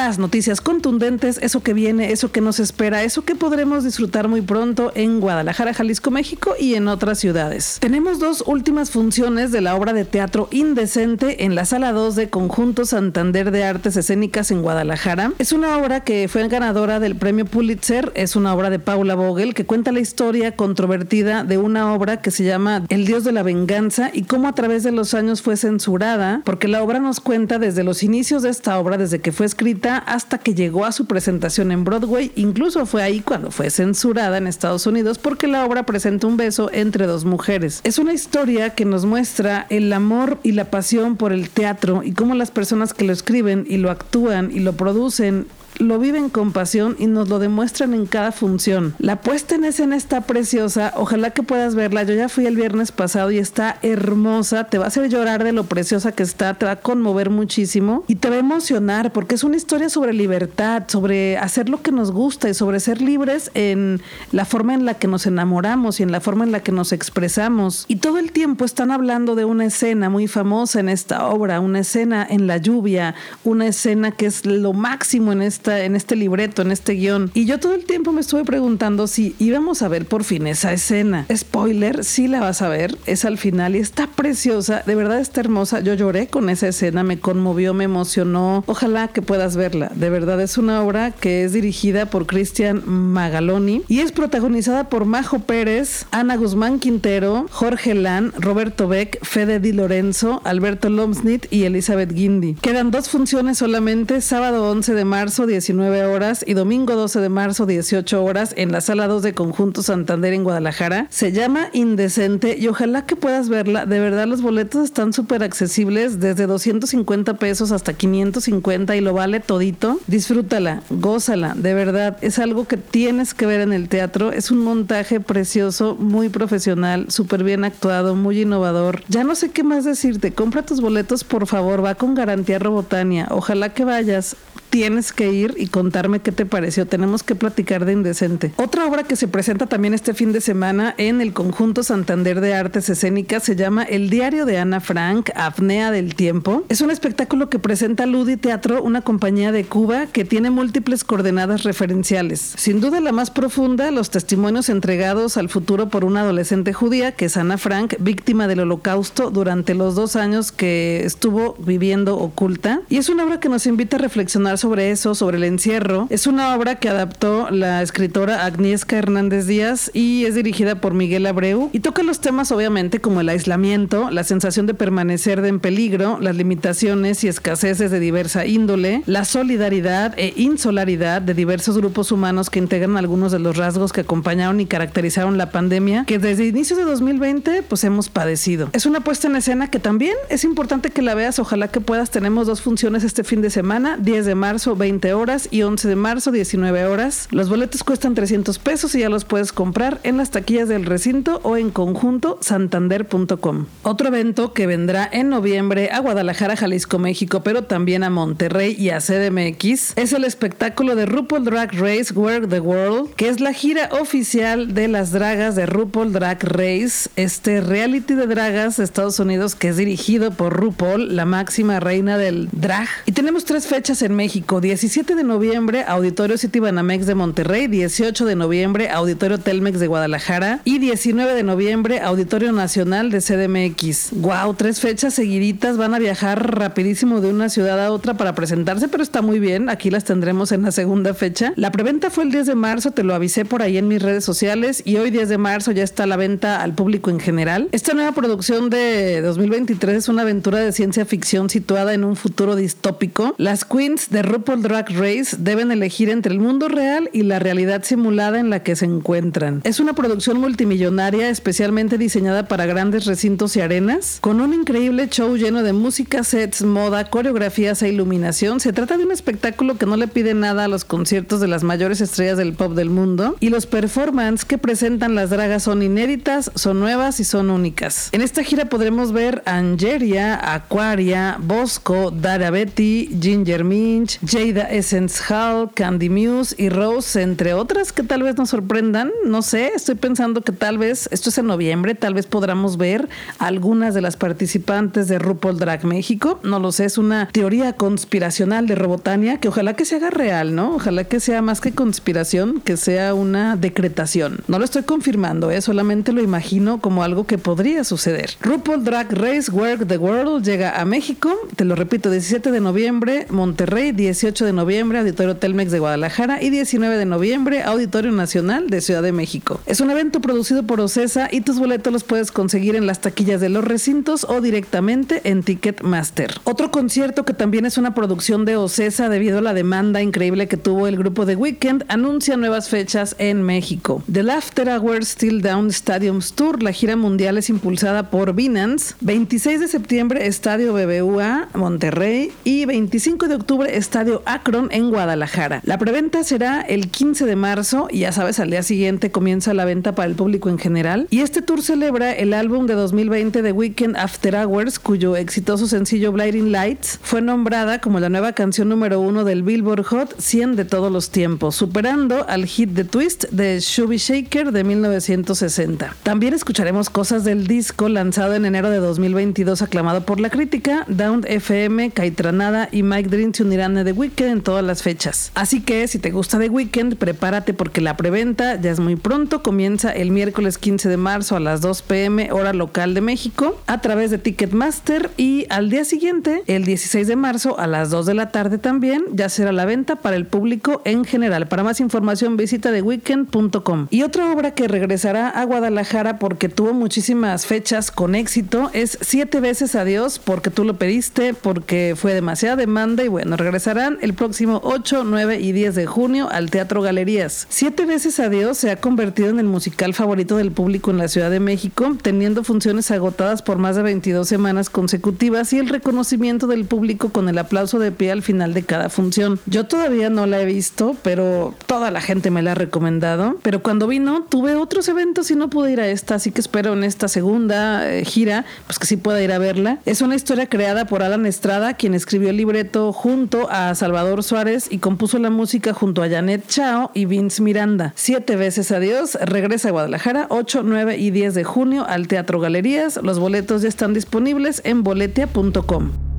Noticias 0.00 0.60
contundentes, 0.62 1.38
eso 1.42 1.62
que 1.62 1.74
viene, 1.74 2.10
eso 2.10 2.32
que 2.32 2.40
nos 2.40 2.58
espera, 2.58 3.02
eso 3.02 3.22
que 3.22 3.34
podremos 3.34 3.84
disfrutar 3.84 4.28
muy 4.28 4.40
pronto 4.40 4.92
en 4.94 5.20
Guadalajara, 5.20 5.74
Jalisco, 5.74 6.10
México 6.10 6.54
y 6.58 6.74
en 6.74 6.88
otras 6.88 7.18
ciudades. 7.18 7.76
Tenemos 7.80 8.18
dos 8.18 8.42
últimas 8.46 8.90
funciones 8.90 9.52
de 9.52 9.60
la 9.60 9.76
obra 9.76 9.92
de 9.92 10.06
teatro 10.06 10.48
Indecente 10.52 11.44
en 11.44 11.54
la 11.54 11.66
sala 11.66 11.92
2 11.92 12.16
de 12.16 12.30
Conjunto 12.30 12.86
Santander 12.86 13.50
de 13.50 13.64
Artes 13.64 13.96
Escénicas 13.96 14.50
en 14.50 14.62
Guadalajara. 14.62 15.32
Es 15.38 15.52
una 15.52 15.76
obra 15.76 16.00
que 16.00 16.28
fue 16.28 16.48
ganadora 16.48 16.98
del 16.98 17.16
premio 17.16 17.44
Pulitzer, 17.44 18.10
es 18.14 18.36
una 18.36 18.54
obra 18.54 18.70
de 18.70 18.78
Paula 18.78 19.14
Vogel 19.14 19.52
que 19.52 19.66
cuenta 19.66 19.92
la 19.92 20.00
historia 20.00 20.56
controvertida 20.56 21.44
de 21.44 21.58
una 21.58 21.92
obra 21.92 22.22
que 22.22 22.30
se 22.30 22.44
llama 22.44 22.84
El 22.88 23.04
Dios 23.04 23.24
de 23.24 23.32
la 23.32 23.42
Venganza 23.42 24.10
y 24.12 24.22
cómo 24.22 24.48
a 24.48 24.54
través 24.54 24.82
de 24.82 24.92
los 24.92 25.12
años 25.12 25.42
fue 25.42 25.58
censurada, 25.58 26.40
porque 26.44 26.68
la 26.68 26.82
obra 26.82 27.00
nos 27.00 27.20
cuenta 27.20 27.58
desde 27.58 27.84
los 27.84 28.02
inicios 28.02 28.42
de 28.42 28.48
esta 28.48 28.78
obra, 28.78 28.96
desde 28.96 29.20
que 29.20 29.30
fue 29.30 29.44
escrita 29.44 29.89
hasta 29.98 30.38
que 30.38 30.54
llegó 30.54 30.84
a 30.84 30.92
su 30.92 31.06
presentación 31.06 31.72
en 31.72 31.84
Broadway. 31.84 32.32
Incluso 32.36 32.86
fue 32.86 33.02
ahí 33.02 33.20
cuando 33.20 33.50
fue 33.50 33.70
censurada 33.70 34.38
en 34.38 34.46
Estados 34.46 34.86
Unidos 34.86 35.18
porque 35.18 35.46
la 35.46 35.64
obra 35.64 35.84
presenta 35.84 36.26
un 36.26 36.36
beso 36.36 36.70
entre 36.72 37.06
dos 37.06 37.24
mujeres. 37.24 37.80
Es 37.84 37.98
una 37.98 38.12
historia 38.12 38.70
que 38.70 38.84
nos 38.84 39.04
muestra 39.04 39.66
el 39.70 39.92
amor 39.92 40.38
y 40.42 40.52
la 40.52 40.70
pasión 40.70 41.16
por 41.16 41.32
el 41.32 41.50
teatro 41.50 42.02
y 42.02 42.12
cómo 42.12 42.34
las 42.34 42.50
personas 42.50 42.94
que 42.94 43.04
lo 43.04 43.12
escriben 43.12 43.66
y 43.68 43.76
lo 43.76 43.90
actúan 43.90 44.50
y 44.52 44.60
lo 44.60 44.74
producen 44.74 45.46
lo 45.80 45.98
viven 45.98 46.28
con 46.28 46.52
pasión 46.52 46.96
y 46.98 47.06
nos 47.06 47.28
lo 47.28 47.38
demuestran 47.38 47.94
en 47.94 48.06
cada 48.06 48.32
función. 48.32 48.94
La 48.98 49.20
puesta 49.20 49.54
en 49.54 49.64
escena 49.64 49.96
está 49.96 50.22
preciosa, 50.22 50.92
ojalá 50.96 51.30
que 51.30 51.42
puedas 51.42 51.74
verla. 51.74 52.02
Yo 52.02 52.14
ya 52.14 52.28
fui 52.28 52.46
el 52.46 52.56
viernes 52.56 52.92
pasado 52.92 53.30
y 53.30 53.38
está 53.38 53.78
hermosa, 53.82 54.64
te 54.64 54.78
va 54.78 54.84
a 54.84 54.88
hacer 54.88 55.08
llorar 55.08 55.42
de 55.42 55.52
lo 55.52 55.64
preciosa 55.64 56.12
que 56.12 56.22
está, 56.22 56.54
te 56.54 56.66
va 56.66 56.72
a 56.72 56.80
conmover 56.80 57.30
muchísimo 57.30 58.04
y 58.06 58.16
te 58.16 58.28
va 58.28 58.36
a 58.36 58.40
emocionar 58.40 59.12
porque 59.12 59.34
es 59.34 59.44
una 59.44 59.56
historia 59.56 59.88
sobre 59.88 60.12
libertad, 60.12 60.84
sobre 60.86 61.38
hacer 61.38 61.68
lo 61.68 61.82
que 61.82 61.92
nos 61.92 62.12
gusta 62.12 62.48
y 62.48 62.54
sobre 62.54 62.80
ser 62.80 63.00
libres 63.00 63.50
en 63.54 64.02
la 64.32 64.44
forma 64.44 64.74
en 64.74 64.84
la 64.84 64.94
que 64.94 65.08
nos 65.08 65.26
enamoramos 65.26 66.00
y 66.00 66.02
en 66.02 66.12
la 66.12 66.20
forma 66.20 66.44
en 66.44 66.52
la 66.52 66.60
que 66.60 66.72
nos 66.72 66.92
expresamos. 66.92 67.86
Y 67.88 67.96
todo 67.96 68.18
el 68.18 68.32
tiempo 68.32 68.64
están 68.64 68.90
hablando 68.90 69.34
de 69.34 69.44
una 69.44 69.64
escena 69.64 70.10
muy 70.10 70.28
famosa 70.28 70.80
en 70.80 70.88
esta 70.88 71.26
obra, 71.26 71.60
una 71.60 71.80
escena 71.80 72.26
en 72.28 72.46
la 72.46 72.58
lluvia, 72.58 73.14
una 73.44 73.66
escena 73.66 74.10
que 74.10 74.26
es 74.26 74.44
lo 74.44 74.72
máximo 74.72 75.32
en 75.32 75.42
esta 75.42 75.69
en 75.78 75.96
este 75.96 76.16
libreto, 76.16 76.62
en 76.62 76.72
este 76.72 76.94
guion. 76.94 77.30
Y 77.34 77.46
yo 77.46 77.60
todo 77.60 77.74
el 77.74 77.84
tiempo 77.84 78.12
me 78.12 78.20
estuve 78.20 78.44
preguntando 78.44 79.06
si 79.06 79.34
íbamos 79.38 79.82
a 79.82 79.88
ver 79.88 80.06
por 80.06 80.24
fin 80.24 80.46
esa 80.46 80.72
escena. 80.72 81.26
Spoiler, 81.34 82.04
sí 82.04 82.28
la 82.28 82.40
vas 82.40 82.62
a 82.62 82.68
ver, 82.68 82.98
es 83.06 83.24
al 83.24 83.38
final 83.38 83.76
y 83.76 83.78
está 83.78 84.06
preciosa, 84.08 84.82
de 84.86 84.94
verdad 84.94 85.20
está 85.20 85.40
hermosa. 85.40 85.80
Yo 85.80 85.94
lloré 85.94 86.26
con 86.26 86.50
esa 86.50 86.68
escena, 86.68 87.02
me 87.02 87.20
conmovió, 87.20 87.74
me 87.74 87.84
emocionó. 87.84 88.64
Ojalá 88.66 89.08
que 89.08 89.22
puedas 89.22 89.56
verla. 89.56 89.90
De 89.94 90.10
verdad 90.10 90.40
es 90.40 90.58
una 90.58 90.82
obra 90.82 91.12
que 91.12 91.44
es 91.44 91.52
dirigida 91.52 92.06
por 92.06 92.26
Cristian 92.26 92.82
Magaloni 92.86 93.82
y 93.88 94.00
es 94.00 94.12
protagonizada 94.12 94.88
por 94.88 95.04
Majo 95.04 95.40
Pérez, 95.40 96.06
Ana 96.10 96.36
Guzmán 96.36 96.78
Quintero, 96.78 97.46
Jorge 97.50 97.94
Lan, 97.94 98.32
Roberto 98.38 98.88
Beck, 98.88 99.18
Fede 99.22 99.60
Di 99.60 99.72
Lorenzo, 99.72 100.40
Alberto 100.44 100.88
Lomsnit 100.88 101.46
y 101.50 101.64
Elizabeth 101.64 102.12
Guindy. 102.12 102.54
Quedan 102.54 102.90
dos 102.90 103.08
funciones 103.08 103.58
solamente, 103.58 104.20
sábado 104.20 104.70
11 104.70 104.94
de 104.94 105.04
marzo, 105.04 105.46
19 105.60 106.06
horas 106.06 106.42
y 106.46 106.54
domingo 106.54 106.96
12 106.96 107.20
de 107.20 107.28
marzo 107.28 107.66
18 107.66 108.24
horas 108.24 108.54
en 108.56 108.72
la 108.72 108.80
sala 108.80 109.06
2 109.08 109.22
de 109.22 109.34
Conjunto 109.34 109.82
Santander 109.82 110.32
en 110.32 110.42
Guadalajara. 110.42 111.06
Se 111.10 111.32
llama 111.32 111.68
Indecente 111.74 112.56
y 112.58 112.66
ojalá 112.68 113.04
que 113.04 113.14
puedas 113.14 113.50
verla. 113.50 113.84
De 113.84 114.00
verdad 114.00 114.26
los 114.26 114.40
boletos 114.40 114.84
están 114.84 115.12
súper 115.12 115.42
accesibles 115.42 116.18
desde 116.18 116.46
250 116.46 117.34
pesos 117.34 117.72
hasta 117.72 117.92
550 117.92 118.96
y 118.96 119.02
lo 119.02 119.12
vale 119.12 119.40
todito. 119.40 120.00
Disfrútala, 120.06 120.82
gózala, 120.88 121.52
de 121.54 121.74
verdad. 121.74 122.16
Es 122.22 122.38
algo 122.38 122.66
que 122.66 122.78
tienes 122.78 123.34
que 123.34 123.44
ver 123.44 123.60
en 123.60 123.74
el 123.74 123.90
teatro. 123.90 124.32
Es 124.32 124.50
un 124.50 124.64
montaje 124.64 125.20
precioso, 125.20 125.94
muy 125.94 126.30
profesional, 126.30 127.10
súper 127.10 127.44
bien 127.44 127.64
actuado, 127.64 128.16
muy 128.16 128.40
innovador. 128.40 129.02
Ya 129.08 129.24
no 129.24 129.34
sé 129.34 129.50
qué 129.50 129.62
más 129.62 129.84
decirte. 129.84 130.32
Compra 130.32 130.62
tus 130.62 130.80
boletos, 130.80 131.22
por 131.22 131.46
favor. 131.46 131.84
Va 131.84 131.96
con 131.96 132.14
garantía 132.14 132.58
Robotania. 132.58 133.28
Ojalá 133.30 133.74
que 133.74 133.84
vayas 133.84 134.36
tienes 134.70 135.12
que 135.12 135.32
ir 135.32 135.54
y 135.58 135.66
contarme 135.66 136.20
qué 136.20 136.32
te 136.32 136.46
pareció. 136.46 136.86
Tenemos 136.86 137.22
que 137.22 137.34
platicar 137.34 137.84
de 137.84 137.92
Indecente. 137.92 138.52
Otra 138.56 138.86
obra 138.86 139.02
que 139.02 139.16
se 139.16 139.28
presenta 139.28 139.66
también 139.66 139.94
este 139.94 140.14
fin 140.14 140.32
de 140.32 140.40
semana 140.40 140.94
en 140.96 141.20
el 141.20 141.32
Conjunto 141.32 141.82
Santander 141.82 142.40
de 142.40 142.54
Artes 142.54 142.88
Escénicas 142.88 143.42
se 143.42 143.56
llama 143.56 143.82
El 143.82 144.08
Diario 144.10 144.46
de 144.46 144.58
Ana 144.58 144.80
Frank, 144.80 145.30
Apnea 145.34 145.90
del 145.90 146.14
Tiempo. 146.14 146.64
Es 146.68 146.80
un 146.80 146.90
espectáculo 146.90 147.50
que 147.50 147.58
presenta 147.58 148.06
Ludi 148.06 148.36
Teatro, 148.36 148.82
una 148.82 149.02
compañía 149.02 149.50
de 149.52 149.64
Cuba 149.64 150.06
que 150.06 150.24
tiene 150.24 150.50
múltiples 150.50 151.02
coordenadas 151.02 151.64
referenciales. 151.64 152.54
Sin 152.56 152.80
duda 152.80 153.00
la 153.00 153.12
más 153.12 153.30
profunda, 153.30 153.90
los 153.90 154.10
testimonios 154.10 154.68
entregados 154.68 155.36
al 155.36 155.48
futuro 155.48 155.88
por 155.88 156.04
una 156.04 156.20
adolescente 156.20 156.72
judía 156.72 157.12
que 157.12 157.24
es 157.24 157.36
Ana 157.36 157.58
Frank, 157.58 157.94
víctima 157.98 158.46
del 158.46 158.60
holocausto 158.60 159.30
durante 159.30 159.74
los 159.74 159.96
dos 159.96 160.14
años 160.14 160.52
que 160.52 161.04
estuvo 161.04 161.56
viviendo 161.58 162.16
oculta. 162.16 162.82
Y 162.88 162.98
es 162.98 163.08
una 163.08 163.24
obra 163.24 163.40
que 163.40 163.48
nos 163.48 163.66
invita 163.66 163.96
a 163.96 163.98
reflexionar 163.98 164.59
sobre 164.60 164.90
eso, 164.90 165.14
sobre 165.14 165.38
el 165.38 165.44
encierro. 165.44 166.06
Es 166.10 166.26
una 166.26 166.54
obra 166.54 166.76
que 166.76 166.88
adaptó 166.88 167.50
la 167.50 167.82
escritora 167.82 168.44
Agnieszka 168.44 168.96
Hernández 168.96 169.46
Díaz 169.46 169.90
y 169.94 170.26
es 170.26 170.34
dirigida 170.34 170.80
por 170.80 170.94
Miguel 170.94 171.26
Abreu 171.26 171.70
y 171.72 171.80
toca 171.80 172.02
los 172.02 172.20
temas 172.20 172.52
obviamente 172.52 173.00
como 173.00 173.20
el 173.20 173.28
aislamiento, 173.28 174.10
la 174.10 174.22
sensación 174.24 174.66
de 174.66 174.74
permanecer 174.74 175.44
en 175.44 175.60
peligro, 175.60 176.18
las 176.20 176.36
limitaciones 176.36 177.24
y 177.24 177.28
escaseces 177.28 177.90
de 177.90 177.98
diversa 177.98 178.46
índole, 178.46 179.02
la 179.06 179.24
solidaridad 179.24 180.14
e 180.16 180.34
insolaridad 180.36 181.22
de 181.22 181.34
diversos 181.34 181.76
grupos 181.78 182.12
humanos 182.12 182.50
que 182.50 182.58
integran 182.58 182.96
algunos 182.96 183.32
de 183.32 183.38
los 183.38 183.56
rasgos 183.56 183.92
que 183.92 184.02
acompañaron 184.02 184.60
y 184.60 184.66
caracterizaron 184.66 185.38
la 185.38 185.50
pandemia 185.50 186.04
que 186.06 186.18
desde 186.18 186.46
inicios 186.46 186.78
de 186.78 186.84
2020 186.84 187.62
pues 187.62 187.82
hemos 187.84 188.08
padecido. 188.08 188.68
Es 188.72 188.84
una 188.84 189.00
puesta 189.00 189.28
en 189.28 189.36
escena 189.36 189.70
que 189.70 189.78
también 189.78 190.14
es 190.28 190.44
importante 190.44 190.90
que 190.90 191.02
la 191.02 191.14
veas, 191.14 191.38
ojalá 191.38 191.68
que 191.68 191.80
puedas. 191.80 192.10
Tenemos 192.10 192.46
dos 192.46 192.60
funciones 192.60 193.04
este 193.04 193.24
fin 193.24 193.40
de 193.40 193.50
semana, 193.50 193.96
10 193.96 194.26
de 194.26 194.34
marzo 194.34 194.49
marzo 194.50 194.74
20 194.74 195.14
horas 195.14 195.46
y 195.52 195.62
11 195.62 195.86
de 195.86 195.94
marzo 195.94 196.32
19 196.32 196.84
horas. 196.86 197.28
Los 197.30 197.48
boletos 197.48 197.84
cuestan 197.84 198.16
300 198.16 198.58
pesos 198.58 198.96
y 198.96 198.98
ya 198.98 199.08
los 199.08 199.24
puedes 199.24 199.52
comprar 199.52 200.00
en 200.02 200.16
las 200.16 200.32
taquillas 200.32 200.68
del 200.68 200.86
recinto 200.86 201.38
o 201.44 201.56
en 201.56 201.70
conjunto 201.70 202.36
santander.com. 202.40 203.66
Otro 203.84 204.08
evento 204.08 204.52
que 204.52 204.66
vendrá 204.66 205.08
en 205.12 205.28
noviembre 205.28 205.90
a 205.92 206.00
Guadalajara, 206.00 206.56
Jalisco, 206.56 206.98
México, 206.98 207.44
pero 207.44 207.62
también 207.62 208.02
a 208.02 208.10
Monterrey 208.10 208.74
y 208.76 208.90
a 208.90 208.98
CDMX 208.98 209.92
es 209.94 210.12
el 210.12 210.24
espectáculo 210.24 210.96
de 210.96 211.06
RuPaul 211.06 211.44
Drag 211.44 211.72
Race 211.74 212.12
Work 212.12 212.48
the 212.48 212.58
World, 212.58 213.14
que 213.14 213.28
es 213.28 213.38
la 213.38 213.52
gira 213.52 213.88
oficial 214.00 214.74
de 214.74 214.88
las 214.88 215.12
dragas 215.12 215.54
de 215.54 215.66
RuPaul 215.66 216.12
Drag 216.12 216.42
Race, 216.42 217.08
este 217.14 217.60
reality 217.60 218.14
de 218.14 218.26
dragas 218.26 218.78
de 218.78 218.82
Estados 218.82 219.20
Unidos 219.20 219.54
que 219.54 219.68
es 219.68 219.76
dirigido 219.76 220.32
por 220.32 220.52
RuPaul, 220.54 221.14
la 221.14 221.24
máxima 221.24 221.78
reina 221.78 222.18
del 222.18 222.48
drag. 222.50 222.88
Y 223.06 223.12
tenemos 223.12 223.44
tres 223.44 223.68
fechas 223.68 224.02
en 224.02 224.16
México 224.16 224.39
17 224.46 225.14
de 225.14 225.24
noviembre, 225.24 225.84
Auditorio 225.86 226.38
City 226.38 226.60
Banamex 226.60 227.06
de 227.06 227.14
Monterrey. 227.14 227.66
18 227.66 228.24
de 228.24 228.36
noviembre, 228.36 228.90
Auditorio 228.90 229.38
Telmex 229.38 229.80
de 229.80 229.86
Guadalajara. 229.86 230.60
Y 230.64 230.78
19 230.78 231.34
de 231.34 231.42
noviembre, 231.42 232.00
Auditorio 232.00 232.52
Nacional 232.52 233.10
de 233.10 233.20
CDMX. 233.20 234.10
Wow, 234.12 234.54
tres 234.54 234.80
fechas 234.80 235.14
seguiditas. 235.14 235.76
Van 235.76 235.94
a 235.94 235.98
viajar 235.98 236.58
rapidísimo 236.58 237.20
de 237.20 237.30
una 237.30 237.48
ciudad 237.48 237.84
a 237.84 237.92
otra 237.92 238.14
para 238.14 238.34
presentarse, 238.34 238.88
pero 238.88 239.02
está 239.02 239.22
muy 239.22 239.38
bien. 239.38 239.68
Aquí 239.68 239.90
las 239.90 240.04
tendremos 240.04 240.52
en 240.52 240.62
la 240.62 240.72
segunda 240.72 241.14
fecha. 241.14 241.52
La 241.56 241.72
preventa 241.72 242.10
fue 242.10 242.24
el 242.24 242.30
10 242.30 242.46
de 242.46 242.54
marzo, 242.54 242.90
te 242.90 243.04
lo 243.04 243.14
avisé 243.14 243.44
por 243.44 243.62
ahí 243.62 243.78
en 243.78 243.88
mis 243.88 244.02
redes 244.02 244.24
sociales. 244.24 244.82
Y 244.84 244.96
hoy, 244.96 245.10
10 245.10 245.28
de 245.28 245.38
marzo, 245.38 245.72
ya 245.72 245.84
está 245.84 246.06
la 246.06 246.16
venta 246.16 246.62
al 246.62 246.74
público 246.74 247.10
en 247.10 247.20
general. 247.20 247.68
Esta 247.72 247.94
nueva 247.94 248.12
producción 248.12 248.70
de 248.70 249.20
2023 249.20 249.96
es 249.96 250.08
una 250.08 250.22
aventura 250.22 250.58
de 250.58 250.72
ciencia 250.72 251.04
ficción 251.04 251.50
situada 251.50 251.94
en 251.94 252.04
un 252.04 252.16
futuro 252.16 252.56
distópico. 252.56 253.34
Las 253.38 253.64
Queens 253.64 254.10
de 254.10 254.22
RuPaul 254.30 254.62
Drag 254.62 254.88
Race 254.90 255.36
deben 255.36 255.72
elegir 255.72 256.08
entre 256.08 256.32
el 256.32 256.38
mundo 256.38 256.68
real 256.68 257.10
y 257.12 257.24
la 257.24 257.40
realidad 257.40 257.82
simulada 257.82 258.38
en 258.38 258.48
la 258.48 258.62
que 258.62 258.76
se 258.76 258.84
encuentran. 258.84 259.60
Es 259.64 259.80
una 259.80 259.92
producción 259.92 260.38
multimillonaria 260.38 261.30
especialmente 261.30 261.98
diseñada 261.98 262.46
para 262.46 262.66
grandes 262.66 263.06
recintos 263.06 263.56
y 263.56 263.60
arenas, 263.60 264.18
con 264.20 264.40
un 264.40 264.54
increíble 264.54 265.08
show 265.08 265.36
lleno 265.36 265.64
de 265.64 265.72
música, 265.72 266.22
sets, 266.22 266.62
moda, 266.62 267.10
coreografías 267.10 267.82
e 267.82 267.88
iluminación. 267.88 268.60
Se 268.60 268.72
trata 268.72 268.96
de 268.96 269.04
un 269.04 269.10
espectáculo 269.10 269.76
que 269.76 269.86
no 269.86 269.96
le 269.96 270.06
pide 270.06 270.32
nada 270.34 270.66
a 270.66 270.68
los 270.68 270.84
conciertos 270.84 271.40
de 271.40 271.48
las 271.48 271.64
mayores 271.64 272.00
estrellas 272.00 272.38
del 272.38 272.52
pop 272.52 272.74
del 272.74 272.90
mundo 272.90 273.36
y 273.40 273.48
los 273.48 273.66
performances 273.66 274.44
que 274.44 274.58
presentan 274.58 275.16
las 275.16 275.30
dragas 275.30 275.64
son 275.64 275.82
inéditas, 275.82 276.52
son 276.54 276.78
nuevas 276.78 277.18
y 277.18 277.24
son 277.24 277.50
únicas. 277.50 278.10
En 278.12 278.22
esta 278.22 278.44
gira 278.44 278.66
podremos 278.66 279.10
ver 279.10 279.42
Angeria, 279.44 280.54
Aquaria, 280.54 281.36
Bosco, 281.40 282.12
Dara 282.12 282.50
Betty, 282.50 283.10
Ginger 283.20 283.64
Minch, 283.64 284.19
Jada 284.26 284.70
Essence 284.70 285.22
Hall, 285.28 285.70
Candy 285.72 286.10
Muse 286.10 286.54
y 286.58 286.68
Rose, 286.68 287.22
entre 287.22 287.54
otras 287.54 287.92
que 287.92 288.02
tal 288.02 288.22
vez 288.22 288.36
nos 288.36 288.50
sorprendan. 288.50 289.10
No 289.24 289.40
sé, 289.40 289.72
estoy 289.74 289.94
pensando 289.94 290.42
que 290.42 290.52
tal 290.52 290.76
vez, 290.76 291.08
esto 291.10 291.30
es 291.30 291.38
en 291.38 291.46
noviembre, 291.46 291.94
tal 291.94 292.12
vez 292.12 292.26
podamos 292.26 292.76
ver 292.76 293.08
algunas 293.38 293.94
de 293.94 294.02
las 294.02 294.16
participantes 294.16 295.08
de 295.08 295.18
RuPaul 295.18 295.58
Drag 295.58 295.84
México. 295.86 296.38
No 296.42 296.58
lo 296.58 296.70
sé, 296.70 296.84
es 296.84 296.98
una 296.98 297.28
teoría 297.32 297.72
conspiracional 297.72 298.66
de 298.66 298.74
Robotania 298.74 299.38
que 299.38 299.48
ojalá 299.48 299.74
que 299.74 299.86
se 299.86 299.96
haga 299.96 300.10
real, 300.10 300.54
¿no? 300.54 300.74
Ojalá 300.74 301.04
que 301.04 301.18
sea 301.18 301.40
más 301.40 301.62
que 301.62 301.72
conspiración, 301.72 302.60
que 302.60 302.76
sea 302.76 303.14
una 303.14 303.56
decretación. 303.56 304.40
No 304.48 304.58
lo 304.58 304.66
estoy 304.66 304.82
confirmando, 304.82 305.50
¿eh? 305.50 305.62
solamente 305.62 306.12
lo 306.12 306.22
imagino 306.22 306.80
como 306.80 307.02
algo 307.02 307.24
que 307.24 307.38
podría 307.38 307.84
suceder. 307.84 308.32
RuPaul 308.42 308.84
Drag 308.84 309.12
Race 309.12 309.50
Work 309.50 309.86
the 309.86 309.96
World 309.96 310.44
llega 310.44 310.78
a 310.78 310.84
México, 310.84 311.34
te 311.56 311.64
lo 311.64 311.74
repito, 311.74 312.10
17 312.10 312.50
de 312.50 312.60
noviembre, 312.60 313.26
Monterrey, 313.30 313.92
10 313.92 314.09
18 314.10 314.44
de 314.44 314.52
noviembre, 314.52 314.98
Auditorio 314.98 315.36
Telmex 315.36 315.70
de 315.70 315.78
Guadalajara 315.78 316.42
y 316.42 316.50
19 316.50 316.96
de 316.96 317.04
noviembre, 317.04 317.62
Auditorio 317.62 318.10
Nacional 318.10 318.68
de 318.68 318.80
Ciudad 318.80 319.04
de 319.04 319.12
México. 319.12 319.60
Es 319.66 319.80
un 319.80 319.88
evento 319.88 320.20
producido 320.20 320.64
por 320.64 320.80
Ocesa 320.80 321.28
y 321.30 321.42
tus 321.42 321.60
boletos 321.60 321.92
los 321.92 322.02
puedes 322.02 322.32
conseguir 322.32 322.74
en 322.74 322.88
las 322.88 323.00
taquillas 323.00 323.40
de 323.40 323.50
los 323.50 323.62
recintos 323.62 324.26
o 324.28 324.40
directamente 324.40 325.20
en 325.22 325.44
Ticketmaster. 325.44 326.40
Otro 326.42 326.72
concierto 326.72 327.24
que 327.24 327.34
también 327.34 327.66
es 327.66 327.78
una 327.78 327.94
producción 327.94 328.44
de 328.44 328.56
Ocesa 328.56 329.08
debido 329.08 329.38
a 329.38 329.42
la 329.42 329.54
demanda 329.54 330.02
increíble 330.02 330.48
que 330.48 330.56
tuvo 330.56 330.88
el 330.88 330.96
grupo 330.96 331.24
de 331.24 331.36
Weekend 331.36 331.84
anuncia 331.86 332.36
nuevas 332.36 332.68
fechas 332.68 333.14
en 333.20 333.42
México. 333.42 334.02
The 334.10 334.28
After 334.28 334.68
Hours 334.70 335.10
Still 335.10 335.40
Down 335.40 335.70
Stadiums 335.70 336.32
Tour, 336.32 336.64
la 336.64 336.72
gira 336.72 336.96
mundial 336.96 337.38
es 337.38 337.48
impulsada 337.48 338.10
por 338.10 338.34
Binance. 338.34 338.96
26 339.02 339.60
de 339.60 339.68
septiembre, 339.68 340.26
Estadio 340.26 340.72
BBVA, 340.72 341.50
Monterrey 341.54 342.32
y 342.42 342.64
25 342.64 343.28
de 343.28 343.36
octubre, 343.36 343.76
Estadio 343.76 343.99
Estadio 344.00 344.22
Akron 344.24 344.68
en 344.72 344.88
Guadalajara. 344.88 345.60
La 345.62 345.76
preventa 345.76 346.24
será 346.24 346.62
el 346.62 346.88
15 346.88 347.26
de 347.26 347.36
marzo 347.36 347.86
y 347.90 347.98
ya 347.98 348.12
sabes, 348.12 348.40
al 348.40 348.48
día 348.48 348.62
siguiente 348.62 349.10
comienza 349.10 349.52
la 349.52 349.66
venta 349.66 349.94
para 349.94 350.08
el 350.08 350.14
público 350.14 350.48
en 350.48 350.58
general. 350.58 351.06
Y 351.10 351.20
este 351.20 351.42
tour 351.42 351.60
celebra 351.60 352.10
el 352.12 352.32
álbum 352.32 352.66
de 352.66 352.72
2020 352.72 353.42
de 353.42 353.52
Weekend 353.52 353.98
After 353.98 354.36
Hours, 354.36 354.78
cuyo 354.78 355.16
exitoso 355.16 355.66
sencillo 355.66 356.12
Blinding 356.12 356.50
Lights 356.50 356.98
fue 357.02 357.20
nombrada 357.20 357.82
como 357.82 358.00
la 358.00 358.08
nueva 358.08 358.32
canción 358.32 358.70
número 358.70 359.00
uno 359.02 359.24
del 359.24 359.42
Billboard 359.42 359.84
Hot 359.84 360.18
100 360.18 360.56
de 360.56 360.64
todos 360.64 360.90
los 360.90 361.10
tiempos, 361.10 361.56
superando 361.56 362.26
al 362.26 362.46
hit 362.46 362.74
The 362.74 362.84
Twist 362.84 363.24
de 363.24 363.60
Shubby 363.60 363.98
Shaker 363.98 364.50
de 364.50 364.64
1960. 364.64 365.94
También 366.02 366.32
escucharemos 366.32 366.88
cosas 366.88 367.24
del 367.24 367.46
disco 367.46 367.90
lanzado 367.90 368.34
en 368.34 368.46
enero 368.46 368.70
de 368.70 368.78
2022 368.78 369.60
aclamado 369.60 370.06
por 370.06 370.20
la 370.20 370.30
crítica. 370.30 370.86
Down 370.88 371.26
FM, 371.28 371.90
Caitranada 371.90 372.70
y 372.72 372.82
Mike 372.82 373.10
Dream 373.10 373.34
se 373.34 373.42
unirán 373.42 373.74
de 373.84 373.92
Weekend 373.92 374.30
en 374.30 374.40
todas 374.42 374.64
las 374.64 374.82
fechas. 374.82 375.30
Así 375.34 375.60
que 375.60 375.86
si 375.88 375.98
te 375.98 376.10
gusta 376.10 376.38
The 376.38 376.48
Weekend, 376.48 376.96
prepárate 376.96 377.54
porque 377.54 377.80
la 377.80 377.96
preventa 377.96 378.60
ya 378.60 378.70
es 378.70 378.80
muy 378.80 378.96
pronto. 378.96 379.42
Comienza 379.42 379.90
el 379.90 380.10
miércoles 380.10 380.58
15 380.58 380.88
de 380.88 380.96
marzo 380.96 381.36
a 381.36 381.40
las 381.40 381.60
2 381.60 381.82
pm 381.82 382.32
hora 382.32 382.52
local 382.52 382.94
de 382.94 383.00
México 383.00 383.60
a 383.66 383.80
través 383.80 384.10
de 384.10 384.18
Ticketmaster 384.18 385.10
y 385.16 385.46
al 385.50 385.70
día 385.70 385.84
siguiente, 385.84 386.42
el 386.46 386.64
16 386.64 387.06
de 387.06 387.16
marzo 387.16 387.58
a 387.58 387.66
las 387.66 387.90
2 387.90 388.06
de 388.06 388.14
la 388.14 388.30
tarde 388.30 388.58
también, 388.58 389.04
ya 389.12 389.28
será 389.28 389.52
la 389.52 389.64
venta 389.64 389.96
para 389.96 390.16
el 390.16 390.26
público 390.26 390.82
en 390.84 391.04
general. 391.04 391.48
Para 391.48 391.62
más 391.62 391.80
información 391.80 392.36
visita 392.36 392.70
theweekend.com. 392.72 393.86
Y 393.90 394.02
otra 394.02 394.30
obra 394.32 394.54
que 394.54 394.68
regresará 394.68 395.28
a 395.28 395.44
Guadalajara 395.44 396.18
porque 396.18 396.48
tuvo 396.48 396.72
muchísimas 396.72 397.46
fechas 397.46 397.90
con 397.90 398.14
éxito 398.14 398.70
es 398.72 398.98
Siete 399.00 399.40
veces 399.40 399.74
adiós 399.74 400.18
porque 400.18 400.50
tú 400.50 400.64
lo 400.64 400.76
pediste, 400.76 401.34
porque 401.34 401.94
fue 401.96 402.14
demasiada 402.14 402.56
demanda 402.56 403.04
y 403.04 403.08
bueno, 403.08 403.36
regresar 403.36 403.69
el 403.70 404.14
próximo 404.14 404.60
8, 404.64 405.04
9 405.04 405.38
y 405.38 405.52
10 405.52 405.76
de 405.76 405.86
junio 405.86 406.28
al 406.28 406.50
Teatro 406.50 406.82
Galerías. 406.82 407.46
Siete 407.50 407.86
veces 407.86 408.18
a 408.18 408.28
Dios 408.28 408.58
se 408.58 408.72
ha 408.72 408.80
convertido 408.80 409.28
en 409.28 409.38
el 409.38 409.46
musical 409.46 409.94
favorito 409.94 410.36
del 410.36 410.50
público 410.50 410.90
en 410.90 410.98
la 410.98 411.06
Ciudad 411.06 411.30
de 411.30 411.38
México, 411.38 411.96
teniendo 412.02 412.42
funciones 412.42 412.90
agotadas 412.90 413.42
por 413.42 413.58
más 413.58 413.76
de 413.76 413.82
22 413.82 414.26
semanas 414.26 414.70
consecutivas 414.70 415.52
y 415.52 415.58
el 415.58 415.68
reconocimiento 415.68 416.48
del 416.48 416.64
público 416.64 417.10
con 417.10 417.28
el 417.28 417.38
aplauso 417.38 417.78
de 417.78 417.92
pie 417.92 418.10
al 418.10 418.22
final 418.22 418.54
de 418.54 418.64
cada 418.64 418.88
función. 418.88 419.38
Yo 419.46 419.66
todavía 419.66 420.10
no 420.10 420.26
la 420.26 420.40
he 420.40 420.46
visto, 420.46 420.96
pero 421.04 421.54
toda 421.66 421.92
la 421.92 422.00
gente 422.00 422.32
me 422.32 422.42
la 422.42 422.52
ha 422.52 422.56
recomendado. 422.56 423.36
Pero 423.42 423.62
cuando 423.62 423.86
vino, 423.86 424.26
tuve 424.28 424.56
otros 424.56 424.88
eventos 424.88 425.30
y 425.30 425.36
no 425.36 425.48
pude 425.48 425.70
ir 425.70 425.80
a 425.80 425.86
esta, 425.86 426.16
así 426.16 426.32
que 426.32 426.40
espero 426.40 426.72
en 426.72 426.82
esta 426.82 427.06
segunda 427.06 427.88
eh, 427.88 428.04
gira, 428.04 428.46
pues 428.66 428.80
que 428.80 428.86
sí 428.86 428.96
pueda 428.96 429.22
ir 429.22 429.30
a 429.30 429.38
verla. 429.38 429.78
Es 429.86 430.00
una 430.00 430.16
historia 430.16 430.48
creada 430.48 430.86
por 430.86 431.04
Alan 431.04 431.24
Estrada, 431.24 431.74
quien 431.74 431.94
escribió 431.94 432.30
el 432.30 432.36
libreto 432.36 432.92
junto 432.92 433.48
a 433.48 433.59
Salvador 433.74 434.22
Suárez 434.22 434.68
y 434.70 434.78
compuso 434.78 435.18
la 435.18 435.30
música 435.30 435.72
junto 435.72 436.02
a 436.02 436.08
Janet 436.08 436.46
Chao 436.48 436.90
y 436.94 437.04
Vince 437.04 437.42
Miranda. 437.42 437.92
Siete 437.96 438.36
veces 438.36 438.72
adiós, 438.72 439.18
regresa 439.20 439.68
a 439.68 439.72
Guadalajara, 439.72 440.26
8, 440.30 440.62
9 440.64 440.96
y 440.98 441.10
10 441.10 441.34
de 441.34 441.44
junio 441.44 441.86
al 441.88 442.08
Teatro 442.08 442.40
Galerías. 442.40 443.00
Los 443.02 443.18
boletos 443.18 443.62
ya 443.62 443.68
están 443.68 443.94
disponibles 443.94 444.60
en 444.64 444.82
boletia.com. 444.82 446.09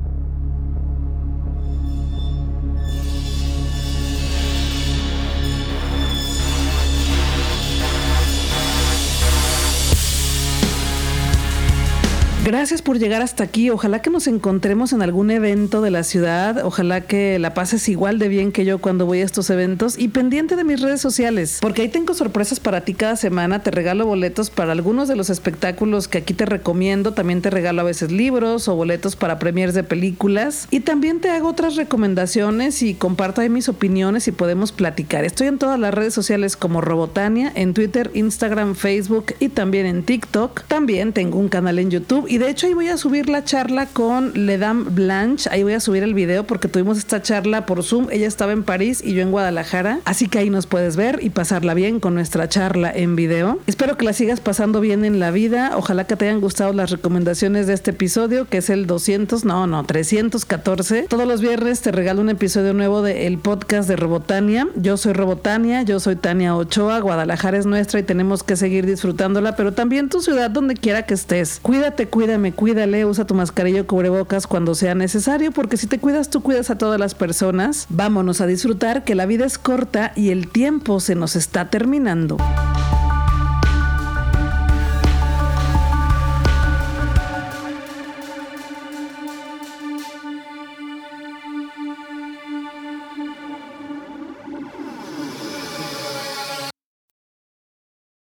Gracias 12.44 12.82
por 12.82 12.98
llegar 12.98 13.22
hasta 13.22 13.44
aquí. 13.44 13.70
Ojalá 13.70 14.02
que 14.02 14.10
nos 14.10 14.26
encontremos 14.26 14.92
en 14.92 15.00
algún 15.00 15.30
evento 15.30 15.80
de 15.80 15.92
la 15.92 16.02
ciudad. 16.02 16.64
Ojalá 16.64 17.02
que 17.02 17.38
la 17.38 17.54
pases 17.54 17.88
igual 17.88 18.18
de 18.18 18.26
bien 18.26 18.50
que 18.50 18.64
yo 18.64 18.80
cuando 18.80 19.06
voy 19.06 19.20
a 19.20 19.24
estos 19.24 19.48
eventos. 19.48 19.96
Y 19.96 20.08
pendiente 20.08 20.56
de 20.56 20.64
mis 20.64 20.80
redes 20.80 21.00
sociales, 21.00 21.58
porque 21.62 21.82
ahí 21.82 21.88
tengo 21.88 22.14
sorpresas 22.14 22.58
para 22.58 22.80
ti 22.80 22.94
cada 22.94 23.14
semana. 23.14 23.62
Te 23.62 23.70
regalo 23.70 24.06
boletos 24.06 24.50
para 24.50 24.72
algunos 24.72 25.06
de 25.06 25.14
los 25.14 25.30
espectáculos 25.30 26.08
que 26.08 26.18
aquí 26.18 26.34
te 26.34 26.44
recomiendo. 26.44 27.12
También 27.12 27.42
te 27.42 27.50
regalo 27.50 27.82
a 27.82 27.84
veces 27.84 28.10
libros 28.10 28.66
o 28.66 28.74
boletos 28.74 29.14
para 29.14 29.38
premiers 29.38 29.72
de 29.72 29.84
películas. 29.84 30.66
Y 30.72 30.80
también 30.80 31.20
te 31.20 31.30
hago 31.30 31.48
otras 31.48 31.76
recomendaciones 31.76 32.82
y 32.82 32.94
comparto 32.94 33.40
ahí 33.40 33.50
mis 33.50 33.68
opiniones 33.68 34.26
y 34.26 34.32
podemos 34.32 34.72
platicar. 34.72 35.24
Estoy 35.24 35.46
en 35.46 35.58
todas 35.58 35.78
las 35.78 35.94
redes 35.94 36.12
sociales 36.12 36.56
como 36.56 36.80
Robotania, 36.80 37.52
en 37.54 37.72
Twitter, 37.72 38.10
Instagram, 38.14 38.74
Facebook 38.74 39.26
y 39.38 39.48
también 39.48 39.86
en 39.86 40.02
TikTok. 40.02 40.64
También 40.64 41.12
tengo 41.12 41.38
un 41.38 41.48
canal 41.48 41.78
en 41.78 41.92
YouTube 41.92 42.31
y 42.32 42.38
de 42.38 42.48
hecho 42.48 42.66
ahí 42.66 42.72
voy 42.72 42.88
a 42.88 42.96
subir 42.96 43.28
la 43.28 43.44
charla 43.44 43.84
con 43.84 44.32
Ledam 44.32 44.94
Blanche. 44.94 45.50
Ahí 45.52 45.64
voy 45.64 45.74
a 45.74 45.80
subir 45.80 46.02
el 46.02 46.14
video 46.14 46.46
porque 46.46 46.66
tuvimos 46.66 46.96
esta 46.96 47.20
charla 47.20 47.66
por 47.66 47.82
Zoom. 47.82 48.06
Ella 48.10 48.26
estaba 48.26 48.52
en 48.52 48.62
París 48.62 49.02
y 49.04 49.12
yo 49.12 49.20
en 49.20 49.30
Guadalajara. 49.30 50.00
Así 50.06 50.28
que 50.28 50.38
ahí 50.38 50.48
nos 50.48 50.66
puedes 50.66 50.96
ver 50.96 51.18
y 51.20 51.28
pasarla 51.28 51.74
bien 51.74 52.00
con 52.00 52.14
nuestra 52.14 52.48
charla 52.48 52.90
en 52.90 53.16
video. 53.16 53.58
Espero 53.66 53.98
que 53.98 54.06
la 54.06 54.14
sigas 54.14 54.40
pasando 54.40 54.80
bien 54.80 55.04
en 55.04 55.20
la 55.20 55.30
vida. 55.30 55.72
Ojalá 55.76 56.06
que 56.06 56.16
te 56.16 56.26
hayan 56.26 56.40
gustado 56.40 56.72
las 56.72 56.90
recomendaciones 56.90 57.66
de 57.66 57.74
este 57.74 57.90
episodio, 57.90 58.48
que 58.48 58.56
es 58.56 58.70
el 58.70 58.86
200, 58.86 59.44
no, 59.44 59.66
no, 59.66 59.84
314. 59.84 61.08
Todos 61.10 61.28
los 61.28 61.42
viernes 61.42 61.82
te 61.82 61.92
regalo 61.92 62.22
un 62.22 62.30
episodio 62.30 62.72
nuevo 62.72 63.02
del 63.02 63.36
podcast 63.40 63.86
de 63.90 63.96
Robotania. 63.96 64.68
Yo 64.76 64.96
soy 64.96 65.12
Robotania, 65.12 65.82
yo 65.82 66.00
soy 66.00 66.16
Tania 66.16 66.56
Ochoa. 66.56 66.98
Guadalajara 67.00 67.58
es 67.58 67.66
nuestra 67.66 68.00
y 68.00 68.04
tenemos 68.04 68.42
que 68.42 68.56
seguir 68.56 68.86
disfrutándola, 68.86 69.54
pero 69.54 69.74
también 69.74 70.08
tu 70.08 70.22
ciudad 70.22 70.48
donde 70.48 70.76
quiera 70.76 71.02
que 71.02 71.12
estés. 71.12 71.60
Cuídate, 71.60 72.06
cuídate 72.06 72.21
cuídame, 72.22 72.52
cuídale, 72.52 73.04
usa 73.04 73.26
tu 73.26 73.34
mascarilla 73.34 73.80
o 73.80 73.86
cubrebocas 73.88 74.46
cuando 74.46 74.76
sea 74.76 74.94
necesario, 74.94 75.50
porque 75.50 75.76
si 75.76 75.88
te 75.88 75.98
cuidas, 75.98 76.30
tú 76.30 76.40
cuidas 76.40 76.70
a 76.70 76.78
todas 76.78 77.00
las 77.00 77.16
personas. 77.16 77.86
Vámonos 77.88 78.40
a 78.40 78.46
disfrutar 78.46 79.02
que 79.02 79.16
la 79.16 79.26
vida 79.26 79.44
es 79.44 79.58
corta 79.58 80.12
y 80.14 80.30
el 80.30 80.46
tiempo 80.46 81.00
se 81.00 81.16
nos 81.16 81.34
está 81.34 81.68
terminando. 81.68 82.36